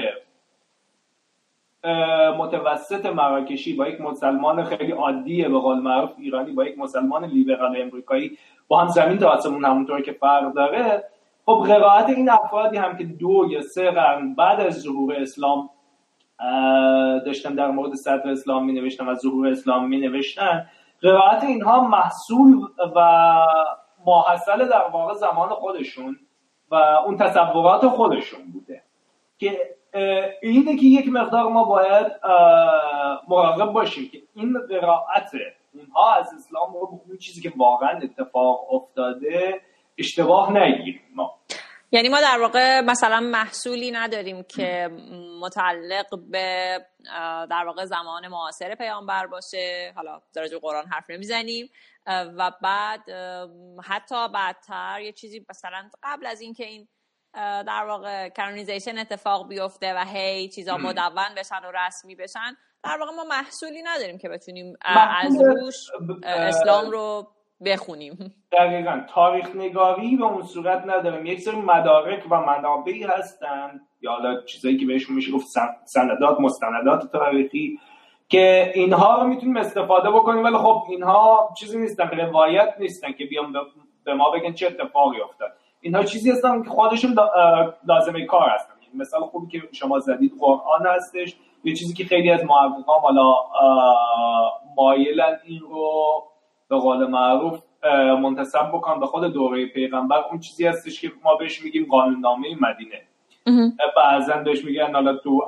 متوسط 2.37 3.05
مراکشی 3.05 3.73
با 3.73 3.87
یک 3.87 4.01
مسلمان 4.01 4.63
خیلی 4.63 4.91
عادی 4.91 5.43
به 5.43 5.59
قول 5.59 5.79
معروف 5.79 6.09
ایرانی 6.17 6.51
با 6.51 6.65
یک 6.65 6.79
مسلمان 6.79 7.25
لیبرال 7.25 7.81
امریکایی 7.81 8.37
با 8.67 8.79
هم 8.79 8.87
زمین 8.87 9.17
تا 9.17 9.29
آسمون 9.29 9.65
همونطور 9.65 10.01
که 10.01 10.11
فرق 10.11 10.53
داره. 10.53 11.03
خب 11.45 11.63
قرائت 11.67 12.09
این 12.09 12.29
افرادی 12.29 12.77
هم 12.77 12.97
که 12.97 13.03
دو 13.03 13.47
یا 13.49 13.61
سه 13.61 13.91
قرن 13.91 14.35
بعد 14.35 14.59
از 14.59 14.81
ظهور 14.81 15.15
اسلام 15.15 15.69
داشتن 17.25 17.55
در 17.55 17.71
مورد 17.71 17.93
صدر 17.93 18.29
اسلام 18.29 18.65
می 18.65 18.73
نوشتن 18.73 19.07
و 19.07 19.15
ظهور 19.15 19.47
اسلام 19.47 19.89
می 19.89 19.97
نوشتن 19.97 20.65
قرائت 21.01 21.43
اینها 21.43 21.87
محصول 21.87 22.67
و 22.95 22.99
ماحصل 24.05 24.69
در 24.69 24.87
واقع 24.93 25.13
زمان 25.13 25.49
خودشون 25.49 26.17
و 26.71 26.75
اون 26.75 27.17
تصورات 27.17 27.87
خودشون 27.87 28.51
بوده 28.53 28.81
که 29.37 29.75
اینه 30.41 30.75
که 30.75 30.85
یک 30.85 31.07
مقدار 31.07 31.43
ما 31.43 31.63
باید 31.63 32.11
مراقب 33.27 33.73
باشیم 33.73 34.09
که 34.11 34.21
این 34.33 34.53
قرائت 34.69 35.31
اونها 35.73 36.13
از 36.13 36.33
اسلام 36.33 36.73
رو 36.73 37.01
اون 37.07 37.17
چیزی 37.17 37.41
که 37.41 37.53
واقعا 37.57 37.99
اتفاق 38.03 38.73
افتاده 38.73 39.61
اشتباه 39.97 40.51
نگیریم. 40.51 41.01
ما. 41.15 41.35
یعنی 41.91 42.09
ما 42.09 42.21
در 42.21 42.41
واقع 42.41 42.81
مثلا 42.81 43.19
محصولی 43.19 43.91
نداریم 43.91 44.43
که 44.43 44.89
متعلق 45.41 46.05
به 46.31 46.79
در 47.49 47.63
واقع 47.65 47.85
زمان 47.85 48.27
معاصر 48.27 48.75
پیامبر 48.75 49.27
باشه. 49.27 49.93
حالا 49.95 50.21
درجه 50.35 50.59
قرآن 50.59 50.85
حرف 50.85 51.09
نمی‌زنیم. 51.09 51.69
و 52.07 52.51
بعد 52.61 53.01
حتی 53.83 54.27
بعدتر 54.33 55.01
یه 55.01 55.11
چیزی 55.11 55.45
مثلا 55.49 55.89
قبل 56.03 56.25
از 56.25 56.41
اینکه 56.41 56.65
این 56.65 56.87
در 57.67 57.85
واقع 57.87 58.29
کانونیزیشن 58.29 58.97
اتفاق 58.97 59.47
بیفته 59.47 59.93
و 59.93 60.03
هی 60.13 60.49
چیزا 60.49 60.77
مدون 60.77 61.35
بشن 61.37 61.59
و 61.65 61.71
رسمی 61.71 62.15
بشن. 62.15 62.57
در 62.83 62.97
واقع 62.99 63.11
ما 63.11 63.23
محصولی 63.23 63.81
نداریم 63.83 64.17
که 64.17 64.29
بتونیم 64.29 64.73
از 65.23 65.41
روش 65.41 65.75
اسلام 66.23 66.91
رو 66.91 67.27
بخونیم. 67.65 68.33
دقیقا. 68.51 69.01
تاریخ 69.09 69.55
نگاری 69.55 70.15
به 70.15 70.23
اون 70.23 70.43
صورت 70.43 70.83
نداریم. 70.85 71.25
یک 71.25 71.39
سری 71.39 71.55
مدارک 71.55 72.23
و 72.29 72.41
منابعی 72.41 73.03
هستن. 73.03 73.81
یا 74.01 74.11
حالا 74.11 74.41
چیزایی 74.41 74.77
که 74.77 74.85
بهشون 74.85 75.15
میشه 75.15 75.31
گفت 75.31 75.47
سندات 75.85 76.39
مستندات 76.39 77.11
تاریخی 77.11 77.79
که 78.29 78.71
اینها 78.75 79.21
رو 79.21 79.27
می‌تونیم 79.27 79.57
استفاده 79.57 80.11
بکنیم. 80.11 80.43
ولی 80.43 80.57
خب 80.57 80.83
اینها 80.89 81.53
چیزی 81.59 81.79
نیستن 81.79 82.07
روایت 82.09 82.75
نیستن 82.79 83.11
که 83.11 83.25
بیام 83.25 83.53
به 84.03 84.13
ما 84.13 84.29
بگن 84.29 84.53
چه 84.53 84.67
اتفاقی 84.67 85.21
افتاد. 85.21 85.51
اینها 85.85 86.03
چیزی 86.03 86.31
هستن 86.31 86.63
که 86.63 86.69
خودشون 86.69 87.15
لازمه 87.87 88.25
کار 88.25 88.49
هستن. 88.49 88.73
یعنی 88.81 88.99
مثال 88.99 89.21
خوبی 89.21 89.47
که 89.47 89.67
شما 89.71 89.99
زدید 89.99 90.33
قرآن 90.39 90.85
هستش. 90.85 91.35
یه 91.63 91.75
چیزی 91.75 91.93
که 91.93 92.05
خیلی 92.05 92.31
از 92.31 92.43
محققان 92.43 92.99
حالا 93.01 93.35
مایلن 94.75 95.39
این 95.45 95.59
رو 95.59 96.23
به 96.69 96.77
قول 96.77 97.07
معروف 97.07 97.61
منتصب 98.21 98.71
بکن 98.73 98.99
به 98.99 99.05
خود 99.05 99.33
دوره 99.33 99.65
پیغمبر. 99.65 100.17
اون 100.31 100.39
چیزی 100.39 100.67
هستش 100.67 101.01
که 101.01 101.11
ما 101.23 101.35
بهش 101.35 101.63
میگیم 101.63 101.85
قانوننامه 101.89 102.47
مدینه. 102.61 103.01
بعضا 103.97 104.33
بهش 104.33 104.65
میگن 104.65 104.93
حالا 104.93 105.15
تو 105.15 105.45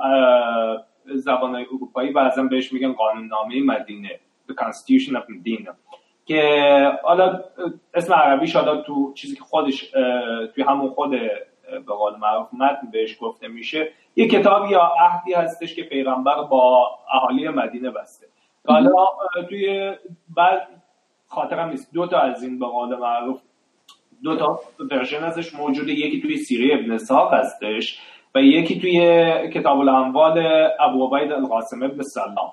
زبان 1.14 1.56
اروپایی 1.56 2.12
بعضا 2.12 2.42
بهش 2.42 2.72
میگن 2.72 2.92
قانوننامه 2.92 3.62
مدینه. 3.62 4.20
The 4.50 4.54
Constitution 4.54 5.14
of 5.16 5.24
Medina. 5.32 5.72
که 6.28 6.42
حالا 7.02 7.40
اسم 7.94 8.14
عربی 8.14 8.46
شاید 8.46 8.82
تو 8.82 9.12
چیزی 9.14 9.36
که 9.36 9.42
خودش 9.42 9.90
توی 10.54 10.64
همون 10.64 10.90
خود 10.90 11.10
به 11.86 11.94
قول 11.98 12.16
معروف 12.16 12.48
متن 12.54 12.90
بهش 12.92 13.16
گفته 13.20 13.48
میشه 13.48 13.88
یه 14.16 14.28
کتاب 14.28 14.70
یا 14.70 14.92
عهدی 15.00 15.34
هستش 15.34 15.74
که 15.74 15.82
پیغمبر 15.82 16.42
با 16.42 16.90
اهالی 17.14 17.48
مدینه 17.48 17.90
بسته. 17.90 18.26
حالا 18.66 19.06
توی 19.48 19.92
بعد 20.36 20.68
خاطرم 21.26 21.68
نیست. 21.68 21.94
دو 21.94 22.06
تا 22.06 22.18
از 22.18 22.42
این 22.42 22.58
به 22.58 22.66
قول 22.66 22.96
معروف 22.96 23.40
دو 24.22 24.36
تا 24.36 24.60
ورژن 24.90 25.24
ازش 25.24 25.54
موجوده. 25.54 25.92
یکی 25.92 26.20
توی 26.20 26.36
سیره 26.36 26.74
ابن 26.74 26.96
ساق 26.96 27.34
هستش 27.34 28.00
و 28.34 28.38
یکی 28.38 28.80
توی 28.80 29.00
کتاب 29.54 29.78
الاموال 29.78 30.68
ابو 30.80 31.06
عبید 31.06 31.32
القاسم 31.32 31.82
ابن 31.82 32.02
سلام. 32.02 32.52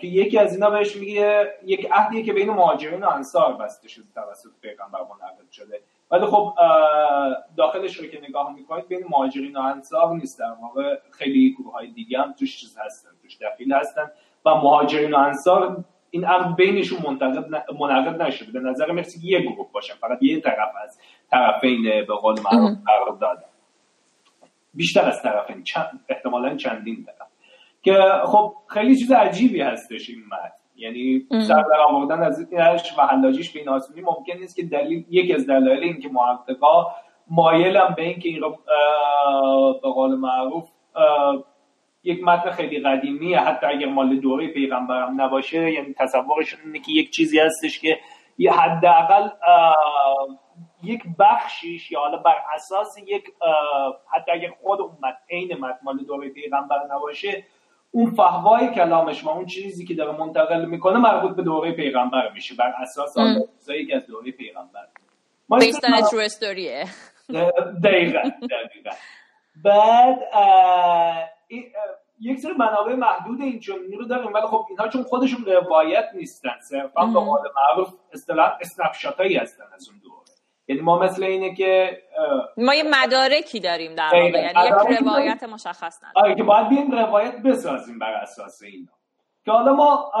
توی 0.00 0.08
یکی 0.08 0.38
از 0.38 0.54
اینا 0.54 0.70
بهش 0.70 0.96
میگه 0.96 1.54
یک 1.64 1.88
عهدیه 1.92 2.22
که 2.22 2.32
بین 2.32 2.50
مهاجرین 2.50 3.02
و 3.02 3.08
انصار 3.08 3.52
بسته 3.56 3.88
شده 3.88 4.04
توسط 4.14 4.50
پیغمبر 4.62 4.98
منعقد 5.00 5.50
شده. 5.50 5.80
ولی 6.10 6.26
خب 6.26 6.54
داخلش 7.56 7.96
رو 7.96 8.06
که 8.06 8.20
نگاه 8.28 8.54
می‌کنید 8.54 8.88
بین 8.88 9.04
مهاجرین 9.08 9.56
و 9.56 9.60
انصار 9.60 10.16
نیست. 10.16 10.38
در 10.38 10.52
واقع 10.62 10.98
خیلی 11.10 11.56
گروه 11.58 11.72
های 11.72 11.90
دیگه 11.90 12.18
هم 12.18 12.32
توش 12.32 12.60
چیز 12.60 12.78
هستن 12.78 13.10
توش 13.22 13.38
دخیل 13.42 13.72
هستن 13.72 14.10
و 14.46 14.54
مهاجرین 14.54 15.14
و 15.14 15.18
انصار 15.18 15.84
این 16.10 16.24
عقد 16.24 16.56
بینشون 16.56 17.18
منعقد 17.80 18.22
نشده. 18.22 18.60
به 18.60 18.60
نظر 18.60 18.92
مرسی 18.92 19.28
یه 19.28 19.40
گروه 19.40 19.72
باشن 19.72 19.94
فقط 19.94 20.22
یه 20.22 20.40
طرف 20.40 20.72
از 20.84 20.98
طرفین 21.30 21.82
به 21.82 22.14
قول 22.14 22.40
معروف 22.40 22.78
قرار 22.86 23.16
دادن 23.20 23.42
بیشتر 24.74 25.08
از 25.08 25.22
طرفین 25.22 25.62
چند 25.62 26.04
احتمالا 26.08 26.56
چندین 26.56 27.04
طرف. 27.04 27.29
که 27.82 27.98
خب 28.24 28.54
خیلی 28.66 28.96
چیز 28.96 29.12
عجیبی 29.12 29.60
هستش 29.60 30.10
این 30.10 30.22
متن. 30.26 30.54
یعنی 30.76 31.26
سر 31.30 31.62
در 31.62 31.80
آوردن 31.88 32.22
از 32.22 32.52
اینش 32.52 32.98
و 32.98 33.02
حلاجیش 33.02 33.50
به 33.50 33.60
این 33.60 33.68
آسونی 33.68 34.00
ممکن 34.00 34.32
نیست 34.40 34.56
که 34.56 34.62
دلیل 34.62 35.04
یکی 35.10 35.34
از 35.34 35.46
دلایل 35.46 35.82
این 35.82 36.00
که 36.00 36.08
محققا 36.08 36.86
مایلم 37.30 37.94
به 37.96 38.02
این 38.02 38.18
که 38.20 38.28
این 38.28 38.40
رو 38.40 38.58
به 39.82 39.88
قول 39.88 40.14
معروف 40.14 40.68
یک 42.04 42.24
متن 42.24 42.50
خیلی 42.50 42.80
قدیمیه. 42.80 43.40
حتی 43.40 43.66
اگر 43.66 43.86
مال 43.86 44.16
دوره 44.16 44.48
پیغمبرم 44.48 45.20
نباشه 45.20 45.72
یعنی 45.72 45.94
تصورشون 45.98 46.60
اینه 46.64 46.78
که 46.78 46.92
یک 46.92 47.10
چیزی 47.10 47.38
هستش 47.38 47.80
که 47.80 47.98
حداقل 48.50 49.28
یک 50.82 51.02
بخشیش 51.18 51.90
یا 51.90 52.00
حالا 52.00 52.16
بر 52.16 52.36
اساس 52.54 52.98
یک 53.06 53.24
حتی 54.14 54.32
اگر 54.32 54.50
خود 54.62 54.80
اون 54.80 54.92
متن 55.02 55.18
عین 55.30 55.54
متن 55.54 55.78
مال 55.82 55.96
دوره 55.96 56.28
پیغمبر 56.28 56.78
نباشه 56.90 57.44
اون 57.90 58.10
فهوای 58.10 58.74
کلامش 58.74 59.24
و 59.24 59.28
اون 59.28 59.46
چیزی 59.46 59.86
که 59.86 59.94
داره 59.94 60.18
منتقل 60.18 60.64
می‌کنه 60.64 60.98
مربوط 60.98 61.36
به 61.36 61.42
دوره 61.42 61.72
پیغمبر 61.72 62.32
میشه. 62.34 62.54
بر 62.54 62.72
اساس 62.78 63.14
چیزایی 63.58 63.86
که 63.86 63.96
از 63.96 64.06
دوره 64.06 64.32
پیغمبر. 64.32 64.86
story. 66.28 66.88
دقیقا 67.84 68.22
دقیقا. 68.50 68.90
بعد 69.64 70.18
یک 72.20 72.38
سری 72.38 72.52
منابع 72.52 72.94
محدود 72.94 73.40
این 73.40 73.60
چون 73.60 73.78
رو 73.98 74.04
داریم 74.04 74.32
ولی 74.32 74.46
خب 74.46 74.66
اینها 74.68 74.88
چون 74.88 75.02
خودشون 75.02 75.44
روایت 75.44 76.04
نیستن 76.14 76.58
صرفا 76.70 77.06
به 77.06 77.20
قول 77.20 77.40
معروف 77.56 77.94
اصطلاح 78.12 78.58
اسنپ 78.60 79.14
هایی 79.18 79.36
هستن 79.36 79.64
از 79.74 79.88
اون 79.88 79.98
دوره. 79.98 80.19
یعنی 80.70 80.82
ما 80.82 80.98
مثل 80.98 81.22
اینه 81.22 81.54
که 81.54 82.02
ما 82.56 82.74
یه 82.74 82.82
مدارکی 82.82 83.60
داریم 83.60 83.94
در 83.94 84.10
واقع 84.12 84.42
یعنی 84.42 84.68
یک 84.68 85.00
روایت 85.00 85.42
مشخص 85.42 85.98
نداریم. 86.04 86.24
آره 86.24 86.34
که 86.34 86.42
باید 86.42 86.68
بیایم 86.68 86.90
روایت 86.90 87.42
بسازیم 87.42 87.98
بر 87.98 88.12
اساس 88.12 88.62
اینا. 88.62 88.92
که 89.44 89.52
حالا 89.52 89.72
ما 89.72 90.12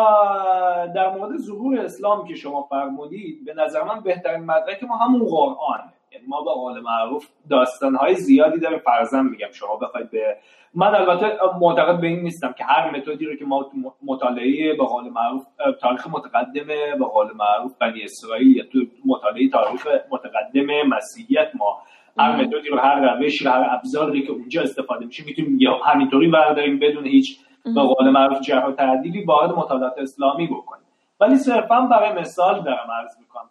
در 0.94 1.10
مورد 1.10 1.36
ظهور 1.36 1.80
اسلام 1.80 2.26
که 2.26 2.34
شما 2.34 2.62
فرمودید 2.62 3.44
به 3.44 3.54
نظر 3.54 3.82
من 3.82 4.00
بهترین 4.00 4.44
مدرک 4.44 4.82
ما 4.84 4.96
همون 4.96 5.28
قرآن 5.28 5.92
یعنی 6.12 6.26
ما 6.28 6.42
به 6.42 6.50
قول 6.50 6.80
معروف 6.80 7.28
داستانهای 7.50 8.14
زیادی 8.14 8.58
داریم 8.58 8.78
فرزن 8.78 9.26
میگم 9.26 9.50
شما 9.52 9.76
بخواید 9.76 10.10
به 10.10 10.36
من 10.74 10.94
البته 10.94 11.38
معتقد 11.60 12.00
به 12.00 12.06
این 12.06 12.20
نیستم 12.20 12.52
که 12.52 12.64
هر 12.64 12.90
متدی 12.90 13.26
رو 13.26 13.36
که 13.36 13.44
ما 13.44 13.70
مطالعه 14.06 14.76
به 14.76 14.84
قول 14.84 15.08
معروف 15.08 15.42
تاریخ 15.80 16.06
متقدم 16.06 16.66
به 16.98 17.04
قول 17.12 17.26
معروف 17.36 17.78
بنی 17.78 18.02
اسرائیل 18.02 18.56
یا 18.56 18.64
تو 18.64 18.78
مطالعه 19.06 19.48
تاریخ 19.48 19.86
متقدم 20.10 20.88
مسیحیت 20.88 21.48
ما 21.54 21.82
هر 22.18 22.36
متدی 22.36 22.68
رو 22.68 22.78
هر 22.78 23.14
روشی 23.14 23.48
هر 23.48 23.68
ابزاری 23.70 24.22
که 24.22 24.32
اونجا 24.32 24.62
استفاده 24.62 25.06
میشه 25.06 25.24
می‌تونیم 25.26 25.58
همینطوری 25.84 26.28
برداریم 26.28 26.78
بدون 26.78 27.06
هیچ 27.06 27.40
به 27.64 27.82
قول 27.82 28.10
معروف 28.10 28.40
جرح 28.40 28.66
و 28.66 28.72
تعدیلی 28.72 29.24
وارد 29.24 29.50
مطالعات 29.50 29.98
اسلامی 29.98 30.46
بکنیم. 30.46 30.84
ولی 31.20 31.36
صرفا 31.36 31.80
برای 31.80 32.12
مثال 32.12 32.62
دارم 32.62 32.90
عرض 33.00 33.18
می‌کنم. 33.20 33.49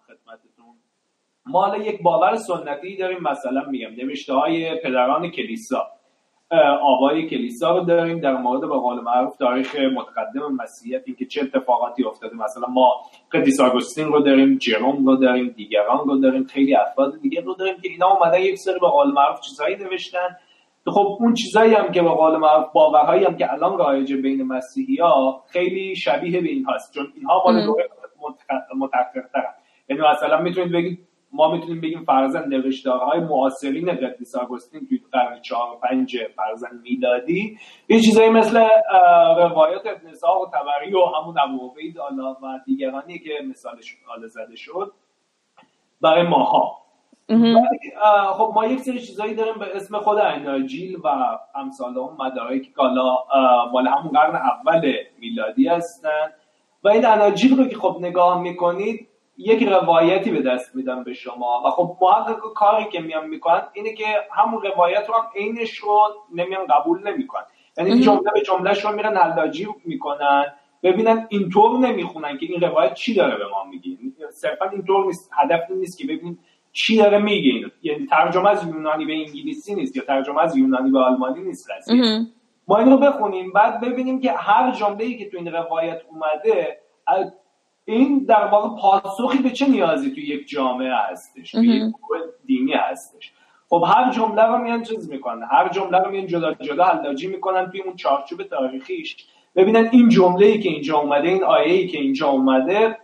ما 1.49 1.77
یک 1.77 2.01
باور 2.01 2.35
سنتی 2.35 2.97
داریم 2.97 3.19
مثلا 3.21 3.61
میگم 3.69 3.89
نوشته 3.97 4.33
های 4.33 4.75
پدران 4.83 5.31
کلیسا. 5.31 5.87
آبای 6.81 7.29
کلیسا 7.29 7.77
رو 7.77 7.85
داریم 7.85 8.19
در 8.19 8.37
مورد 8.37 8.61
به 8.61 8.67
قول 8.67 8.99
معروف 9.01 9.37
تاریخ 9.37 9.75
متقدم 9.75 10.55
مسیحیت 10.55 11.01
اینکه 11.05 11.25
چه 11.25 11.41
اتفاقاتی 11.41 12.03
افتاده. 12.03 12.35
مثلا 12.35 12.67
ما 12.67 12.93
قدیس 13.31 13.61
آگوستین 13.61 14.07
رو 14.07 14.19
داریم 14.19 14.57
جروم 14.57 15.05
رو 15.05 15.15
داریم 15.15 15.47
دیگران 15.47 16.07
رو 16.07 16.17
داریم 16.17 16.43
خیلی 16.43 16.75
افراد 16.75 17.21
دیگه 17.21 17.41
رو 17.41 17.53
داریم 17.53 17.75
که 17.81 17.89
اینا 17.89 18.07
اومدن 18.07 18.39
یک 18.39 18.57
سری 18.57 18.79
به 18.79 18.87
قول 18.87 19.11
معروف 19.11 19.39
چیزهایی 19.41 19.75
نوشتن. 19.75 20.37
خب 20.87 21.17
اون 21.19 21.33
چیزایی 21.33 21.73
هم 21.73 21.91
که 21.91 22.01
به 22.01 22.09
قول 22.09 22.37
معروف 22.37 22.71
باورهایی 22.73 23.25
هم 23.25 23.37
که 23.37 23.53
الان 23.53 23.77
رایج 23.77 24.13
بین 24.13 24.43
مسیحی 24.43 24.97
ها 24.97 25.43
خیلی 25.47 25.95
شبیه 25.95 26.41
به 26.41 26.49
این 26.49 26.65
هست 26.69 26.93
چون 26.93 27.07
اینها 27.15 27.43
مال 27.45 27.65
دوره 27.65 27.89
متأخرترن 28.75 29.53
یعنی 29.89 30.01
مثلا 30.01 30.41
می‌تونید 30.41 30.71
بگید 30.71 31.08
ما 31.33 31.51
می‌تونیم 31.51 31.81
بگیم 31.81 32.03
فرزن 32.03 32.47
نوشتارهای 32.47 33.19
معاصرین 33.19 33.95
قدیس 33.95 34.35
آگوستین 34.35 34.87
توی 34.87 34.99
قرن 35.11 35.41
چهار 35.41 35.75
و 35.75 35.79
پنج 35.79 36.17
فرزن 36.35 36.79
میلادی. 36.83 37.57
یه 37.89 37.99
چیزایی 37.99 38.29
مثل 38.29 38.59
روایات 39.37 39.87
ابن 39.87 40.07
و 40.07 40.45
تبری 40.53 40.93
و 40.93 41.05
همون 41.05 41.35
ابو 41.39 41.73
و 42.43 42.59
دیگرانی 42.65 43.19
که 43.19 43.29
مثالش 43.49 43.97
حالا 44.07 44.27
زده 44.27 44.55
شد 44.55 44.91
برای 46.01 46.27
ماها. 46.27 46.77
خب 48.33 48.51
ما 48.55 48.65
یک 48.65 48.79
سری 48.79 48.99
چیزایی 48.99 49.35
داریم 49.35 49.53
به 49.59 49.75
اسم 49.75 49.99
خود 49.99 50.17
اناجیل 50.17 50.95
و 51.03 51.07
امثال 51.55 51.97
اون 51.97 52.17
مدارکی 52.19 52.65
که 52.65 52.81
حالا 52.81 53.17
مال 53.71 53.87
همون 53.87 54.11
قرن 54.11 54.35
اول 54.35 54.93
میلادی 55.19 55.67
هستن. 55.67 56.31
و 56.83 56.89
این 56.89 57.05
اناجیل 57.05 57.57
رو 57.57 57.67
که 57.67 57.75
خب 57.75 57.97
نگاه 57.99 58.41
می‌کنید 58.41 59.08
یک 59.39 59.63
روایتی 59.63 60.31
به 60.31 60.41
دست 60.41 60.75
میدن 60.75 61.03
به 61.03 61.13
شما. 61.13 61.63
و 61.65 61.69
خب 61.69 61.97
محقق 62.01 62.39
کاری 62.55 62.85
که 62.85 62.99
میان 62.99 63.27
می‌کنن 63.27 63.61
اینه 63.73 63.93
که 63.93 64.05
همون 64.31 64.61
روایت 64.61 65.09
رو 65.09 65.15
هم 65.15 65.25
عینش 65.35 65.77
رو 65.77 66.01
نمیان 66.33 66.67
قبول 66.67 67.07
نمی‌کنن. 67.07 67.43
یعنی 67.77 67.99
جمله 67.99 68.31
به 68.33 68.41
جملهش 68.41 68.85
رو 68.85 68.95
میرن 68.95 69.17
حلاجی 69.17 69.67
می‌کنن 69.85 70.45
ببینن 70.83 71.27
اینطور 71.29 71.79
نمی‌خونن 71.79 72.37
که 72.37 72.45
این 72.45 72.61
روایت 72.61 72.93
چی 72.93 73.13
داره 73.13 73.37
به 73.37 73.43
ما 73.47 73.63
میگه. 73.63 73.97
صرفا 74.31 74.69
اینطور 74.69 75.05
نیست 75.05 75.31
هدف 75.37 75.71
نیست 75.71 75.97
که 75.97 76.07
ببین 76.07 76.37
چی 76.71 76.97
داره 76.97 77.17
میگه 77.17 77.71
یعنی 77.81 78.05
ترجمه 78.05 78.49
از 78.49 78.67
یونانی 78.67 79.05
به 79.05 79.13
انگلیسی 79.13 79.75
نیست 79.75 79.95
یا 79.95 80.03
ترجمه 80.03 80.41
از 80.41 80.57
یونانی 80.57 80.91
به 80.91 80.99
آلمانی 80.99 81.41
نیست 81.41 81.69
ما 82.67 82.77
این 82.77 82.91
رو 82.91 82.97
بخونیم 82.97 83.51
بعد 83.51 83.81
ببینیم 83.81 84.19
که 84.19 84.31
هر 84.31 84.71
جمله 84.71 85.13
که 85.13 85.29
تو 85.29 85.37
این 85.37 85.47
روایت 85.47 86.01
اومده 86.09 86.77
این 87.91 88.25
در 88.25 88.45
واقع 88.45 88.81
پاسخی 88.81 89.37
به 89.37 89.49
چه 89.49 89.67
نیازی 89.67 90.11
توی 90.11 90.23
یک 90.23 90.47
جامعه 90.47 90.93
هستش 90.95 91.51
توی 91.51 91.67
یک 91.67 91.93
دینی 92.45 92.73
هستش؟ 92.73 93.31
خب 93.69 93.83
هر 93.87 94.11
جمله 94.11 94.43
رو 94.43 94.57
میان 94.57 94.83
چیز 94.83 95.09
می‌کنن 95.09 95.47
هر 95.51 95.69
جمله 95.69 95.97
رو 95.97 96.11
میان 96.11 96.27
جدا 96.27 96.53
جدا 96.53 96.83
حلاجی 96.83 97.27
می‌کنن 97.27 97.71
توی 97.71 97.81
اون 97.81 97.95
چارچوب 97.95 98.43
تاریخیش. 98.43 99.17
ببینن 99.55 99.89
این 99.91 100.09
جمله 100.09 100.45
ای 100.45 100.59
که 100.59 100.69
اینجا 100.69 100.97
اومده 100.97 101.27
این 101.27 101.43
آیه 101.43 101.73
ای 101.73 101.87
که 101.87 101.97
اینجا 101.97 102.27
اومده 102.27 102.97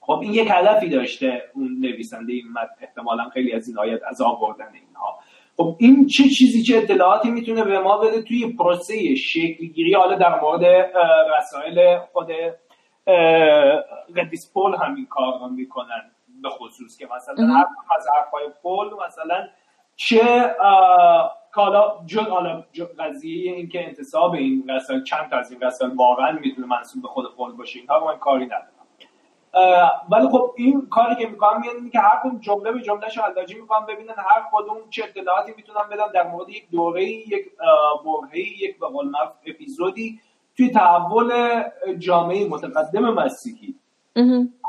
خب 0.00 0.18
این 0.22 0.34
یک 0.34 0.48
هدفی 0.50 0.88
داشته 0.88 1.42
اون 1.54 1.76
نویسنده 1.80 2.32
این 2.32 2.48
متن. 2.50 2.74
احتمالا 2.80 3.28
خیلی 3.28 3.52
از 3.52 3.68
این 3.68 3.78
آیات 3.78 4.00
از 4.08 4.22
آوردن 4.22 4.68
اینها. 4.74 5.18
خب 5.56 5.76
این 5.78 6.06
چه 6.06 6.22
چیزی 6.28 6.62
چه 6.62 6.76
اطلاعاتی 6.76 7.30
می‌تونه 7.30 7.64
به 7.64 7.78
ما 7.78 7.98
بده 7.98 8.22
توی 8.22 8.52
پروسه 8.52 9.14
شکلگیری؟ 9.14 9.94
حالا 9.94 10.16
در 10.16 10.40
مورد 10.40 10.64
رسائل 11.38 11.98
خود 12.12 12.28
قدیس 14.16 14.52
پول 14.52 14.74
همین 14.74 15.06
کار 15.06 15.38
رو 15.38 15.48
می‌کنن 15.48 16.10
به 16.42 16.48
خصوص 16.48 16.98
که 16.98 17.08
مثلا 17.16 17.46
هر 17.46 17.66
از 17.96 18.06
حرفای 18.16 18.48
پول 18.62 18.90
مثلا 19.06 19.48
چه 19.96 20.54
کالا 21.52 22.04
جد 22.06 22.28
حالا 22.28 22.64
قضیه 22.98 23.52
این 23.52 23.68
که 23.68 23.86
انتصاب 23.86 24.32
این 24.32 24.70
رسال 24.70 25.04
چند 25.04 25.30
تا 25.30 25.36
از 25.36 25.52
این 25.52 25.60
رسال 25.60 25.90
واقعا 25.90 26.32
می‌تونه 26.32 26.66
منصوب 26.66 27.02
به 27.02 27.08
خود 27.08 27.36
پول 27.36 27.52
باشه 27.52 27.78
اینها 27.78 27.98
رو 27.98 28.06
من 28.06 28.18
کاری 28.18 28.46
ندارم. 28.46 28.70
ولی 30.10 30.28
خب 30.28 30.54
این 30.56 30.88
کاری 30.90 31.14
که 31.14 31.26
می‌کنم 31.26 31.64
یعنی 31.64 31.90
که 31.90 32.00
هر 32.00 32.20
کدوم 32.24 32.38
جمله 32.38 32.72
به 32.72 32.80
جملهش 32.80 33.18
حلاجی 33.18 33.54
می‌کنم 33.54 33.86
ببینن 33.86 34.14
هر 34.16 34.42
کدوم 34.52 34.76
چه 34.90 35.04
اطلاعاتی 35.04 35.52
می‌تونم 35.56 35.88
بدم 35.92 36.08
در 36.14 36.28
مورد 36.28 36.48
یک 36.48 36.70
دوره 36.70 37.04
یک 37.04 37.50
برهه 38.04 38.38
یک 38.38 38.78
به 38.78 38.86
قول 38.86 39.12
اپیزودی 39.46 40.20
توی 40.56 40.70
تحول 40.70 41.62
جامعه 41.98 42.48
متقدم 42.48 43.14
مسیحی. 43.14 43.74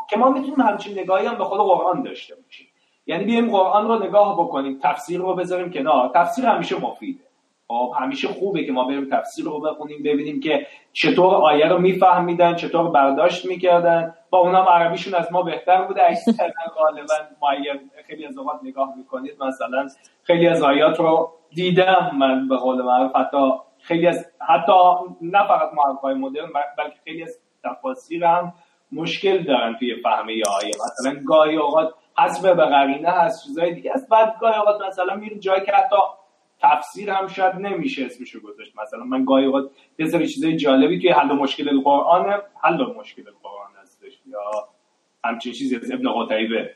که 0.09 0.17
ما 0.17 0.29
می‌تونیم 0.29 0.61
همچین 0.61 0.99
نگاهی 0.99 1.27
هم 1.27 1.35
به 1.37 1.43
خود 1.43 1.59
قرآن 1.59 2.03
داشته 2.03 2.35
باشیم. 2.35 2.67
یعنی 3.07 3.23
بیایم 3.23 3.51
قرآن 3.51 3.87
رو 3.87 4.03
نگاه 4.03 4.33
بکنیم 4.33 4.79
تفسیر 4.83 5.19
رو 5.19 5.35
بذاریم 5.35 5.71
کنار. 5.71 6.11
تفسیر 6.15 6.45
همیشه 6.45 6.81
مفیده. 6.81 7.23
خب 7.67 7.93
همیشه 7.99 8.27
خوبه 8.27 8.65
که 8.65 8.71
ما 8.71 8.83
بریم 8.83 9.09
تفسیر 9.11 9.45
رو 9.45 9.59
بخونیم 9.59 10.03
ببینیم 10.03 10.39
که 10.39 10.67
چطور 10.93 11.35
آیه 11.35 11.67
رو 11.67 11.79
میفهمیدن 11.79 12.55
چطور 12.55 12.89
برداشت 12.89 13.45
می‌کردن. 13.45 14.13
با 14.29 14.37
اونا 14.39 14.63
عربیشون 14.63 15.15
از 15.15 15.31
ما 15.31 15.41
بهتر 15.41 15.81
بوده. 15.81 16.01
اکثرا 16.09 16.49
غالبا 16.77 17.13
ما 17.41 17.49
اگر 17.49 17.79
خیلی 18.07 18.25
از 18.25 18.37
اوقات 18.37 18.59
نگاه 18.63 18.93
می‌کنید 18.97 19.43
مثلا 19.43 19.87
خیلی 20.23 20.47
از 20.47 20.63
آیات 20.63 20.99
رو 20.99 21.31
دیدم 21.53 22.11
من 22.17 22.47
به 22.47 22.57
قول 22.57 22.81
معروف. 22.81 23.15
حتی 23.15 23.51
خیلی 23.81 24.07
از 24.07 24.25
حتی 24.49 24.73
نه 25.21 25.47
فقط 25.47 25.69
های 26.03 26.13
مدرن 26.13 26.49
بلکه 26.77 26.95
خیلی 27.03 27.23
از 27.23 27.39
تفاسیر 27.63 28.25
هم 28.25 28.53
مشکل 28.91 29.43
دارن 29.43 29.75
توی 29.79 29.95
فهمه 30.03 30.33
آیه 30.33 30.71
مثلا 30.85 31.21
گاهی 31.25 31.55
اوقات 31.57 31.93
حسب 32.17 32.55
به 32.55 32.65
قرینه 32.65 33.09
هست 33.09 33.43
چیزای 33.43 33.73
دیگه 33.73 33.91
است. 33.91 34.09
بعد 34.09 34.35
گاهی 34.41 34.59
اوقات 34.59 34.81
مثلا 34.87 35.15
میریم 35.15 35.39
جایی 35.39 35.65
که 35.65 35.71
حتی 35.71 35.95
تفسیر 36.59 37.09
هم 37.09 37.27
شاید 37.27 37.55
نمیشه 37.55 38.05
اسمشو 38.05 38.39
گذاشت. 38.41 38.77
مثلا 38.77 39.03
من 39.03 39.25
گاهی 39.25 39.45
اوقات 39.45 39.71
یه 39.99 40.05
سری 40.05 40.27
چیزای 40.27 40.55
جالبی 40.55 40.99
توی 40.99 41.09
حل 41.09 41.31
مشکل 41.31 41.81
قرآن 41.81 42.41
حل 42.63 42.85
مشکل 42.99 43.23
قرآن 43.43 43.71
هستش 43.81 44.21
یا 44.25 44.39
همچین 45.23 45.53
چیزی 45.53 45.75
از 45.75 45.91
ابن 45.91 46.23
قتیبه 46.23 46.75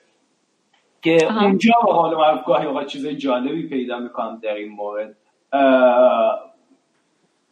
که 1.01 1.43
اونجا 1.43 1.73
به 1.85 1.93
حال 1.93 2.15
معروف 2.15 2.45
گاهی 2.45 2.65
اوقات 2.65 2.87
چیزای 2.87 3.15
جالبی 3.15 3.69
پیدا 3.69 3.99
می‌کنم 3.99 4.39
در 4.43 4.53
این 4.53 4.71
مورد. 4.71 5.17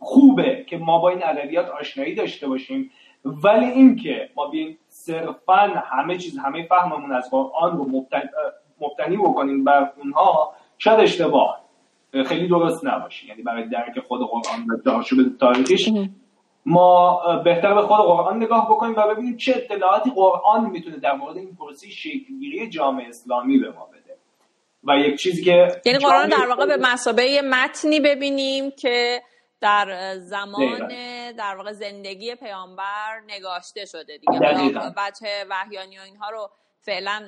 خوبه 0.03 0.65
که 0.67 0.77
ما 0.77 0.99
با 0.99 1.09
این 1.09 1.23
ادبیات 1.23 1.69
آشنایی 1.69 2.15
داشته 2.15 2.47
باشیم 2.47 2.91
ولی 3.25 3.65
اینکه 3.65 4.29
ما 4.35 4.47
بیایم 4.47 4.77
صرفا 4.87 5.83
همه 5.85 6.17
چیز 6.17 6.37
همه 6.37 6.67
فهممون 6.67 7.13
از 7.13 7.29
قرآن 7.31 7.77
رو 7.77 8.05
مبتنی 8.81 9.17
بکنیم 9.17 9.63
بر 9.63 9.91
اونها 9.97 10.53
شاید 10.77 10.99
اشتباه. 10.99 11.63
خیلی 12.25 12.47
درست 12.47 12.85
نباشه. 12.85 13.27
یعنی 13.27 13.41
برای 13.41 13.69
درک 13.69 13.99
خود 13.99 14.19
قرآن 14.19 14.65
و 14.69 14.77
دارشوب 14.85 15.37
تاریخیش 15.39 15.89
ما 16.65 17.21
بهتر 17.43 17.73
به 17.73 17.81
خود 17.81 17.97
قرآن 17.97 18.43
نگاه 18.43 18.65
بکنیم 18.69 18.95
و 18.97 19.07
ببینیم 19.13 19.37
چه 19.37 19.53
اطلاعاتی 19.55 20.11
قرآن 20.15 20.69
می‌تونه 20.69 20.97
در 20.97 21.15
مورد 21.15 21.37
این 21.37 21.55
پرسی 21.55 21.91
شکلگیری 21.91 22.69
جامعه 22.69 23.07
اسلامی 23.07 23.57
به 23.57 23.71
ما 23.71 23.85
بده. 23.85 24.17
و 24.83 24.97
یک 24.97 25.19
چیزی 25.19 25.43
که 25.43 25.67
یعنی 25.85 25.99
قرآن 25.99 26.29
در 26.29 26.47
واقع 26.49 26.65
به 26.65 26.77
مسابقه 26.77 27.41
متنی 27.41 27.99
ببینیم 27.99 28.71
که 28.71 29.21
در 29.63 30.15
زمان 30.17 30.87
در 31.37 31.55
واقع 31.55 31.71
زندگی 31.71 32.35
پیامبر 32.35 33.21
نگاشته 33.27 33.85
شده 33.85 34.17
دیگه. 34.17 34.39
بچه 34.97 35.45
وحیانی 35.49 35.97
و 35.97 36.01
اینها 36.01 36.29
رو 36.29 36.49
فعلا 36.79 37.27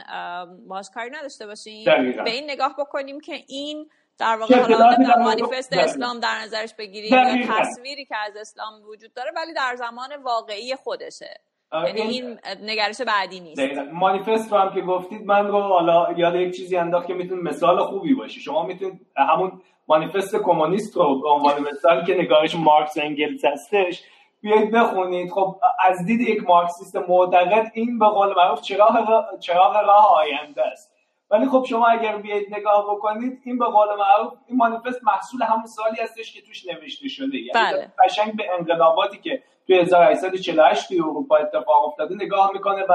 باش 0.67 0.89
کاری 0.93 1.09
نداشته 1.09 1.47
باشیم 1.47 1.85
به 2.23 2.31
این 2.31 2.43
نگاه 2.51 2.75
بکنیم 2.79 3.19
که 3.19 3.33
این 3.47 3.89
در 4.17 4.35
واقع 4.35 4.59
حالا 4.59 4.95
در 4.95 5.17
مانیفست 5.17 5.73
اسلام 5.73 6.19
در 6.19 6.39
نظرش 6.43 6.73
بگیریم 6.73 7.13
یا 7.13 7.47
تصویری 7.47 8.05
که 8.05 8.15
از 8.17 8.37
اسلام 8.37 8.73
وجود 8.89 9.13
داره 9.13 9.31
ولی 9.35 9.53
در 9.53 9.75
زمان 9.75 10.15
واقعی 10.23 10.75
خودشه. 10.75 11.39
یعنی 11.73 12.01
این 12.01 12.39
نگرش 12.61 13.01
بعدی 13.01 13.39
نیست. 13.39 13.61
مانیفست 13.93 14.51
رو 14.51 14.57
هم 14.57 14.73
که 14.73 14.81
گفتید 14.81 15.25
من 15.25 15.47
رو 15.47 15.61
حالا 15.61 16.13
یاد 16.17 16.35
یک 16.35 16.55
چیزی 16.55 16.77
انداخت 16.77 17.07
که 17.07 17.13
می‌تونه 17.13 17.41
مثال 17.41 17.83
خوبی 17.83 18.13
باشه. 18.13 18.39
شما 18.39 18.63
می‌تونید 18.63 19.07
همون 19.17 19.61
مانیفست 19.87 20.35
کمونیست 20.35 20.95
رو 20.95 21.21
به 21.21 21.29
عنوان 21.29 21.61
مثال 21.61 22.05
که 22.05 22.13
نگارش 22.13 22.55
مارکس 22.55 22.97
انگلز 22.97 23.45
هستش 23.45 24.03
بیایید 24.41 24.71
بخونید. 24.71 25.31
خب 25.31 25.55
از 25.79 26.05
دید 26.05 26.21
یک 26.21 26.43
مارکسیست 26.43 26.95
معتقد 26.95 27.71
این 27.73 27.99
به 27.99 28.05
قول 28.05 28.33
معروف 28.37 28.61
چراغ 28.61 29.23
چراغ 29.39 29.75
راه 29.75 30.15
آینده 30.15 30.67
است. 30.67 30.95
ولی 31.31 31.47
خب 31.47 31.65
شما 31.69 31.87
اگر 31.87 32.17
بیاید 32.17 32.55
نگاه 32.55 32.85
بکنید 32.95 33.41
این 33.45 33.59
به 33.59 33.65
قول 33.65 33.87
معروف 33.99 34.33
این 34.47 34.57
مانیفست 34.57 35.03
محصول 35.03 35.43
همون 35.43 35.65
سالی 35.65 36.01
هستش 36.01 36.33
که 36.33 36.41
توش 36.41 36.65
نوشته 36.65 37.07
شده. 37.07 37.37
یعنی 37.37 37.51
بله. 37.53 37.91
قشنگ 38.03 38.35
به 38.35 38.43
انقلاباتی 38.59 39.17
که 39.17 39.43
توی 39.67 39.79
1848 39.79 40.87
توی 40.87 40.99
اروپا 40.99 41.35
اتفاق 41.35 41.87
افتاده 41.87 42.15
نگاه 42.15 42.51
می‌کنه 42.53 42.83
و 42.89 42.93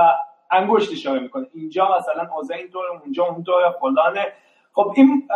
انگشت 0.51 0.93
اشاره 0.93 1.21
می‌کنه. 1.21 1.47
اینجا 1.55 1.97
مثلا 1.99 2.29
اوضاع 2.37 2.57
اینطور 2.57 2.85
اونجا 3.03 3.25
اونطور 3.25 3.71
فلانه. 3.81 4.33
خب 4.73 4.93
این 4.97 5.29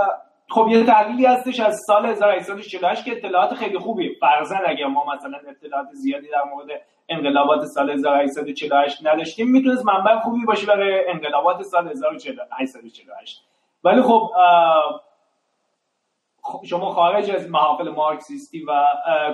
خب 0.54 0.68
یه 0.70 0.84
تحلیلی 0.84 1.26
هستش 1.26 1.60
از 1.60 1.80
سال 1.86 2.06
1848 2.06 3.04
که 3.04 3.12
اطلاعات 3.12 3.54
خیلی 3.54 3.78
خوبی. 3.78 4.14
فرزن 4.14 4.60
اگر 4.66 4.86
ما 4.86 5.04
مثلا 5.14 5.38
اطلاعات 5.48 5.88
زیادی 5.92 6.28
در 6.28 6.44
مورد 6.44 6.66
انقلابات 7.08 7.64
سال 7.64 7.90
1848 7.90 9.06
نداشتیم 9.06 9.50
می‌تونست 9.50 9.86
منبع 9.86 10.18
خوبی 10.20 10.44
باشه 10.44 10.66
برای 10.66 11.08
انقلابات 11.08 11.62
سال 11.62 11.88
1848 11.88 13.44
ولی 13.84 14.02
خب 14.02 14.30
شما 16.64 16.90
خارج 16.90 17.30
از 17.30 17.50
محافل 17.50 17.88
مارکسیستی 17.88 18.64
و 18.64 18.84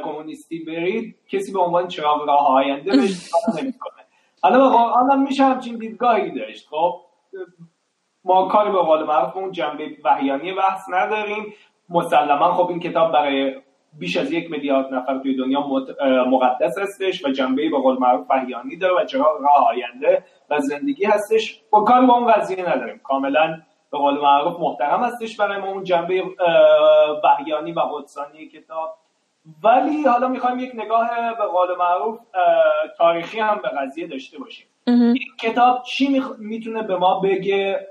کمونیستی 0.05 0.59
برید 0.59 1.17
کسی 1.29 1.53
به 1.53 1.61
عنوان 1.61 1.89
چراغ 1.89 2.29
راه 2.29 2.49
آینده 2.49 2.91
بهش 2.91 3.31
نمی‌کنه. 3.61 4.05
حالا 4.43 4.59
به 4.59 4.77
قرآن 4.77 5.11
هم 5.11 5.23
میشه 5.23 5.45
همچین 5.45 5.77
دیدگاهی 5.77 6.31
داشت. 6.31 6.69
خب 6.69 7.01
ما 8.25 8.49
کاری 8.49 8.71
به 8.71 8.79
قول 8.79 9.05
معروف 9.05 9.37
اون 9.37 9.53
جنبه 9.53 9.97
وحیانی 10.05 10.53
بحث 10.53 10.81
نداریم. 10.89 11.55
مسلما 11.89 12.53
خب 12.53 12.69
این 12.69 12.81
کتاب 12.81 13.13
برای 13.13 13.55
بیش 13.99 14.17
از 14.17 14.33
یک 14.33 14.51
میلیارد 14.51 14.95
نفر 14.95 15.19
توی 15.19 15.37
دنیا 15.37 15.61
مقدس 16.27 16.79
هستش 16.79 17.25
و 17.25 17.29
جنبه 17.29 17.71
به 17.71 17.79
قول 17.79 17.99
معروف 17.99 18.27
وحیانی 18.31 18.77
داره 18.77 18.95
و 18.95 19.05
چرا 19.05 19.39
راه 19.41 19.69
آینده 19.69 20.25
و 20.51 20.59
زندگی 20.59 21.05
هستش. 21.05 21.63
با 21.71 21.81
کار 21.81 22.07
با 22.07 22.15
اون 22.15 22.33
قضیه 22.33 22.69
نداریم. 22.69 23.01
کاملا 23.05 23.61
به 23.93 23.99
قول 23.99 24.21
معروف 24.21 24.61
محترم 24.61 25.03
هستش 25.03 25.37
برای 25.37 25.61
ما 25.61 25.67
اون 25.67 25.85
جنبه 25.85 26.23
وحیانی 27.25 27.73
و 27.73 27.81
قدسانی 27.81 28.49
کتاب. 28.49 28.95
ولی 29.65 30.03
حالا 30.03 30.29
می‌خوایم 30.29 30.59
یک 30.59 30.73
نگاه 30.75 31.11
به 31.39 31.45
قول 31.45 31.77
معروف 31.79 32.19
تاریخی 32.99 33.41
هم 33.41 33.61
به 33.63 33.69
قضیه 33.69 34.07
داشته 34.07 34.39
باشیم. 34.39 34.67
این 34.87 35.37
کتاب 35.41 35.83
چی 35.83 36.23
می‌تونه 36.39 36.83
به 36.83 36.97
ما 36.97 37.21
بگه؟ 37.21 37.87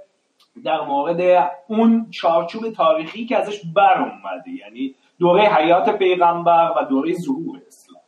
در 0.61 0.81
مورد 0.81 1.51
اون 1.67 2.11
چارچوب 2.11 2.73
تاریخی 2.73 3.25
که 3.25 3.37
ازش 3.37 3.61
بر 3.75 4.01
اومده 4.01 4.49
یعنی 4.49 4.95
دوره 5.19 5.43
حیات 5.43 5.89
پیغمبر 5.89 6.73
و 6.77 6.85
دوره 6.85 7.13
ظهور 7.13 7.61
اسلام. 7.67 7.99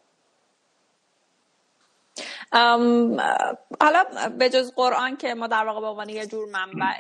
حالا 3.81 4.03
به 4.39 4.49
جز 4.49 4.73
قرآن 4.75 5.17
که 5.17 5.33
ما 5.33 5.47
در 5.47 5.65
واقع 5.65 5.79
به 5.79 5.87
عنوان 5.87 6.09
یه 6.09 6.25
جور 6.27 6.47
منبع 6.49 6.93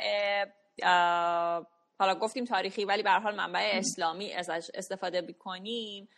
حالا 1.99 2.15
گفتیم 2.15 2.45
تاریخی 2.45 2.85
ولی 2.85 3.03
به 3.03 3.11
حال 3.11 3.35
منبع 3.35 3.71
اسلامی 3.73 4.33
ازش 4.33 4.71
استفاده 4.73 5.21
بکنیم 5.21 6.09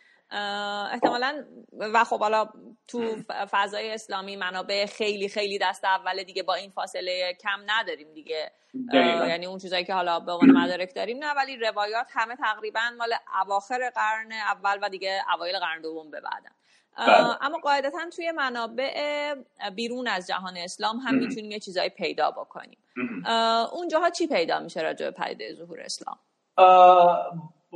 احتمالا 0.92 1.44
و 1.78 2.04
خب 2.04 2.20
حالا 2.20 2.48
تو 2.88 3.16
فضای 3.50 3.90
اسلامی 3.90 4.36
منابع 4.36 4.86
خیلی 4.86 5.28
خیلی 5.28 5.58
دست 5.58 5.84
اول 5.84 6.22
دیگه 6.22 6.42
با 6.42 6.54
این 6.54 6.70
فاصله 6.70 7.36
کم 7.40 7.60
نداریم 7.66 8.12
دیگه. 8.14 8.50
یعنی 8.92 9.46
اون 9.46 9.58
چیزایی 9.58 9.84
که 9.84 9.94
حالا 9.94 10.20
به 10.20 10.32
عنوان 10.32 10.50
مدارک 10.50 10.94
داریم 10.94 11.24
نه 11.24 11.34
ولی 11.34 11.56
روایات 11.56 12.06
همه 12.10 12.36
تقریبا 12.36 12.80
مال 12.98 13.14
اواخر 13.42 13.90
قرن 13.94 14.32
اول 14.32 14.78
و 14.82 14.88
دیگه 14.88 15.22
اوایل 15.34 15.58
قرن 15.58 15.80
دوم 15.80 16.10
به 16.10 16.20
بعدن. 16.20 16.50
بله. 16.98 17.44
اما 17.44 17.58
قاعدتا 17.58 18.10
توی 18.16 18.32
منابع 18.32 19.34
بیرون 19.74 20.08
از 20.08 20.26
جهان 20.26 20.56
اسلام 20.56 20.96
هم 20.96 21.14
می‌تونیم 21.14 21.50
یه 21.50 21.58
چیزایی 21.58 21.90
پیدا 21.90 22.30
بکنیم. 22.30 22.78
اونجاها 23.72 24.10
چی 24.10 24.26
پیدا 24.26 24.58
میشه 24.58 24.80
راجع 24.80 25.10
به 25.10 25.10
پدیده 25.10 25.54
ظهور 25.54 25.80
اسلام؟ 25.80 26.18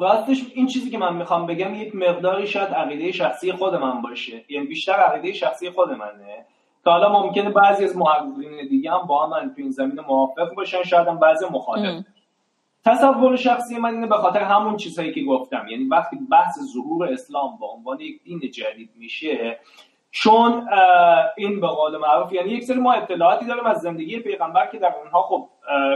راستش 0.00 0.44
این 0.54 0.66
چیزی 0.66 0.90
که 0.90 0.98
من 0.98 1.16
می‌خوام 1.16 1.46
بگم 1.46 1.74
یک 1.74 1.94
مقداری 1.94 2.46
شاید 2.46 2.68
عقیده 2.68 3.12
شخصی 3.12 3.52
خود 3.52 3.74
من 3.74 4.02
باشه. 4.02 4.44
یعنی 4.48 4.66
بیشتر 4.66 4.92
عقیده 4.92 5.32
شخصی 5.32 5.70
خود 5.70 5.90
منه. 5.90 6.46
که 6.84 6.90
حالا 6.90 7.22
ممکنه 7.22 7.50
بعضی 7.50 7.84
از 7.84 7.96
محققین 7.96 8.68
دیگه 8.68 8.92
هم 8.92 9.06
با 9.06 9.26
من 9.26 9.54
تو 9.54 9.54
این 9.56 9.70
زمینه 9.70 10.02
موافق 10.02 10.54
باشن 10.54 10.82
شاید 10.82 11.08
هم 11.08 11.18
بعضی 11.18 11.46
مخالف 11.50 12.04
تصور 12.84 13.36
شخصی 13.36 13.78
من 13.78 13.94
اینه 13.94 14.06
به 14.06 14.16
خاطر 14.16 14.40
همون 14.40 14.76
چیزهایی 14.76 15.12
که 15.12 15.22
گفتم. 15.22 15.68
یعنی 15.70 15.84
وقتی 15.84 16.16
بحث 16.30 16.58
ظهور 16.74 17.12
اسلام 17.12 17.56
با 17.60 17.66
عنوان 17.66 18.00
یک 18.00 18.22
دین 18.22 18.40
جدید 18.40 18.90
میشه 18.96 19.58
چون 20.10 20.68
این 21.36 21.60
به 21.60 21.66
قول 21.66 21.96
معروف 21.96 22.32
یعنی 22.32 22.50
یک 22.50 22.64
سری 22.64 22.80
ما 22.80 22.92
اطلاعاتی 22.92 23.46
داریم 23.46 23.66
از 23.66 23.80
زندگی 23.80 24.18
پیغمبر 24.18 24.66
که 24.66 24.78
در 24.78 24.94
اونها 25.02 25.22
خب 25.22 25.48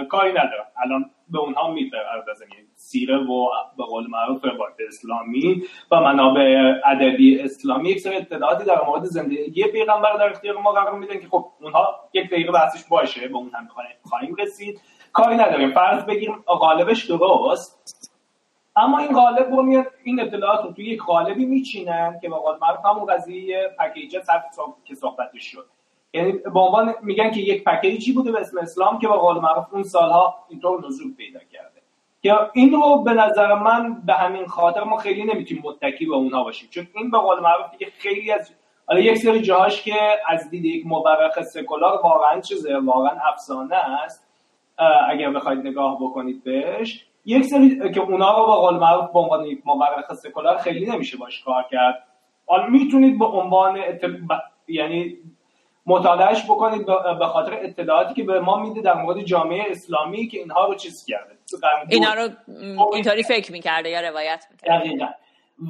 کاری 0.08 0.30
ندارم. 0.30 0.66
الان 0.84 1.10
به 1.28 1.38
اونها 1.38 1.70
می‌پردازم. 1.70 2.44
یعنی 2.52 2.61
سیره 2.82 3.16
و 3.16 3.48
به 3.76 3.84
قول 3.84 4.06
معروف 4.06 4.44
روایت 4.44 4.74
اسلامی 4.88 5.62
و 5.90 6.00
منابع 6.00 6.74
ادبی 6.84 7.40
اسلامی. 7.40 7.90
یک 7.90 8.00
سری 8.00 8.16
اطلاعاتی 8.16 8.64
در 8.64 8.84
مورد 8.86 9.04
زندگی 9.04 9.64
پیغمبر 9.64 10.16
در 10.16 10.30
اختیار 10.30 10.56
ما 10.56 10.72
قرار 10.72 10.98
میدن 10.98 11.20
که 11.20 11.28
خب 11.28 11.46
اونها 11.60 12.00
یک 12.12 12.30
دقیقه 12.30 12.52
بحثش 12.52 12.84
باشه 12.84 13.28
به 13.28 13.36
اون 13.36 13.50
هم 13.54 13.68
خواهیم 14.02 14.34
رسید. 14.34 14.80
کاری 15.12 15.36
نداریم. 15.36 15.72
فرض 15.72 16.04
بگیریم 16.04 16.34
غالبش 16.46 17.04
درست. 17.04 18.10
اما 18.76 18.98
این 18.98 19.12
قالب 19.12 19.54
رو 19.54 19.62
میاد 19.62 19.86
این 20.04 20.20
اطلاعات 20.20 20.64
رو 20.64 20.72
توی 20.72 20.84
یک 20.84 21.02
قالبی 21.02 21.44
میچینن 21.44 22.18
که 22.22 22.28
قول 22.28 22.56
معروف 22.62 22.86
همون 22.86 23.06
قضیه 23.06 23.76
پکیج 23.78 24.16
که 24.84 24.94
صحبتش 24.94 25.44
شد. 25.44 25.66
یعنی 26.14 26.32
به 26.32 26.60
عنوان 26.60 26.94
میگن 27.02 27.30
که 27.30 27.40
یک 27.40 27.64
پکیجی 27.64 28.12
بوده 28.12 28.32
به 28.32 28.40
اسم 28.40 28.58
اسلام 28.58 28.98
که 28.98 29.08
به 29.08 29.14
قول 29.14 29.36
معروف 29.36 29.66
اون 29.72 29.82
سالها 29.82 30.34
اینطور 30.48 30.86
نزول 30.86 31.14
پیدا 31.14 31.40
کرده. 31.52 31.81
که 32.22 32.34
این 32.52 32.72
رو 32.72 33.02
به 33.02 33.12
نظر 33.12 33.54
من 33.54 34.02
به 34.06 34.12
همین 34.14 34.46
خاطر 34.46 34.84
ما 34.84 34.96
خیلی 34.96 35.24
نمی‌تونیم 35.24 35.62
متکی 35.66 36.06
به 36.06 36.14
اونها 36.14 36.44
باشیم. 36.44 36.68
چون 36.70 36.86
این 36.94 37.10
به 37.10 37.18
قول 37.18 37.40
معروف 37.40 37.70
دیگه 37.70 37.92
خیلی 37.98 38.32
از 38.32 38.54
حالا 38.86 39.00
یک 39.00 39.16
سری 39.16 39.40
جاهاش 39.40 39.82
که 39.82 39.94
از 40.28 40.50
دید 40.50 40.64
یک 40.64 40.86
مورخ 40.86 41.42
سکولار 41.42 42.00
واقعا 42.02 42.40
چیزه 42.40 42.78
واقعا 42.78 43.18
افسانه 43.32 43.76
است. 43.76 44.28
اگر 45.08 45.30
بخواید 45.30 45.66
نگاه 45.66 45.98
بکنید 46.00 46.44
بهش. 46.44 47.06
یک 47.24 47.44
سری 47.44 47.92
که 47.94 48.00
اونا 48.00 48.38
رو 48.38 48.46
با 48.46 48.56
قول 48.60 48.78
معروف 48.78 49.12
به 49.12 49.18
عنوان 49.18 49.44
یک 49.44 49.62
مورخ 49.64 50.12
سکولار 50.12 50.56
خیلی 50.56 50.86
نمیشه 50.86 51.16
باش 51.16 51.42
کار 51.44 51.64
کرد. 51.70 52.04
حالا 52.46 52.66
می‌تونید 52.66 53.18
به 53.18 53.24
عنوان 53.24 53.78
یعنی 54.68 55.16
مطالعهش 55.86 56.44
بکنید 56.44 56.86
به 57.18 57.26
خاطر 57.26 57.58
اطلاعاتی 57.62 58.14
که 58.14 58.22
به 58.22 58.40
ما 58.40 58.56
میده 58.56 58.80
در 58.80 58.94
مورد 58.94 59.22
جامعه 59.22 59.64
اسلامی 59.70 60.28
که 60.28 60.38
اینها 60.38 60.66
رو 60.66 60.74
چیز 60.74 61.04
کرده. 61.04 61.38
اینا 61.88 62.14
رو 62.14 62.28
اینطوری 62.94 63.22
فکر 63.22 63.52
می‌کرده 63.52 63.90
یا 63.90 64.00
روایت 64.00 64.46
می‌کرده؟ 64.50 64.78
دقیقا. 64.78 65.06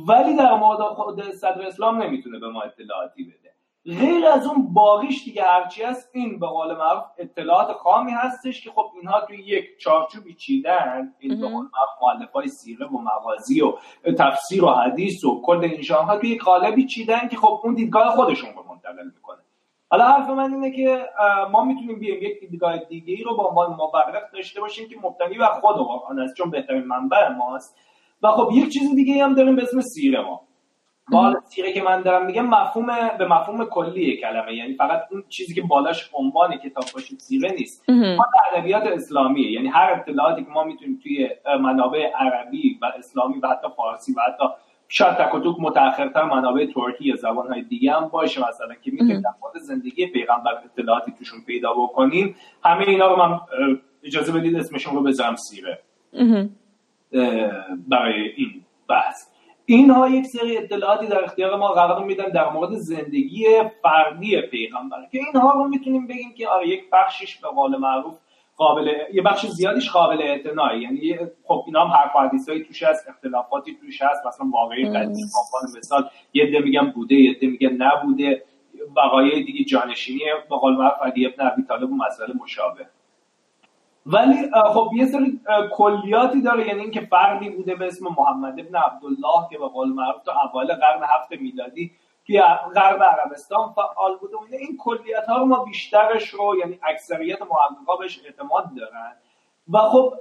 ولی 0.08 0.36
در 0.36 0.54
مورد 0.54 0.80
خود 0.80 1.30
صدر 1.30 1.66
اسلام 1.66 2.02
نمی‌تونه 2.02 2.38
به 2.38 2.48
ما 2.48 2.62
اطلاعاتی 2.62 3.24
بده. 3.24 3.52
غیر 4.00 4.26
از 4.26 4.46
اون 4.46 4.74
باقیش 4.74 5.24
دیگه 5.24 5.42
هرچی 5.42 5.82
هست 5.82 6.10
این 6.12 6.38
به 6.38 6.46
قول 6.46 6.76
معروف 6.76 7.04
اطلاعات 7.18 7.72
خامی 7.72 8.12
هستش 8.12 8.64
که 8.64 8.70
خب 8.70 8.90
اینها 9.00 9.20
توی 9.20 9.36
یک 9.36 9.64
چارچوبی 9.78 10.34
چیدن. 10.34 11.14
این 11.18 11.40
به 11.40 11.48
قول 11.48 11.66
معروف 12.02 12.46
سیره 12.46 12.86
و 12.86 12.98
مغازی 12.98 13.60
و 13.60 13.72
تفسیر 14.18 14.64
و 14.64 14.68
حدیث 14.70 15.24
و 15.24 15.42
کل 15.42 15.64
این 15.64 15.84
ها 15.90 16.16
توی 16.16 16.30
یک 16.30 16.42
قالبی 16.42 16.86
چیدن 16.86 17.28
که 17.28 17.36
خب 17.36 17.60
اون 17.64 17.74
دیدگاه 17.74 18.16
خودشون 18.16 18.50
رو 18.54 18.62
منتقل 18.68 19.04
می‌کنه. 19.14 19.41
حالا 19.92 20.04
حرف 20.04 20.30
من 20.30 20.52
اینه 20.52 20.70
که 20.70 21.06
ما 21.52 21.64
می‌تونیم 21.64 21.98
بیایم 21.98 22.22
یک 22.22 22.40
دیدگاه 22.40 22.78
دیگه 22.78 23.14
ای 23.14 23.22
رو 23.22 23.36
با 23.36 23.48
عنوان 23.48 23.70
مورخ 23.70 24.32
داشته 24.34 24.60
باشیم 24.60 24.88
که 24.88 24.96
مبتنی 25.02 25.38
بر 25.38 25.60
خود 25.60 25.76
قرآن 25.76 26.18
است 26.18 26.34
چون 26.36 26.50
بهترین 26.50 26.84
منبع 26.84 27.28
ماست. 27.28 27.76
و 28.22 28.28
خب 28.28 28.50
یک 28.52 28.72
چیز 28.72 28.94
دیگه 28.94 29.24
هم 29.24 29.34
داریم 29.34 29.56
به 29.56 29.62
اسم 29.62 29.80
سیره 29.80 30.20
ما. 30.20 30.40
حالا 31.12 31.40
سیره 31.44 31.72
که 31.72 31.82
من 31.82 32.02
دارم 32.02 32.26
میگم 32.26 32.46
مفهوم 32.46 32.86
به 33.18 33.26
مفهوم 33.26 33.64
کلی 33.64 34.16
کلمه 34.16 34.54
یعنی 34.54 34.74
فقط 34.74 35.02
اون 35.10 35.24
چیزی 35.28 35.54
که 35.54 35.62
بالاش 35.62 36.10
عنوان 36.12 36.56
کتاب 36.56 36.84
باشه 36.94 37.16
سیره 37.16 37.50
نیست. 37.50 37.90
ما 37.90 38.26
ادبیات 38.52 38.82
اسلامیه 38.86 39.50
یعنی 39.52 39.68
هر 39.68 39.92
اطلاعاتی 39.92 40.44
که 40.44 40.50
ما 40.50 40.64
می‌تونیم 40.64 41.00
توی 41.02 41.30
منابع 41.60 42.10
عربی 42.14 42.78
و 42.82 42.92
اسلامی 42.98 43.38
و 43.38 43.48
حتی 43.48 43.68
فارسی 43.76 44.12
و 44.12 44.20
حتی 44.20 44.44
شاید 44.94 45.16
تک 45.16 45.34
متأخرتر 45.60 46.22
منابع 46.22 46.66
ترکی 46.66 47.04
یا 47.04 47.16
زبانهای 47.16 47.62
دیگه 47.62 47.92
هم 47.92 48.08
باشه. 48.08 48.48
مثلا 48.48 48.74
که 48.74 48.90
می‌تونیم 48.90 49.20
در 49.20 49.30
مورد 49.42 49.58
زندگی 49.58 50.06
پیغمبر 50.06 50.50
اطلاعاتی 50.64 51.12
توشون 51.18 51.40
پیدا 51.46 51.72
بکنیم 51.72 52.36
همه 52.64 52.88
اینا 52.88 53.06
رو 53.06 53.16
من 53.16 53.40
اجازه 54.02 54.32
بدید 54.32 54.56
اسمشون 54.56 54.94
رو 54.94 55.02
بذارم 55.02 55.36
سیره. 55.36 55.78
برای 57.88 58.32
این 58.36 58.64
بحث. 58.88 59.32
اینها 59.66 60.08
یک 60.08 60.26
سری 60.26 60.58
اطلاعاتی 60.58 61.06
در 61.06 61.24
اختیار 61.24 61.56
ما 61.56 61.68
قرار 61.68 62.04
میدن 62.04 62.28
در 62.28 62.50
مورد 62.50 62.70
زندگی 62.72 63.44
فردی 63.82 64.40
پیغمبر. 64.40 65.06
که 65.12 65.18
اینها 65.18 65.52
رو 65.52 65.68
می‌تونیم 65.68 66.06
بگیم 66.06 66.34
که 66.36 66.48
آره 66.48 66.68
یک 66.68 66.80
بخشش 66.92 67.36
به 67.36 67.48
قول 67.48 67.76
معروف 67.76 68.18
قابل 68.56 68.92
یه 69.12 69.22
بخش 69.22 69.46
زیادیش 69.46 69.90
قابل 69.90 70.22
اعتناعی 70.22 70.80
یعنی 70.80 71.18
خب 71.44 71.64
اینا 71.66 71.84
هم 71.84 71.90
حرف 71.90 72.16
حدیثایی 72.16 72.64
توش 72.64 72.82
هست 72.82 73.08
اختلافاتی 73.08 73.76
توش 73.80 74.02
هست 74.02 74.26
مثلا 74.26 74.46
واقعی 74.52 74.88
قدیم 74.88 75.26
مثال 75.76 76.08
یه 76.32 76.44
عده 76.44 76.58
میگن 76.58 76.90
بوده 76.90 77.14
یه 77.14 77.30
عده 77.30 77.46
میگن 77.46 77.72
نبوده. 77.72 78.44
بقایای 78.96 79.42
دیگه 79.42 79.64
جانشینی 79.64 80.20
به 80.50 80.56
قول 80.56 80.76
معروف 80.76 81.02
علی 81.02 81.26
ابن 81.26 81.46
ابی 81.46 81.62
طالب 81.62 81.92
و 81.92 81.96
مسئله 81.96 82.34
مشابه. 82.42 82.86
ولی 84.06 84.50
خب 84.74 84.90
یه 84.96 85.06
سری 85.06 85.40
کلیاتی 85.72 86.42
داره 86.42 86.68
یعنی 86.68 86.80
اینکه 86.80 87.00
فردی 87.00 87.50
بوده 87.50 87.74
به 87.74 87.86
اسم 87.86 88.04
محمد 88.18 88.60
ابن 88.60 88.76
عبدالله 88.76 89.48
که 89.50 89.58
به 89.58 89.68
قول 89.68 89.88
معروف 89.88 90.22
تا 90.22 90.32
اوایل 90.32 90.74
قرن 90.74 91.02
هفت 91.02 91.32
میلادی 91.40 91.92
توی 92.26 92.42
غرب 92.74 93.02
عربستان 93.02 93.72
فعال 93.72 94.16
بوده 94.16 94.36
اونه 94.36 94.56
این 94.56 94.76
کلیت 94.78 95.26
ها 95.28 95.44
ما 95.44 95.64
بیشترش 95.64 96.28
رو 96.28 96.56
یعنی 96.58 96.78
اکثریت 96.82 97.42
محققا 97.42 97.96
بهش 97.96 98.20
اعتماد 98.24 98.64
دارن. 98.76 99.16
و 99.72 99.78
خب 99.78 100.14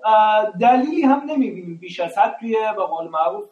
دلیلی 0.61 1.01
هم 1.01 1.23
نمی‌بینیم. 1.25 1.77
بیش 1.77 1.99
از 1.99 2.17
حد 2.17 2.37
توی 2.39 2.55
به 2.75 2.83
قول 2.83 3.07
معروف 3.07 3.49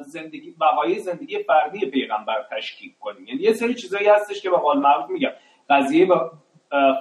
زندگی 0.00 0.50
بقای 0.60 0.98
زندگی 0.98 1.42
فردی 1.42 1.86
پیغمبر 1.86 2.46
تشکیل 2.50 2.92
کنیم. 3.00 3.26
یعنی 3.26 3.42
یه 3.42 3.52
سری 3.52 3.74
چیزایی 3.74 4.08
هستش 4.08 4.42
که 4.42 4.50
به 4.50 4.56
قول 4.56 4.78
معروف 4.78 5.10
میگم. 5.10 5.30
قضیه 5.70 6.08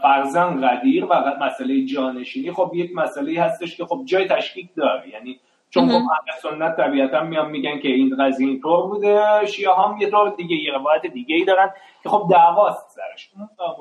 فرزن 0.02 0.68
قدیر 0.68 1.06
و 1.06 1.14
مسئله 1.40 1.86
جانشینی. 1.86 2.52
خب 2.52 2.72
یک 2.74 2.96
مسئله 2.96 3.42
هستش 3.42 3.78
که 3.78 3.86
خب 3.86 4.02
جای 4.06 4.28
تشکیک 4.28 4.70
داره. 4.76 5.10
یعنی 5.10 5.40
چون 5.74 5.90
خب 5.90 6.02
سنت 6.42 6.78
طبیعتا 6.78 7.24
میان 7.24 7.50
میگن 7.50 7.80
که 7.80 7.88
این 7.88 8.16
قضیه 8.20 8.48
اینطور 8.48 8.88
بوده 8.88 9.46
شیعه 9.46 9.74
هم 9.74 9.98
یه 10.02 10.10
طور 10.10 10.30
دیگه 10.30 10.56
یه 10.56 10.74
روایت 10.74 11.06
دیگه 11.06 11.36
ای 11.36 11.46
دارن 11.46 11.72
که 12.04 12.10
خب 12.10 12.28
دعواست 12.32 12.90
سرش. 12.90 13.32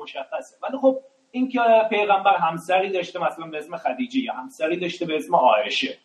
مشخصه. 0.01 0.55
ولی 0.63 0.77
خب 0.77 0.99
این 1.31 1.49
که 1.49 1.59
پیغمبر 1.89 2.37
همسری 2.37 2.89
داشته 2.89 3.23
مثلا 3.23 3.47
به 3.47 3.57
اسم 3.57 3.77
خدیجه 3.77 4.19
یا 4.19 4.33
همسری 4.33 4.77
داشته 4.77 5.05
به 5.05 5.15
اسم 5.15 5.35
عایشه. 5.35 5.97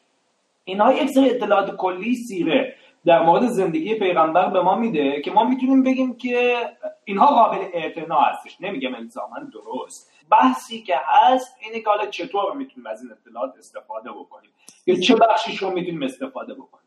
اینها 0.65 0.93
یک 0.93 1.11
سری 1.11 1.31
اطلاعات 1.31 1.77
کلی 1.77 2.15
سیره 2.15 2.75
در 3.05 3.23
مورد 3.23 3.47
زندگی 3.47 3.95
پیغمبر 3.95 4.51
به 4.51 4.61
ما 4.61 4.75
میده 4.75 5.21
که 5.21 5.31
ما 5.31 5.45
می‌تونیم 5.45 5.83
بگیم 5.83 6.17
که 6.17 6.57
اینها 7.05 7.27
قابل 7.27 7.65
اعتنا 7.73 8.21
هستش. 8.21 8.57
نمیگم 8.61 8.95
الزاما 8.95 9.37
درست. 9.53 10.16
بحثی 10.31 10.83
که 10.83 10.95
هست 11.05 11.57
اینه 11.61 11.81
که 11.81 11.91
حالا 11.91 12.07
چطور 12.07 12.55
می‌تونیم 12.55 12.87
از 12.87 13.03
این 13.03 13.13
اطلاعات 13.13 13.59
استفاده 13.59 14.11
بکنیم؟ 14.11 14.51
یا 14.87 15.01
چه 15.01 15.17
بخشیش 15.17 15.59
رو 15.59 15.71
می‌تونیم 15.71 16.03
استفاده 16.03 16.55
بکنیم؟ 16.55 16.87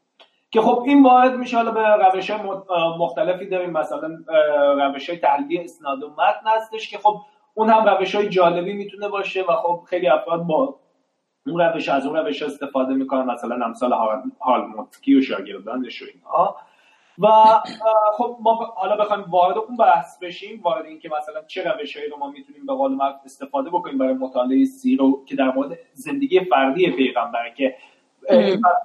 که 0.51 0.61
خب 0.61 0.83
این 0.87 1.03
وارد 1.03 1.35
میشه 1.35 1.57
حالا 1.57 1.71
به 1.71 1.81
روش 1.81 2.31
مختلفی 2.99 3.45
داریم. 3.45 3.69
مثلا 3.69 4.17
روش 4.87 5.09
های 5.09 5.19
تحلیلی 5.19 5.63
اسناد 5.63 6.03
و 6.03 6.09
متن 6.09 6.47
هستش 6.57 6.89
که 6.89 6.97
خب 6.97 7.21
اون 7.53 7.69
هم 7.69 7.89
روش 7.89 8.15
های 8.15 8.29
جالبی 8.29 8.73
می‌تونه 8.73 9.07
باشه 9.07 9.43
و 9.43 9.55
خب 9.55 9.83
خیلی 9.89 10.07
افراد 10.07 10.43
با 10.43 10.75
اون 11.47 11.61
روش 11.61 11.89
از 11.89 12.05
اون 12.05 12.15
روش 12.15 12.41
استفاده 12.41 12.93
می‌کنن. 12.93 13.23
مثلا 13.23 13.65
امثال 13.65 13.93
حال 14.39 14.61
متکی 14.61 15.15
و 15.15 15.21
شاگردانش 15.21 16.01
و 16.01 16.05
اینها. 16.13 16.57
و 17.19 17.27
خب 18.17 18.37
ما 18.41 18.73
حالا 18.75 18.95
بخوایم 18.95 19.25
وارد 19.29 19.57
اون 19.57 19.77
بحث 19.77 20.19
بشیم 20.19 20.61
وارد 20.61 20.85
این 20.85 20.99
که 20.99 21.09
مثلا 21.09 21.43
چه 21.47 21.63
روشهایی 21.63 22.09
رو 22.09 22.17
ما 22.17 22.31
می‌تونیم 22.31 22.65
به 22.65 22.73
قول 22.73 23.01
استفاده 23.25 23.69
بکنیم 23.69 23.97
برای 23.97 24.13
مطالعه 24.13 24.65
سیرو 24.65 25.25
که 25.25 25.35
در 25.35 25.51
مورد 25.51 25.77
زندگی 25.93 26.39
فردی 26.39 26.91
پیغمبر 26.91 27.49
که 27.49 27.75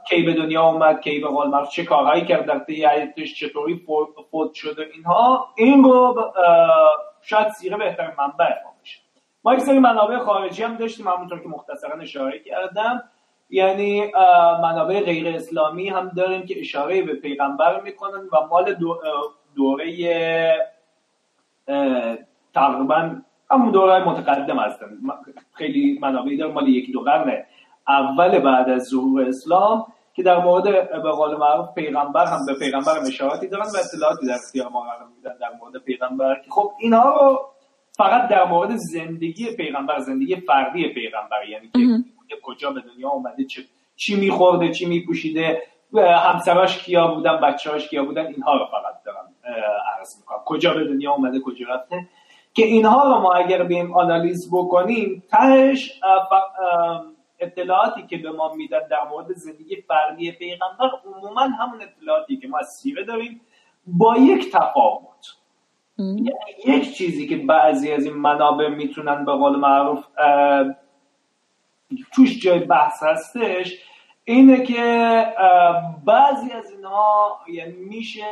کی 0.09 0.23
به 0.23 0.33
دنیا 0.33 0.65
اومد 0.65 1.01
کی 1.01 1.21
به 1.21 1.29
قول 1.29 1.67
چه 1.67 1.85
کارهایی 1.85 2.25
کرد 2.25 2.47
در 2.47 2.59
طی 2.59 2.85
حیاتش 2.85 3.35
چطوری 3.35 3.87
فوت 4.31 4.55
شده 4.55 4.87
اینها 4.95 5.49
این 5.57 5.85
رو 5.85 6.33
شاید 7.23 7.49
سیره 7.49 7.77
بهترین 7.77 8.11
منبع 8.19 8.63
ما 8.65 8.71
میشه 8.81 9.01
ما 9.45 9.55
یک 9.55 9.61
سری 9.61 9.79
منابع 9.79 10.19
خارجی 10.19 10.63
هم 10.63 10.77
داشتیم 10.77 11.09
همونطور 11.09 11.43
که 11.43 11.49
مختصرا 11.49 12.01
اشاره 12.01 12.39
کردم. 12.39 13.03
یعنی 13.55 14.13
منابع 14.63 15.01
غیر 15.01 15.29
اسلامی 15.29 15.89
هم 15.89 16.09
داریم 16.17 16.47
که 16.47 16.61
اشاره 16.61 17.03
به 17.03 17.15
پیغمبر 17.15 17.81
می‌کنن 17.81 18.21
و 18.33 18.47
مال 18.51 18.77
دوره 19.57 19.87
تقریبا 22.55 23.17
همون 23.51 23.71
دوره 23.71 24.09
متقدم 24.09 24.59
هستن. 24.59 24.87
خیلی 25.53 25.99
منابعی 26.03 26.37
داریم 26.37 26.55
مال 26.55 26.69
یکی 26.69 26.93
دو 26.93 27.01
قرن 27.01 27.45
اول 27.89 28.39
بعد 28.39 28.69
از 28.71 28.83
ظهور 28.83 29.29
اسلام 29.29 29.87
که 30.15 30.23
در 30.23 30.39
مورد 30.39 30.65
به 31.03 31.11
قول 31.11 31.37
معروف 31.37 31.75
پیغمبر 31.75 32.27
هم 32.27 32.47
به 32.47 32.55
پیغمبر 32.55 32.99
اشاراتی 32.99 33.49
دارن 33.49 33.65
و 33.65 33.77
اطلاعاتی 33.85 34.27
در 34.27 34.35
اختیار 34.35 34.69
ما 34.69 34.81
قرار 34.81 35.09
میدن 35.17 35.37
در 35.41 35.51
مورد 35.61 35.85
پیغمبر 35.85 36.35
که 36.45 36.51
خب 36.51 36.73
اینها 36.81 37.11
رو 37.11 37.41
فقط 37.97 38.29
در 38.29 38.45
مورد 38.45 38.77
زندگی 38.77 39.57
پیغمبر 39.57 39.99
زندگی 39.99 40.37
فردی 40.37 40.89
پیغمبر 40.89 41.49
یعنی 41.49 41.71
که 41.73 42.05
کجا 42.43 42.71
به 42.71 42.81
دنیا 42.81 43.09
اومده 43.09 43.45
چه 43.45 43.63
چی 43.97 44.21
میخورده 44.21 44.73
چی 44.73 44.87
میپوشیده. 44.87 45.63
همسراش 45.97 46.79
کیا 46.79 47.07
بودن 47.07 47.41
بچه‌هاش 47.41 47.89
کیا 47.89 48.05
بودن 48.05 48.27
اینها 48.27 48.53
رو 48.57 48.67
فقط 48.67 49.03
دارم 49.05 49.35
عرض 49.99 50.19
می‌کنم. 50.19 50.39
کجا 50.45 50.75
به 50.75 50.85
دنیا 50.85 51.13
اومده 51.13 51.41
کجا 51.41 51.67
رفته. 51.69 52.09
که 52.55 52.65
اینها 52.65 53.05
رو 53.05 53.21
ما 53.21 53.33
اگر 53.33 53.63
بیم 53.63 53.95
آنالیز 53.95 54.51
بکنیم 54.53 55.23
تهش 55.31 56.01
اطلاعاتی 57.39 58.07
که 58.07 58.17
به 58.17 58.31
ما 58.31 58.55
میدن 58.55 58.89
در 58.91 59.09
مورد 59.11 59.33
زندگی 59.33 59.77
فردی 59.77 60.33
پیغمبر 60.33 60.91
عموما 61.05 61.41
همون 61.41 61.83
اطلاعاتی 61.83 62.37
که 62.37 62.49
ما 62.49 62.59
از 62.59 62.67
سیره 62.83 63.05
داریم 63.05 63.41
با 63.87 64.17
یک 64.17 64.53
تفاوت. 64.53 65.27
یعنی 65.99 66.79
یک 66.79 66.95
چیزی 66.95 67.29
که 67.29 67.37
بعضی 67.37 67.93
از 67.93 68.05
این 68.05 68.15
منابع 68.15 68.69
می‌تونن 68.69 69.25
به 69.25 69.33
قول 69.33 69.57
معروف 69.57 70.05
توش 72.15 72.43
جای 72.43 72.59
بحث 72.59 73.03
هستش 73.03 73.79
اینه 74.25 74.63
که 74.67 75.27
بعضی 76.05 76.53
از 76.53 76.71
اینها 76.71 77.41
یعنی 77.49 77.73
میشه 77.73 78.27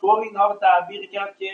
طور 0.00 0.20
اینها 0.20 0.46
رو 0.46 0.58
تعبیر 0.58 1.10
کرد 1.10 1.36
که 1.38 1.50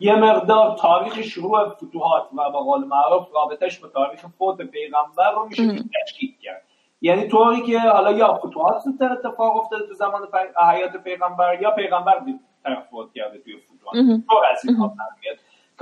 یه 0.00 0.14
مقدار 0.14 0.76
تاریخ 0.76 1.22
شروع 1.22 1.68
فتوحات 1.68 2.28
و 2.32 2.50
به 2.50 2.58
قول 2.58 2.84
معروف 2.84 3.26
رابطش 3.34 3.78
با 3.78 3.88
تاریخ 3.88 4.26
فوت 4.38 4.62
پیغمبر 4.62 5.32
رو 5.32 5.46
میشه 5.46 5.62
تشکیل 6.04 6.34
کرد. 6.42 6.62
یعنی 7.00 7.28
طوری 7.28 7.62
که 7.62 7.78
حالا 7.78 8.12
یا 8.12 8.34
فتوحات 8.34 8.78
زودتر 8.78 9.12
اتفاق 9.12 9.56
افتاده 9.56 9.86
تو 9.86 9.94
زمان 9.94 10.28
حیات 10.70 10.96
پیغمبر 10.96 11.62
یا 11.62 11.70
پیغمبر 11.70 12.22
طرف 12.64 12.88
فوت 12.90 13.12
کرده 13.14 13.38
توی 13.38 13.56
فتوحات. 13.56 13.94
طور 14.28 14.46
از 14.52 14.64
این 14.64 14.76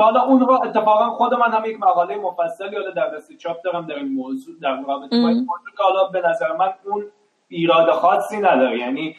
که 0.01 0.05
حالا 0.05 0.23
اون 0.23 0.41
رو 0.41 0.53
اتفاقا 0.53 1.11
خود 1.11 1.35
من 1.35 1.53
هم 1.53 1.65
یک 1.65 1.81
مقاله 1.81 2.17
مفصلی 2.17 2.77
حالا 2.77 2.91
در 2.91 3.09
دست 3.09 3.37
چاپ 3.37 3.63
دارم 3.65 3.87
در 3.87 3.95
این 3.95 4.09
موضوع 4.09 4.55
در 4.63 4.77
رابطه 4.89 5.23
با 5.23 5.29
این 5.29 5.39
موضوع 5.39 5.73
که 5.77 5.83
حالا 5.83 6.05
به 6.09 6.29
نظر 6.29 6.53
من 6.53 6.73
اون 6.85 7.05
ایراد 7.49 7.91
خاصی 7.91 8.37
نداره. 8.37 8.79
یعنی 8.79 9.17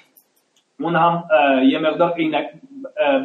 اون 0.79 0.95
هم 0.95 1.23
یه 1.63 1.79
مقدار 1.79 2.13
اینک 2.17 2.47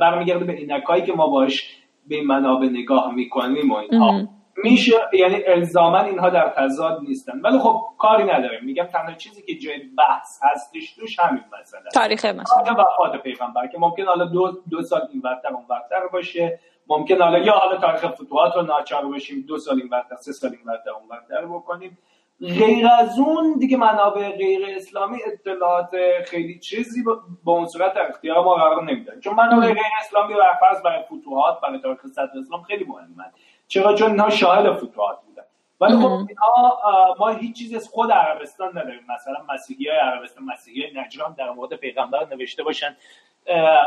برمیگرده 0.00 0.44
به 0.44 0.52
اینکایی 0.52 1.02
که 1.02 1.12
ما 1.12 1.26
باش 1.26 1.76
به 2.08 2.14
این 2.14 2.26
منابع 2.26 2.66
نگاه 2.66 3.14
می‌کنیم 3.14 3.70
و 3.70 3.74
اینها. 3.74 4.28
میشه 4.64 4.92
یعنی 5.12 5.44
الزاما 5.46 6.00
اینها 6.00 6.30
در 6.30 6.48
تضاد 6.56 7.00
نیستن. 7.02 7.40
ولی 7.40 7.58
خب 7.58 7.82
کاری 7.98 8.24
نداریم. 8.24 8.64
میگم 8.64 8.84
تنها 8.84 9.12
چیزی 9.12 9.42
که 9.42 9.54
جای 9.54 9.78
بحث 9.98 10.40
هستش 10.42 10.94
توش 10.94 11.18
همین 11.18 11.42
مثلا 11.60 11.80
تاریخ 11.94 12.24
مثلا 12.24 12.74
وفات 12.74 13.22
پیغمبر 13.22 13.66
که 13.66 13.78
ممکن 13.78 14.02
حالا 14.02 14.24
دو, 14.24 14.52
دو 14.70 14.82
سال 14.82 15.00
این 15.12 15.20
برتر 15.20 15.48
اون 15.48 15.66
برتر 15.68 16.06
باشه. 16.12 16.58
ممکن 16.88 17.22
حالا 17.22 17.38
یا 17.38 17.52
حالا 17.52 17.76
تاریخ 17.76 18.06
فتوحات 18.06 18.56
رو 18.56 18.62
ناچار 18.62 19.06
باشیم 19.06 19.44
دو 19.48 19.58
سال 19.58 19.78
این 19.78 19.88
برتر 19.88 20.16
سه 20.16 20.32
سال 20.32 20.50
این 20.50 20.64
برتر 20.64 20.90
اون 20.90 21.08
برتر 21.08 21.46
بکنیم. 21.46 21.98
غیر 22.40 22.88
از 22.88 23.18
اون 23.18 23.58
دیگه 23.58 23.76
منابع 23.76 24.30
غیر 24.30 24.66
اسلامی 24.76 25.18
اطلاعات 25.26 25.90
خیلی 26.26 26.58
چیزی 26.58 27.02
با 27.44 27.52
اون 27.52 27.66
صورت 27.66 27.96
اختیار 27.96 28.44
ما 28.44 28.54
قرار 28.54 28.82
نمیدن. 28.84 29.20
چون 29.20 29.34
منابع 29.34 29.66
غیر 29.66 29.92
اسلامی 30.00 30.34
و 30.34 30.44
فرض 30.60 30.82
برای 30.82 31.02
فتوحات 31.02 31.60
برای 31.60 31.80
تاریخ 31.80 32.06
صدر 32.06 32.38
اسلام 32.38 32.62
خیلی 32.62 32.84
مهمن. 32.84 33.32
چرا؟ 33.68 33.94
چون 33.94 34.10
اینها 34.10 34.30
شاهد 34.30 34.76
فتوحات 34.76 35.18
بودن. 35.26 35.42
ولی 35.80 35.96
خب 35.96 36.26
اینها 36.28 37.14
ما 37.18 37.28
هیچ 37.28 37.58
چیزی 37.58 37.76
از 37.76 37.88
خود 37.88 38.12
عربستان 38.12 38.68
نداریم. 38.78 39.02
مثلا 39.08 39.54
مسیحی 39.54 39.88
های 39.88 39.98
عربستان 39.98 40.44
مسیحی 40.44 40.82
های 40.82 41.04
نجران 41.04 41.34
در 41.38 41.50
مورد 41.50 41.74
پیغمبر 41.74 42.26
نوشته 42.30 42.62
باشن. 42.62 42.96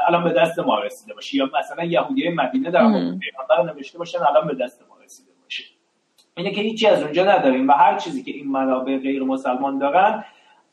الان 0.08 0.24
به 0.24 0.30
دست 0.30 0.60
ما 0.60 0.80
رسیده 0.80 1.14
باشه. 1.14 1.38
یا 1.38 1.50
مثلا 1.60 1.84
یهودی 1.84 2.30
مدینه 2.30 2.72
در 2.72 2.82
پیغمبر 3.20 3.74
نوشته 3.74 3.98
باشن 3.98 4.20
الان 4.24 4.48
به 4.48 4.54
دست 4.56 4.86
ما 4.90 4.98
رسیده 5.04 5.32
باشه. 5.44 5.64
اینه 6.38 6.52
که 6.52 6.62
هیچی 6.62 6.88
از 6.88 7.04
اونجا 7.04 7.24
نداریم 7.24 7.70
و 7.70 7.72
هر 7.72 7.98
چیزی 7.98 8.24
که 8.24 8.32
این 8.32 8.52
منابع 8.52 8.98
غیر 8.98 9.24
مسلمان 9.24 9.80
دارن 9.80 10.26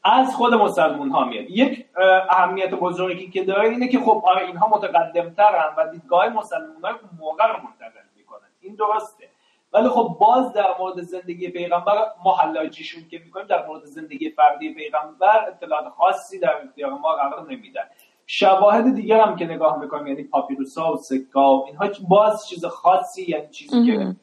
از 0.04 0.34
خود 0.34 0.54
مسلمون 0.54 1.10
ها 1.10 1.24
میاد. 1.24 1.50
یک 1.50 1.86
اهمیت 2.30 2.70
بزرگی 2.70 3.30
که 3.30 3.44
داره 3.44 3.68
اینه 3.68 3.88
که 3.88 3.98
خب 3.98 4.22
آره 4.26 4.46
اینها 4.46 4.68
متقدم 4.68 5.30
ترن 5.30 5.74
و 5.76 5.88
دیدگاه 5.92 6.28
مسلمان 6.28 6.82
های 6.84 6.94
موقع 7.18 7.46
رو 7.46 7.52
منتقل 7.52 8.00
می‌کنن. 8.16 8.48
این 8.60 8.74
درسته. 8.74 9.28
ولی 9.72 9.88
خب 9.88 10.16
باز 10.20 10.52
در 10.52 10.66
مورد 10.78 11.00
زندگی 11.00 11.48
پیغمبر 11.48 11.92
ما 12.24 12.36
حلاجیشون 12.36 13.08
که 13.10 13.18
می‌کنیم 13.18 13.46
در 13.46 13.66
مورد 13.66 13.84
زندگی 13.84 14.30
فردی 14.30 14.74
پیغمبر 14.74 15.44
اطلاعات 15.48 15.88
خاصی 15.88 16.38
در 16.38 16.56
اختیار 16.64 16.90
ما 16.90 17.12
قرار 17.12 17.46
نمیدن. 17.50 17.84
شواهد 18.26 18.94
دیگر 18.94 19.20
هم 19.20 19.36
که 19.36 19.44
نگاه 19.44 19.80
می‌کنیم 19.80 20.06
یعنی 20.06 20.22
پاپیروسا 20.22 20.92
و 20.92 20.96
سکا 20.96 21.64
اینها 21.66 21.88
باز 22.08 22.48
چیز 22.48 22.64
خاصی 22.64 23.30
یعنی 23.30 23.48
چیزی 23.50 23.86
که 23.86 24.16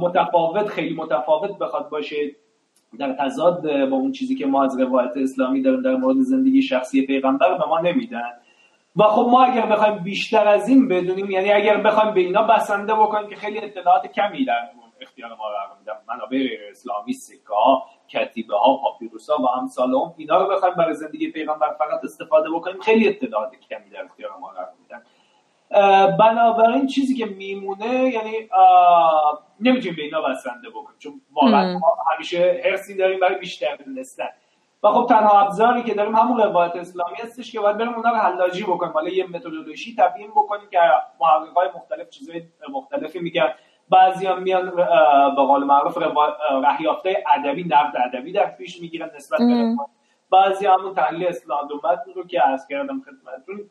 متفاوت 0.00 0.66
خیلی 0.66 0.94
متفاوت 0.94 1.58
بخواد 1.58 1.88
باشه 1.88 2.16
در 2.98 3.12
تضاد 3.12 3.88
با 3.88 3.96
اون 3.96 4.12
چیزی 4.12 4.34
که 4.34 4.46
ما 4.46 4.64
از 4.64 4.80
روایت 4.80 5.16
اسلامی 5.16 5.62
داریم 5.62 5.82
در 5.82 5.96
مورد 5.96 6.16
زندگی 6.16 6.62
شخصی 6.62 7.06
پیغمبر 7.06 7.58
به 7.58 7.66
ما 7.66 7.80
نمیدن. 7.80 8.30
و 8.96 9.02
خب 9.02 9.28
ما 9.30 9.44
اگر 9.44 9.66
بخوایم 9.66 9.98
بیشتر 9.98 10.48
از 10.48 10.68
این 10.68 10.88
بدونیم 10.88 11.30
یعنی 11.30 11.52
اگر 11.52 11.76
بخوایم 11.76 12.14
به 12.14 12.20
اینا 12.20 12.42
بسنده 12.42 12.94
بکنیم 12.94 13.28
که 13.28 13.36
خیلی 13.36 13.58
اطلاعات 13.58 14.06
کمی 14.06 14.44
در 14.44 14.68
اختیار 15.00 15.30
ما 15.30 15.48
قرار 15.48 15.78
میدن. 15.78 15.92
منابع 16.08 16.48
اسلامی 16.70 17.12
سکا 17.12 17.82
کتیبه 18.08 18.56
ها 18.56 18.76
پاپیروس 18.76 19.30
ها 19.30 19.42
و 19.42 19.48
امثال 19.48 19.94
هم 19.94 20.14
اینا 20.16 20.36
رو 20.44 20.54
بخوایم 20.54 20.74
برای 20.74 20.94
زندگی 20.94 21.30
پیغمبر 21.30 21.74
فقط 21.78 22.04
استفاده 22.04 22.50
بکنیم. 22.50 22.80
خیلی 22.80 23.08
اطلاعات 23.08 23.54
کمی 23.54 23.90
در 23.90 24.04
اختیار 24.04 24.30
ما 24.40 24.48
قرار 24.48 24.72
میدن. 24.82 25.02
بنابراین 26.16 26.86
چیزی 26.86 27.14
که 27.14 27.26
میمونه 27.26 27.94
یعنی 27.94 28.48
نمی‌تونیم 29.60 29.96
به 29.96 30.02
اینا 30.02 30.20
بسنده 30.22 30.70
بکنیم 30.70 30.98
چون 30.98 31.20
واقعا 31.32 31.78
ما 31.78 31.96
همیشه 32.14 32.62
حرسی 32.64 32.96
داریم 32.96 33.20
برای 33.20 33.38
بیشتر 33.38 33.76
دونستن 33.76 34.28
و 34.82 34.88
خب 34.88 35.06
تنها 35.08 35.40
ابزاری 35.40 35.82
که 35.82 35.94
داریم 35.94 36.16
همون 36.16 36.40
روایت 36.40 36.76
اسلامی 36.76 37.16
هستش 37.16 37.52
که 37.52 37.60
باید 37.60 37.76
بریم 37.76 37.94
اونا 37.94 38.10
رو 38.10 38.16
حلاجی 38.16 38.62
بکنیم. 38.62 38.92
حالا 38.92 39.08
یه 39.08 39.26
متدولوژی 39.26 39.96
تبیین 39.98 40.30
بکنیم 40.30 40.68
که 40.70 40.78
محققای 41.20 41.68
مختلف 41.74 42.10
چیزای 42.10 42.42
مختلفی 42.72 43.18
میگن. 43.18 43.54
بعضی 43.90 44.26
هم 44.26 44.42
میان 44.42 44.76
به 45.36 45.42
قول 45.42 45.64
معروف 45.64 45.98
رهیافته 46.64 47.24
ادبی 47.38 47.64
نقد 47.64 47.92
ادبی 48.06 48.32
در 48.32 48.46
پیش 48.46 48.80
می‌گیرن 48.80 49.10
نسبت 49.16 49.38
به 49.38 49.76
بعضی 50.32 50.66
همون 50.66 50.94
تحلیل 50.94 51.26
اسلام 51.26 51.68
رو 52.14 52.26
که 52.26 52.40
عرض 52.40 52.66
کردم 52.66 53.00
خدمتتون 53.00 53.70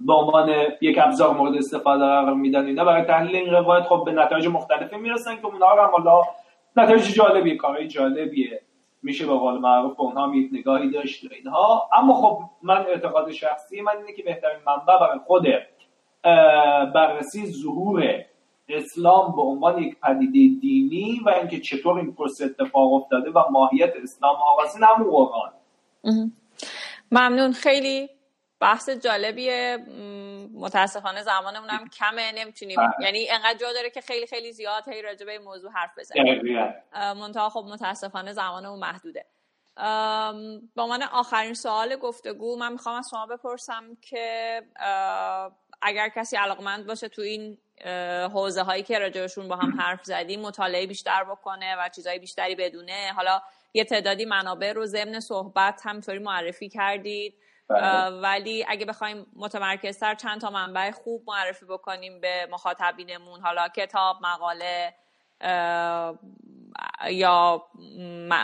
به 0.00 0.12
عنوان 0.12 0.54
یک 0.80 0.98
ابزار 1.02 1.34
مورد 1.34 1.54
استفاده 1.54 2.04
قرار 2.04 2.34
میدن 2.34 2.66
اینا. 2.66 2.84
برای 2.84 3.02
تحلیل 3.02 3.36
این 3.36 3.50
روایت 3.50 3.84
خب 3.84 4.02
به 4.04 4.12
نتایج 4.12 4.48
مختلفی 4.48 4.96
می‌رسن 4.96 5.36
که 5.36 5.46
اونها 5.46 5.84
هم 5.84 5.90
حالا 5.90 6.22
نتایج 6.76 7.14
جالبی 7.14 7.56
کاری 7.56 7.88
جالبیه. 7.88 8.60
میشه 9.02 9.26
به 9.26 9.32
قول 9.32 9.58
معروف 9.58 9.96
به 9.96 10.02
اونها 10.02 10.34
یک 10.34 10.50
نگاهی 10.52 10.90
داشت 10.90 11.26
اینها. 11.32 11.88
اما 11.92 12.14
خب 12.14 12.40
من 12.62 12.86
اعتقاد 12.86 13.30
شخصی 13.30 13.80
من 13.80 13.96
اینه 13.96 14.12
که 14.12 14.22
بهترین 14.22 14.58
منبع 14.66 15.00
برای 15.00 15.18
خود 15.18 15.46
بررسی 16.94 17.46
ظهور 17.46 18.04
اسلام 18.68 19.36
به 19.36 19.42
عنوان 19.42 19.82
یک 19.82 20.00
پدیده 20.00 20.60
دینی 20.60 21.20
و 21.26 21.28
اینکه 21.30 21.60
چطور 21.60 21.98
این 21.98 22.14
پروسه 22.14 22.44
اتفاق 22.44 22.92
افتاده 22.92 23.30
و 23.30 23.42
ماهیت 23.50 23.92
اسلام 24.02 24.36
آغازین 24.36 24.82
همون 24.84 25.10
قرآن 25.10 25.52
ممنون. 27.12 27.52
خیلی 27.52 28.10
بحث 28.60 28.90
جالبیه. 28.90 29.78
متاسفانه 30.54 31.22
زمانمون 31.22 31.70
هم 31.70 31.88
کمه. 31.88 32.32
نمی‌تونیم 32.34 32.76
بله. 32.76 32.92
یعنی 33.00 33.30
انقدر 33.30 33.58
جا 33.58 33.72
داره 33.72 33.90
که 33.90 34.00
خیلی 34.00 34.26
خیلی 34.26 34.52
زیاد 34.52 34.88
هی 34.88 35.02
راجع 35.02 35.26
به 35.26 35.38
موضوع 35.38 35.70
حرف 35.70 35.98
بزنیم. 35.98 36.58
منتها 36.94 37.48
خب 37.48 37.64
متاسفانه 37.68 38.32
زمانمون 38.32 38.78
محدوده. 38.78 39.26
به 40.76 40.82
عنوان 40.82 41.02
آخرین 41.02 41.54
سوال 41.54 41.96
گفتگو 41.96 42.56
من 42.56 42.72
می‌خوام 42.72 42.94
از 42.98 43.08
شما 43.10 43.26
بپرسم 43.26 43.96
که 44.02 44.62
اگر 45.82 46.08
کسی 46.08 46.36
علاقمند 46.36 46.86
باشه 46.86 47.08
تو 47.08 47.22
این 47.22 47.58
حوزه 48.32 48.62
هایی 48.62 48.82
که 48.82 48.98
راجعشون 48.98 49.48
با 49.48 49.56
هم 49.56 49.80
حرف 49.80 50.04
زدیم 50.04 50.40
مطالعه 50.40 50.86
بیشتر 50.86 51.24
بکنه 51.24 51.76
و 51.78 51.88
چیزهای 51.88 52.18
بیشتری 52.18 52.54
بدونه. 52.54 53.12
حالا 53.16 53.42
یه 53.74 53.84
تعدادی 53.84 54.24
منابع 54.24 54.72
رو 54.72 54.86
ضمن 54.86 55.20
صحبت 55.20 55.80
همینطوری 55.84 56.18
معرفی 56.18 56.68
کردید. 56.68 57.34
بله. 57.68 58.20
ولی 58.20 58.64
اگه 58.68 58.86
بخوایم 58.86 59.26
متمرکزتر 59.36 60.14
چند 60.14 60.40
تا 60.40 60.50
منبع 60.50 60.90
خوب 60.90 61.22
معرفی 61.26 61.66
بکنیم 61.66 62.20
به 62.20 62.48
مخاطبینمون 62.50 63.40
حالا 63.40 63.68
کتاب 63.68 64.16
مقاله 64.22 64.94
یا 67.10 67.66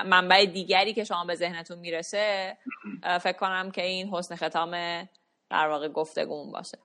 منبع 0.05 0.45
دیگری 0.45 0.95
که 0.95 1.05
شما 1.05 1.25
به 1.25 1.35
ذهنتون 1.35 1.79
می‌رسه 1.79 2.57
فکر 3.21 3.39
کنم 3.39 3.71
که 3.71 3.83
این 3.83 4.09
حسن 4.15 4.37
ختام 4.37 4.71
در 5.51 5.69
واقع 5.69 5.89
گفتگومون 5.89 6.53
باشه. 6.53 6.79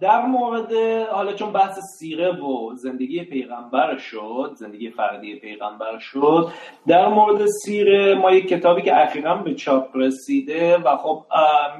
در 0.00 0.26
مورد 0.26 0.72
حالا 1.12 1.32
چون 1.32 1.52
بحث 1.52 1.78
سیره 1.98 2.32
و 2.32 2.74
زندگی 2.74 3.24
پیغمبر 3.24 3.98
شد 3.98 4.52
زندگی 4.56 4.90
فردی 4.90 5.34
پیغمبر 5.36 5.98
شد 5.98 6.48
در 6.86 7.08
مورد 7.08 7.46
سیره 7.46 8.14
ما 8.14 8.30
یک 8.30 8.48
کتابی 8.48 8.82
که 8.82 9.02
اخیرا 9.02 9.34
به 9.34 9.54
چاپ 9.54 9.88
رسیده 9.94 10.78
و 10.78 10.96
خب 10.96 11.24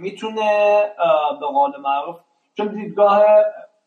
می‌تونه 0.00 0.80
به 1.40 1.46
قول 1.46 1.70
معروف 1.80 2.16
چون 2.56 2.66
دیدگاه 2.66 3.22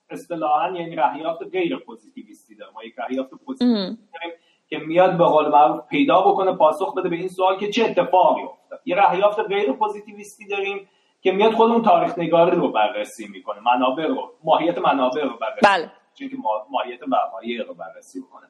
اصطلاحا 0.10 0.72
یعنی 0.72 0.96
رهیافت 0.96 1.44
غیر 1.52 1.78
پوزیتیویستی 1.78 2.56
داره. 2.56 2.72
ما 2.74 2.84
یک 2.84 2.94
رهیافت 2.98 3.30
پوزیتیویستی 3.46 4.08
داریم 4.14 4.38
که 4.70 4.78
میاد 4.78 5.18
به 5.18 5.26
قول 5.26 5.48
معروف 5.48 5.88
پیدا 5.88 6.22
بکنه 6.22 6.52
پاسخ 6.52 6.96
بده 6.96 7.10
به 7.10 7.16
این 7.16 7.28
سوال 7.28 7.58
که 7.58 7.70
چه 7.70 7.86
اتفاقی 7.86 8.42
افتاد. 8.42 8.80
یه 8.86 8.96
رهیافت 8.96 9.40
غیر 9.40 9.72
پوزیتیویستی 9.72 10.48
داریم. 10.48 10.90
که 11.22 11.32
میاد 11.32 11.52
خودمون 11.52 11.82
تاریخ 11.82 12.20
نگاری 12.20 12.56
رو 12.56 12.72
بررسی 12.72 13.28
می‌کنه. 13.28 13.60
منابع 13.60 14.08
رو 14.08 14.32
ماهیت 14.44 14.78
منابع 14.78 15.24
رو 15.24 15.38
بررسی 15.42 15.62
بله. 15.64 15.92
که 16.16 16.30
ماهیت 16.70 17.00
وقایع 17.08 17.64
رو 17.64 17.74
بررسی 17.74 18.22
بکنه 18.22 18.48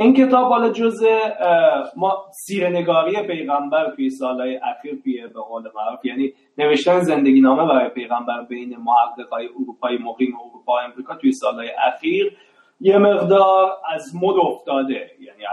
این 0.00 0.14
کتاب 0.14 0.48
حالا 0.48 0.70
جز 0.70 1.04
ما 1.96 2.24
سیرنگاری 2.46 3.22
پیغمبر 3.22 3.90
توی 3.96 4.10
سالهای 4.10 4.56
اخیر 4.56 5.00
توی 5.04 5.26
به 5.26 5.40
قول 5.40 5.62
معروف 5.74 6.04
یعنی 6.04 6.32
نوشتن 6.58 7.00
زندگی 7.00 7.40
نامه 7.40 7.66
برای 7.66 7.88
پیغمبر 7.88 8.42
بین 8.42 8.76
محققای 8.76 9.48
اروپای 9.60 9.98
مقیم 9.98 10.36
اروپا 10.40 10.72
و 10.72 10.78
امریکا 10.78 11.14
توی 11.14 11.32
سالهای 11.32 11.70
اخیر 11.70 12.36
یه 12.80 12.98
مقدار 12.98 13.76
از 13.94 14.14
مد 14.22 14.36
افتاده. 14.36 15.10
یعنی 15.20 15.44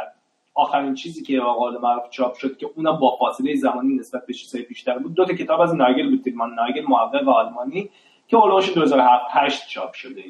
آخرین 0.56 0.94
چیزی 0.94 1.24
که 1.24 1.40
قول 1.40 1.78
معروف 1.78 2.10
چاپ 2.10 2.34
شد 2.34 2.58
که 2.58 2.70
اونم 2.76 2.96
با 3.00 3.18
فاصله 3.20 3.56
زمانی 3.56 3.96
نسبت 3.96 4.26
به 4.26 4.34
چیزهای 4.34 4.64
بیشتر 4.66 4.98
بود. 4.98 5.14
دو 5.14 5.26
تا 5.26 5.34
کتاب 5.34 5.62
از 5.62 5.76
ناگل 5.76 6.10
بود 6.10 6.34
ناگل 6.56 6.86
محقق 6.88 7.30
آلمانی 7.30 7.90
که 8.28 8.38
اولش 8.38 8.74
2007 8.74 9.26
8 9.30 9.68
چاپ 9.68 9.94
شده 9.94 10.24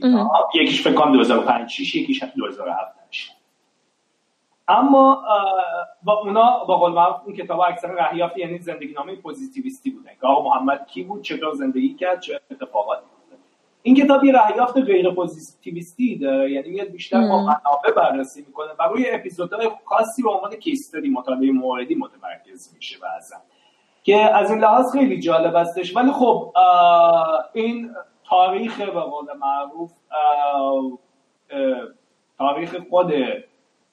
یکیش 0.56 0.82
فکر 0.82 0.94
کنم 0.94 1.12
2005 1.12 1.70
6 1.70 1.96
یکیش 1.96 2.24
2007 2.24 2.96
8 3.08 3.36
اما 4.68 5.24
با 6.04 6.14
اونا 6.14 6.64
با 6.64 6.78
قول 6.78 6.92
معروف 6.92 7.16
اون 7.26 7.36
کتاب 7.36 7.60
اکثر 7.60 7.88
رهیافت 7.88 8.38
یعنی 8.38 8.60
زندگی 8.60 8.94
نامه 8.94 9.16
پوزیتیویستی 9.16 9.92
بودن 9.92 10.12
که 10.22 10.28
آقا 10.28 10.50
محمد 10.50 10.88
کی 10.88 11.04
بود؟ 11.04 11.22
چطور 11.22 11.54
زندگی 11.54 11.94
کرد؟ 11.94 12.20
چه 12.20 12.42
اتفاقاتی 12.52 13.06
این 13.86 13.96
کتاب 13.96 14.24
یه 14.24 14.34
رهیافت 14.34 14.78
غیر 14.78 15.12
پوزیتیویستی 15.12 16.18
داره 16.18 16.52
یعنی 16.52 16.70
میاد 16.70 16.88
بیشتر 16.88 17.20
با 17.20 17.38
منابع 17.38 17.92
بررسی 17.96 18.44
می‌کنه 18.48 18.68
و 18.80 18.84
روی 18.84 19.10
اپیزودهای 19.10 19.70
خاصی 19.86 20.24
به 20.24 20.30
عنوان 20.30 20.56
کیستری 20.56 21.10
مطالعه 21.10 21.52
موردی 21.52 21.96
متمرکز 21.96 22.74
میشه 22.76 22.98
بعضا 23.00 23.36
که 24.04 24.16
از 24.16 24.52
این 24.52 24.60
لحاظ 24.60 24.92
خیلی 24.92 25.20
جالب 25.20 25.56
هستش 25.56 25.96
ولی 25.96 26.12
خب 26.12 26.54
این 27.54 27.92
تاریخ 28.30 28.82
به 28.82 29.02
قول 29.02 29.26
معروف 29.40 29.92
تاریخ 32.38 32.76
خود 32.90 33.14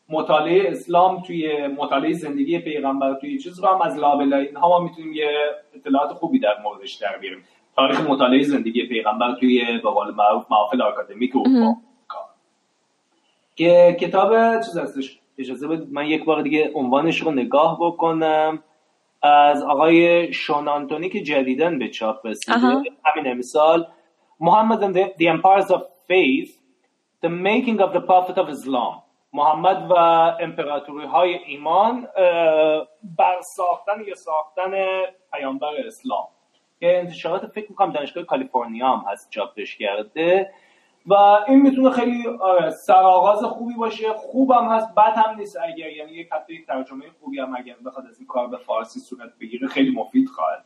مطالعه 0.09 0.71
اسلام 0.71 1.23
توی 1.23 1.67
مطالعه 1.67 2.13
زندگی 2.13 2.59
پیغمبر 2.59 3.15
توی 3.15 3.39
چیز 3.39 3.61
رو 3.61 3.69
هم 3.69 3.83
از 3.83 3.97
لابلای 3.97 4.47
اینها 4.47 4.69
ما 4.69 4.79
می‌تونیم 4.79 5.13
یه 5.13 5.31
اطلاعات 5.75 6.13
خوبی 6.13 6.39
در 6.39 6.55
موردش 6.63 6.95
در 6.95 7.19
بیاریم. 7.21 7.45
تاریخ 7.77 8.01
مطالعه 8.01 8.43
زندگی 8.43 8.87
پیغمبر 8.87 9.35
توی 9.41 9.79
به 9.83 9.91
قول 9.91 10.15
معروف 10.15 10.45
محافل 10.51 10.83
آکادمیک 10.83 11.37
اروپا. 11.37 11.81
که 13.57 13.97
کتاب 14.01 14.61
چیز 14.61 14.79
هستش. 14.79 15.19
اجازه 15.39 15.69
بدید 15.69 15.93
من 15.93 16.07
یک 16.07 16.25
بار 16.25 16.43
دیگه 16.43 16.73
عنوانش 16.75 17.23
رو 17.23 17.31
نگاه 17.31 17.79
بکنم. 17.81 18.63
از 19.23 19.63
آقای 19.63 20.33
شون 20.33 20.69
آنتونی 20.69 21.09
که 21.09 21.21
جدیدن 21.21 21.79
به 21.79 21.89
چاپ 21.89 22.27
رسیده. 22.27 22.57
همین 23.05 23.27
امسال. 23.27 23.87
محمد 24.41 24.81
and 24.83 24.97
the, 24.97 25.05
the 25.19 25.29
Empires 25.29 25.71
of 25.71 25.81
Faith 26.09 26.51
The 27.23 27.29
Making 27.29 27.79
of 27.81 27.93
the 27.93 28.01
Prophet 28.01 28.37
of 28.39 28.49
Islam. 28.49 29.03
محمد 29.33 29.91
و 29.91 29.95
امپراتوری 30.41 31.07
های 31.07 31.35
ایمان 31.35 32.09
بر 33.19 33.41
ساختن 33.57 34.01
یا 34.09 34.15
ساختن 34.15 34.71
پیامبر 35.33 35.73
اسلام. 35.87 36.29
که 36.83 36.99
انتشارات 36.99 37.47
فکر 37.47 37.67
می‌کنم 37.71 37.93
دانشگاه 37.93 38.25
کالیفرنیا 38.25 38.89
هم 38.89 39.13
هست 39.13 39.31
چاپش 39.31 39.77
کرده. 39.77 40.51
و 41.07 41.15
این 41.49 41.63
می‌تونه 41.63 41.91
خیلی 41.91 42.27
آره، 42.41 42.71
سرآغاز 42.71 43.45
خوبی 43.45 43.75
باشه. 43.75 44.13
خوبم 44.13 44.69
هست 44.69 44.95
بد 44.95 45.13
هم 45.17 45.39
نیست 45.39 45.57
اگر 45.57 45.93
یعنی 45.93 46.13
یک 46.13 46.33
حتی 46.33 46.55
یک 46.55 46.67
ترجمه 46.67 47.05
خوبی 47.21 47.41
هم 47.41 47.57
اگر 47.57 47.77
بخواد 47.87 48.07
از 48.07 48.19
این 48.19 48.27
کار 48.27 48.49
به 48.49 48.57
فارسی 48.57 49.01
صورت 49.01 49.31
بگیره 49.41 49.69
خیلی 49.69 49.91
مفید 49.91 50.29
خواهد 50.29 50.65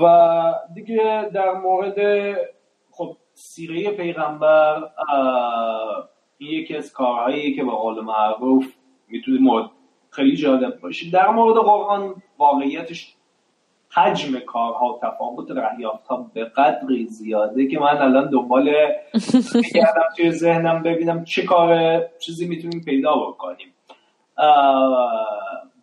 و 0.00 0.54
دیگه 0.74 1.30
در 1.34 1.52
مورد 1.52 1.98
خب 2.90 3.16
سیره 3.34 3.90
پیغمبر 3.90 4.90
این 6.38 6.50
یکی 6.50 6.76
از 6.76 6.92
کارهایی 6.92 7.54
که 7.54 7.64
به 7.64 7.70
قول 7.70 8.00
معروف 8.00 8.74
می‌تونه 9.08 9.70
خیلی 10.10 10.36
جالب 10.36 10.80
باشه. 10.80 11.10
در 11.10 11.30
مورد 11.30 11.56
قرآن 11.56 12.14
واقعیتش 12.38 13.16
حجم 13.94 14.38
کارها 14.38 14.94
و 14.94 15.00
تفاوت 15.02 15.50
رهیافت 15.50 16.06
ها 16.06 16.30
به 16.34 16.44
قدری 16.44 17.06
زیاده 17.06 17.66
که 17.66 17.78
من 17.78 17.98
الان 17.98 18.30
دنبال 18.30 18.72
کردم 19.74 20.08
توی 20.16 20.30
ذهنم 20.30 20.82
ببینم 20.82 21.24
چه 21.24 21.42
کار 21.42 22.00
چیزی 22.18 22.48
می‌تونیم 22.48 22.80
پیدا 22.84 23.16
بکنیم. 23.16 23.68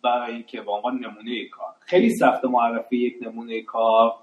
برای 0.02 0.32
اینکه 0.32 0.60
به 0.60 0.72
عنوان 0.72 0.94
نمونه 0.94 1.48
کار. 1.52 1.68
خیلی 1.80 2.10
سخت 2.10 2.44
معرفی 2.44 2.96
یک 2.96 3.14
نمونه 3.22 3.62
کار 3.62 4.14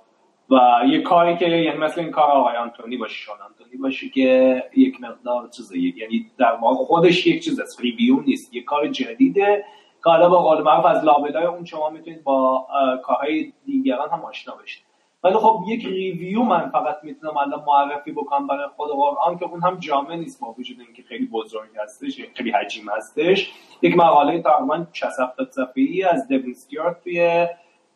و 0.50 0.82
یه 0.88 1.02
کاری 1.02 1.38
که 1.38 1.46
یعنی 1.46 1.78
مثل 1.78 2.02
این 2.02 2.12
کار 2.12 2.32
آقای 2.32 2.56
آنتونی 2.56 2.98
باشه 2.98 3.16
شون 3.16 3.36
آنتونی 3.50 3.78
باشه 3.82 4.10
که 4.10 4.64
یک 4.76 5.02
مقدار 5.02 5.50
چیزه 5.50 5.78
یعنی 5.78 6.32
در 6.38 6.52
واقع 6.52 6.86
خودش 6.86 7.28
یک 7.28 7.44
چیز 7.44 7.60
است 7.60 7.82
ریویو 7.82 8.20
نیست 8.20 8.54
یه 8.54 8.64
کار 8.64 8.88
جدیده 8.88 9.66
که 10.04 10.10
حالا 10.10 10.30
با 10.30 10.44
قول 10.44 10.64
معروف 10.64 10.86
از 10.86 11.04
لابلای 11.04 11.46
اون 11.46 11.66
شما 11.66 11.90
می‌تونید 11.90 12.24
با 12.24 12.68
کارهای 13.04 13.54
دیگران 13.66 14.10
هم 14.10 14.26
آشنا 14.26 14.56
بشید. 14.56 14.84
ولی 15.24 15.34
خب 15.34 15.64
یک 15.68 15.86
ریویو 15.86 16.44
من 16.44 16.70
فقط 16.70 16.98
می‌تونم 17.04 17.38
الان 17.38 17.64
معرفی 17.68 18.12
بکنم 18.12 18.48
برای 18.48 18.68
خود 18.76 18.90
قرآن 18.92 19.38
که 19.38 19.46
اون 19.46 19.62
هم 19.62 19.80
جامع 19.80 20.16
نیست 20.16 20.42
با 20.42 20.56
وجود 20.58 20.78
اینکه 20.80 21.04
خیلی 21.04 21.26
بزرگ 21.26 21.70
هستش 21.84 22.22
خیلی 22.34 22.52
حجیم 22.52 22.90
هستش. 22.90 23.52
یک 23.82 23.98
مقاله 23.98 24.42
تقریبا 24.42 24.86
60 24.94 25.10
صفحه‌ای 25.52 26.04
از 26.04 26.28
دوینستیارت 26.28 27.04
توی 27.04 27.48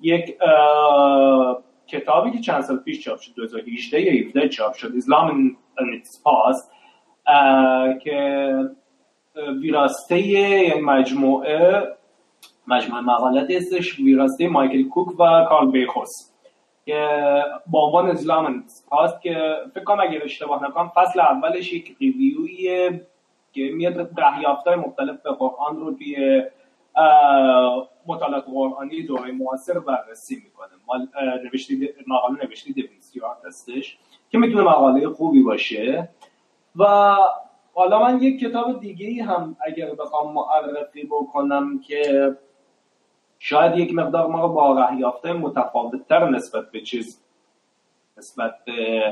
یک 0.02 0.38
کتابی 1.88 2.32
که 2.32 2.40
چند 2.40 2.62
سال 2.62 2.78
پیش 2.78 3.04
چاپ 3.04 3.20
شد 3.20 3.32
2018 3.36 4.02
یا 4.02 4.28
17 4.28 4.50
چاپ 4.50 4.74
شد 4.74 4.92
اسلام 4.98 5.58
past 6.26 6.72
که 8.04 8.54
ویراسته 9.36 10.74
مجموعه 10.82 11.88
مجموعه 12.68 13.02
مقالت 13.02 13.52
هستش 13.52 14.00
ویراسته 14.00 14.48
مایکل 14.48 14.90
کوک 14.90 15.20
و 15.20 15.46
کارل 15.50 15.72
بیخوس. 15.72 16.10
که 16.86 17.08
با 17.68 17.86
عنوان 17.86 18.10
اسلام 18.10 18.64
پاست 18.90 19.22
که 19.22 19.56
فکر 19.74 19.84
کنم 19.84 20.00
اگر 20.00 20.24
اشتباه 20.24 20.64
نکنم 20.64 20.92
فصل 20.96 21.20
اولش 21.20 21.74
یک 21.74 21.96
ریویویه 22.00 23.08
که 23.54 23.62
میاد 23.74 24.20
رهیافتای 24.20 24.76
مختلف 24.76 25.22
به 25.22 25.32
قرآن 25.32 25.78
رو 25.78 25.94
توی 25.94 26.44
مطالعات 28.08 28.46
قرآنی 28.46 29.04
دوره 29.04 29.32
معاصر 29.32 29.80
بررسی 29.80 30.36
می‌کنه. 30.36 30.70
مال 30.88 31.08
نوشتی 31.44 31.90
مقاله 32.08 32.46
نوشتی 32.46 32.92
هستش 33.48 33.98
که 34.30 34.38
می‌تونه 34.38 34.64
مقاله 34.64 35.10
خوبی 35.10 35.44
باشه 35.44 36.10
و 36.76 37.16
حالا 37.74 38.04
من 38.04 38.24
یک 38.24 38.40
کتاب 38.40 38.80
دیگه 38.80 39.08
ای 39.08 39.20
هم 39.20 39.56
اگر 39.66 39.96
بخوام 39.96 40.34
معرفی 40.34 41.04
بکنم 41.04 41.80
که 41.80 42.32
شاید 43.40 43.78
یک 43.78 43.94
مقدار 43.94 44.28
ما 44.28 44.42
رو 44.42 44.48
با 44.48 44.80
رهیافته 44.80 45.34
متفاوتتر 45.34 46.30
نسبت 46.30 46.72
به 46.72 46.82
چیز 46.82 47.24
نسبت 48.18 48.56
به 48.66 49.04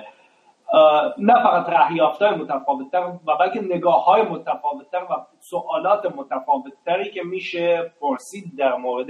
نه 1.17 1.43
فقط 1.43 1.69
رهیافته 1.69 2.37
متفاوتتر 2.37 2.99
و 3.25 3.35
بلکه 3.39 3.61
نگاه 3.61 4.05
های 4.05 4.21
متفاوتتر 4.21 5.03
و 5.03 5.25
سوالات 5.39 6.05
متفاوتتری 6.05 7.11
که 7.11 7.23
میشه 7.23 7.93
پرسید 8.01 8.57
در 8.57 8.75
مورد 8.75 9.07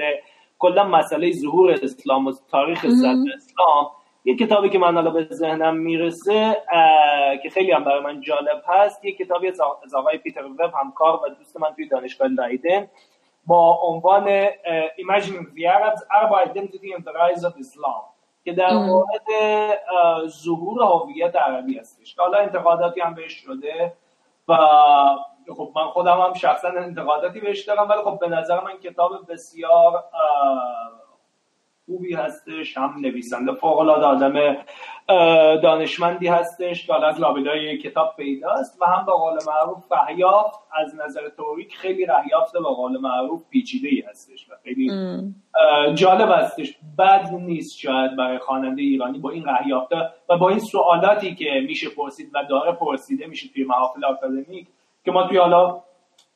کلا 0.60 0.84
مسئله 0.84 1.32
ظهور 1.32 1.72
اسلام 1.72 2.28
و 2.28 2.34
تاریخ 2.52 2.82
صدر 2.82 3.34
اسلام. 3.36 3.92
یه 4.30 4.36
کتابی 4.36 4.70
که 4.70 4.80
من 4.80 4.96
حالا 4.96 5.12
به 5.12 5.28
ذهنم 5.32 5.78
می‌رسه 5.78 6.58
که 7.44 7.50
خیلی 7.50 7.72
هم 7.72 7.84
برای 7.84 8.00
من 8.00 8.22
جالب 8.22 8.64
هست 8.68 9.06
یه 9.06 9.12
کتابی 9.12 9.48
از 9.48 9.94
آقای 9.96 10.18
پیتر 10.18 10.46
وب 10.46 10.74
همکار 10.82 11.16
و 11.16 11.30
دوست 11.30 11.60
من 11.60 11.74
توی 11.76 11.88
دانشگاه 11.88 12.28
لایدن 12.28 12.88
با 13.46 13.80
عنوان 13.84 14.46
Imagining 15.02 15.46
the 15.56 15.66
Arabs 15.66 16.02
Arab 16.12 16.32
Identity 16.48 16.94
and 16.98 17.04
the 17.04 17.14
Rise 17.14 17.44
of 17.44 17.54
Islam 17.60 18.04
که 18.46 18.54
در 18.54 18.74
مورد 18.74 19.28
ظهور 20.28 20.84
هویت 20.84 21.36
عربی 21.36 21.80
هستش. 21.80 22.16
که 22.16 22.22
حالا 22.22 22.38
انتقاداتی 22.38 23.02
هم 23.02 23.14
بهش 23.14 23.34
شده 23.34 23.94
و 24.48 24.56
خب 25.58 25.72
من 25.76 25.88
خودم 25.88 26.22
هم 26.22 26.34
شخصا 26.34 26.68
انتقاداتی 26.68 27.40
بهش 27.40 27.64
دارم 27.64 27.90
ولی 27.90 28.02
خب 28.02 28.20
به 28.20 28.28
نظر 28.28 28.60
من 28.64 28.78
کتاب 28.78 29.32
بسیار 29.32 30.04
خوبی 31.90 32.14
هستش 32.14 32.78
هم 32.78 32.96
نویسنده 33.02 33.54
فوق 33.54 33.80
العاده 33.80 34.06
آدم 34.06 34.58
دانشمندی 35.62 36.28
هستش 36.28 36.88
که 36.88 37.06
از 37.06 37.20
لابلای 37.20 37.78
کتاب 37.78 38.14
پیداست 38.18 38.82
و 38.82 38.86
هم 38.86 39.06
به 39.06 39.12
قول 39.12 39.34
معروف 39.48 39.84
رهیافت 39.92 40.60
از 40.74 40.96
نظر 40.96 41.30
توریک 41.30 41.76
خیلی 41.76 42.06
رهیافت 42.06 42.54
به 42.54 42.60
قول 42.60 42.98
معروف 42.98 43.44
پیچیده 43.50 43.88
ای 43.88 44.04
هستش 44.10 44.50
و 44.50 44.54
خیلی 44.64 44.92
جالب 45.94 46.32
هستش. 46.32 46.78
بد 47.00 47.30
نیست 47.34 47.78
شاید 47.78 48.16
برای 48.16 48.38
خواننده 48.38 48.82
ایرانی 48.82 49.20
با 49.20 49.30
این 49.30 49.46
رهیافته 49.46 49.96
و 50.30 50.38
با 50.38 50.50
این 50.50 50.60
سوالاتی 50.60 51.36
که 51.36 51.64
میشه 51.68 51.90
پرسید 51.90 52.30
و 52.34 52.44
داره 52.50 52.72
پرسیده 52.72 53.28
میشه 53.28 53.50
توی 53.54 53.64
محافل 53.64 54.06
آکادمیک 54.06 54.68
که 55.06 55.12
ما 55.12 55.28
توی 55.28 55.38
حالا 55.38 55.82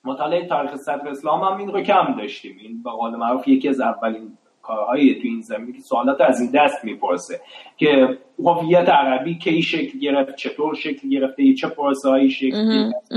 مطالعه 0.03 0.47
تاریخ 0.47 0.75
صدر 0.75 1.09
اسلام 1.09 1.41
هم 1.43 1.57
این 1.57 1.71
رو 1.71 1.81
کم 1.81 2.15
داشتیم. 2.17 2.57
این 2.61 2.83
به 2.83 2.89
قول 2.89 3.15
معروف 3.15 3.47
یکی 3.47 3.69
از 3.69 3.81
اولین 3.81 4.37
کارهایی 4.63 5.15
تو 5.15 5.21
این 5.23 5.41
زمینه 5.41 5.73
که 5.73 5.81
سوالات 5.81 6.21
از 6.21 6.41
این 6.41 6.51
دست 6.51 6.85
می‌پرسه 6.85 7.41
که 7.77 8.17
هویت 8.45 8.89
عربی 8.89 9.37
کی 9.37 9.61
شکل 9.61 9.99
گرفت 9.99 10.35
چطور 10.35 10.75
شکل 10.75 11.09
گرفته 11.09 11.53
چه 11.53 11.67
پروسه‌ای 11.67 12.29
شکل 12.29 12.49
گرفت. 12.69 13.11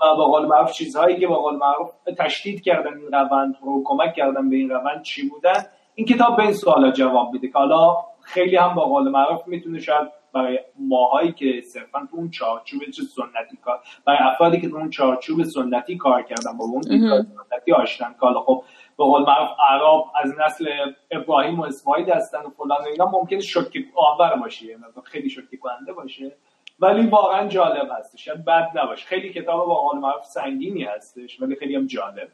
و 0.00 0.16
با 0.16 0.26
قول 0.26 0.46
معروف 0.46 0.72
چیزهایی 0.72 1.16
که 1.16 1.26
با 1.26 1.36
قول 1.36 1.56
معروف 1.56 1.90
تشدید 2.18 2.60
کردن 2.62 2.98
این 2.98 3.12
روند 3.12 3.56
رو 3.62 3.82
کمک 3.84 4.14
کردن 4.14 4.50
به 4.50 4.56
این 4.56 4.70
روند 4.70 5.02
چی 5.02 5.28
بودن؟ 5.28 5.66
این 5.94 6.06
کتاب 6.06 6.36
به 6.36 6.42
این 6.42 6.52
سوالا 6.52 6.90
جواب 6.90 7.32
میده 7.32 7.48
که 7.48 7.58
حالا 7.58 7.96
خیلی 8.20 8.56
هم 8.56 8.74
با 8.74 8.84
قول 8.84 9.08
معروف 9.08 9.40
می‌تونه 9.46 9.80
شاید 9.80 10.08
برای 10.32 10.58
ماهایی 10.78 11.32
که 11.32 11.62
صرفا 11.72 12.08
تو 12.10 12.16
اون 12.16 12.30
چارچوب 12.30 12.82
چه 12.84 13.02
سنتی 13.02 13.56
کار 13.64 13.78
برای 14.06 14.18
افرادی 14.20 14.60
که 14.60 14.68
تو 14.68 14.76
اون 14.76 14.90
چارچوب 14.90 15.42
سنتی 15.42 15.96
کار 15.96 16.22
کردن 16.22 16.56
با 16.58 16.64
اون 16.64 16.82
سنتی 16.82 17.72
آشتن 17.72 18.14
که 18.20 18.26
خب 18.46 18.62
به 18.98 19.04
قول 19.04 19.22
معروف 19.22 19.50
عرب 19.70 20.04
از 20.14 20.34
نسل 20.38 20.92
ابراهیم 21.10 21.60
و 21.60 21.64
اسماعیل 21.64 22.10
هستن 22.10 22.42
و 22.42 22.50
فلان 22.50 22.84
و 22.84 22.88
اینا 22.88 23.06
ممکنه 23.06 23.40
شوکه 23.40 23.84
آور 23.94 24.36
باشه 24.36 24.66
یعنی 24.66 24.82
خیلی 25.04 25.30
شوکه 25.30 25.56
کننده 25.56 25.92
باشه 25.92 26.36
ولی 26.80 27.06
واقعا 27.06 27.48
جالب 27.48 27.88
هستش 27.98 28.24
شاید 28.24 28.44
بد 28.44 28.70
نباشه. 28.74 29.06
خیلی 29.06 29.32
کتاب 29.32 29.66
با 29.66 29.74
قول 29.74 29.98
معروف 29.98 30.24
سنگینی 30.24 30.84
هستش 30.84 31.40
ولی 31.40 31.56
خیلی 31.56 31.76
هم 31.76 31.86
جالبه. 31.86 32.32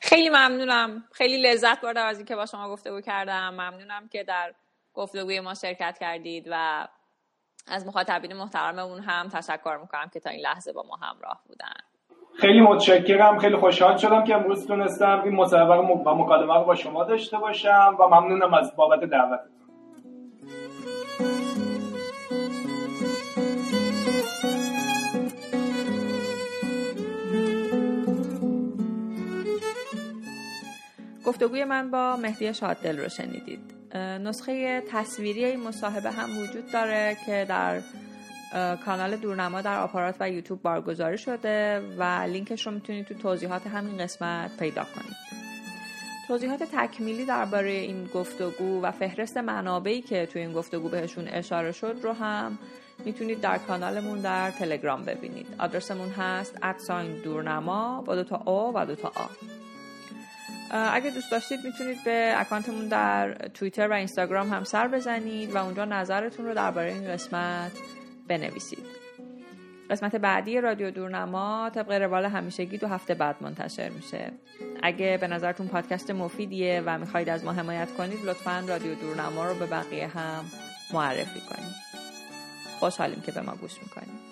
خیلی 0.00 0.28
ممنونم. 0.28 1.04
خیلی 1.12 1.42
لذت 1.42 1.80
بردم 1.80 2.06
از 2.06 2.16
اینکه 2.16 2.36
با 2.36 2.46
شما 2.46 2.68
گفتگو 2.68 3.00
کردم. 3.00 3.50
ممنونم 3.50 4.08
که 4.08 4.24
در 4.24 4.54
گفتگوی 4.94 5.40
ما 5.40 5.54
شرکت 5.54 5.98
کردید 6.00 6.48
و 6.50 6.88
از 7.66 7.86
مخاطبین 7.86 8.32
محترممون 8.32 9.00
هم 9.00 9.28
تشکر 9.28 9.78
می‌کنم 9.82 10.08
که 10.08 10.20
تا 10.20 10.30
این 10.30 10.40
لحظه 10.40 10.72
با 10.72 10.82
ما 10.82 10.96
همراه 10.96 11.40
بودن. 11.46 11.89
خیلی 12.38 12.60
متشکرم 12.60 13.38
خیلی 13.38 13.56
خوشحال 13.56 13.96
شدم 13.96 14.24
که 14.24 14.34
امروز 14.34 14.66
تونستم 14.66 15.22
این 15.24 15.34
مصاحبه 15.34 15.74
و 15.74 16.14
مکالمه 16.14 16.54
رو 16.54 16.64
با 16.64 16.74
شما 16.74 17.04
داشته 17.04 17.38
باشم 17.38 17.96
و 17.98 18.08
ممنونم 18.08 18.54
از 18.54 18.76
بابت 18.76 19.00
دعوتتون. 19.00 19.50
گفتگوی 31.26 31.64
من 31.64 31.90
با 31.90 32.16
مهدی 32.16 32.54
شاددل 32.54 32.98
رو 32.98 33.08
شنیدید. 33.08 33.74
نسخه 33.96 34.82
تصویری 34.92 35.44
این 35.44 35.60
مصاحبه 35.68 36.10
هم 36.10 36.42
وجود 36.42 36.72
داره 36.72 37.16
که 37.26 37.46
در 37.48 37.80
کانال 38.84 39.16
دورنما 39.16 39.60
در 39.60 39.78
آپارات 39.78 40.14
و 40.20 40.30
یوتیوب 40.30 40.62
بارگذاری 40.62 41.18
شده 41.18 41.82
و 41.98 42.02
لینکش 42.02 42.66
رو 42.66 42.72
می‌تونید 42.72 43.06
تو 43.06 43.14
توضیحات 43.14 43.66
همین 43.66 43.98
قسمت 43.98 44.56
پیدا 44.58 44.84
کنید. 44.84 45.16
توضیحات 46.28 46.62
تکمیلی 46.62 47.24
درباره 47.24 47.70
این 47.70 48.06
گفتگو 48.14 48.82
و 48.82 48.90
فهرست 48.90 49.36
منابعی 49.36 50.02
که 50.02 50.26
تو 50.26 50.38
این 50.38 50.52
گفتگو 50.52 50.88
بهشون 50.88 51.28
اشاره 51.28 51.72
شد 51.72 51.96
رو 52.02 52.12
هم 52.12 52.58
می‌تونید 53.04 53.40
در 53.40 53.58
کانالمون 53.58 54.18
در 54.18 54.50
تلگرام 54.50 55.04
ببینید. 55.04 55.46
آدرسمون 55.58 56.08
هست 56.08 56.58
ادساین 56.62 57.22
دورنما 57.22 58.02
با 58.02 58.14
دوتا 58.14 58.42
او 58.46 58.72
و 58.74 58.86
دوتا 58.86 59.08
آ 59.08 59.26
اگه 60.70 61.10
دوست 61.10 61.30
داشتید 61.30 61.60
می‌تونید 61.64 62.04
به 62.04 62.32
اکانتمون 62.36 62.88
در 62.88 63.32
توییتر 63.32 63.88
و 63.88 63.92
اینستاگرام 63.92 64.52
هم 64.52 64.64
سر 64.64 64.88
بزنید 64.88 65.54
و 65.54 65.64
اونجا 65.64 65.84
نظرتون 65.84 66.46
رو 66.46 66.54
درباره 66.54 66.92
این 66.92 67.08
قسمت 67.08 67.72
بنویسید. 68.30 68.86
قسمت 69.90 70.16
بعدی 70.16 70.60
رادیو 70.60 70.90
دورنما 70.90 71.70
طبق 71.74 71.92
روال 71.92 72.24
همیشگی 72.24 72.78
دو 72.78 72.86
هفته 72.86 73.14
بعد 73.14 73.36
منتشر 73.40 73.88
میشه. 73.88 74.32
اگه 74.82 75.18
به 75.20 75.26
نظرتون 75.26 75.68
پادکست 75.68 76.10
مفیدیه 76.10 76.82
و 76.86 76.98
می‌خواید 76.98 77.28
از 77.28 77.44
ما 77.44 77.52
حمایت 77.52 77.88
کنید 77.96 78.24
لطفا 78.24 78.64
رادیو 78.68 78.94
دورنما 78.94 79.44
رو 79.44 79.54
به 79.54 79.66
بقیه 79.66 80.06
هم 80.06 80.44
معرفی 80.92 81.40
کنید. 81.40 81.74
خوشحالیم 82.78 83.20
که 83.20 83.32
به 83.32 83.40
ما 83.40 83.52
گوش 83.52 83.78
می‌کنید. 83.82 84.29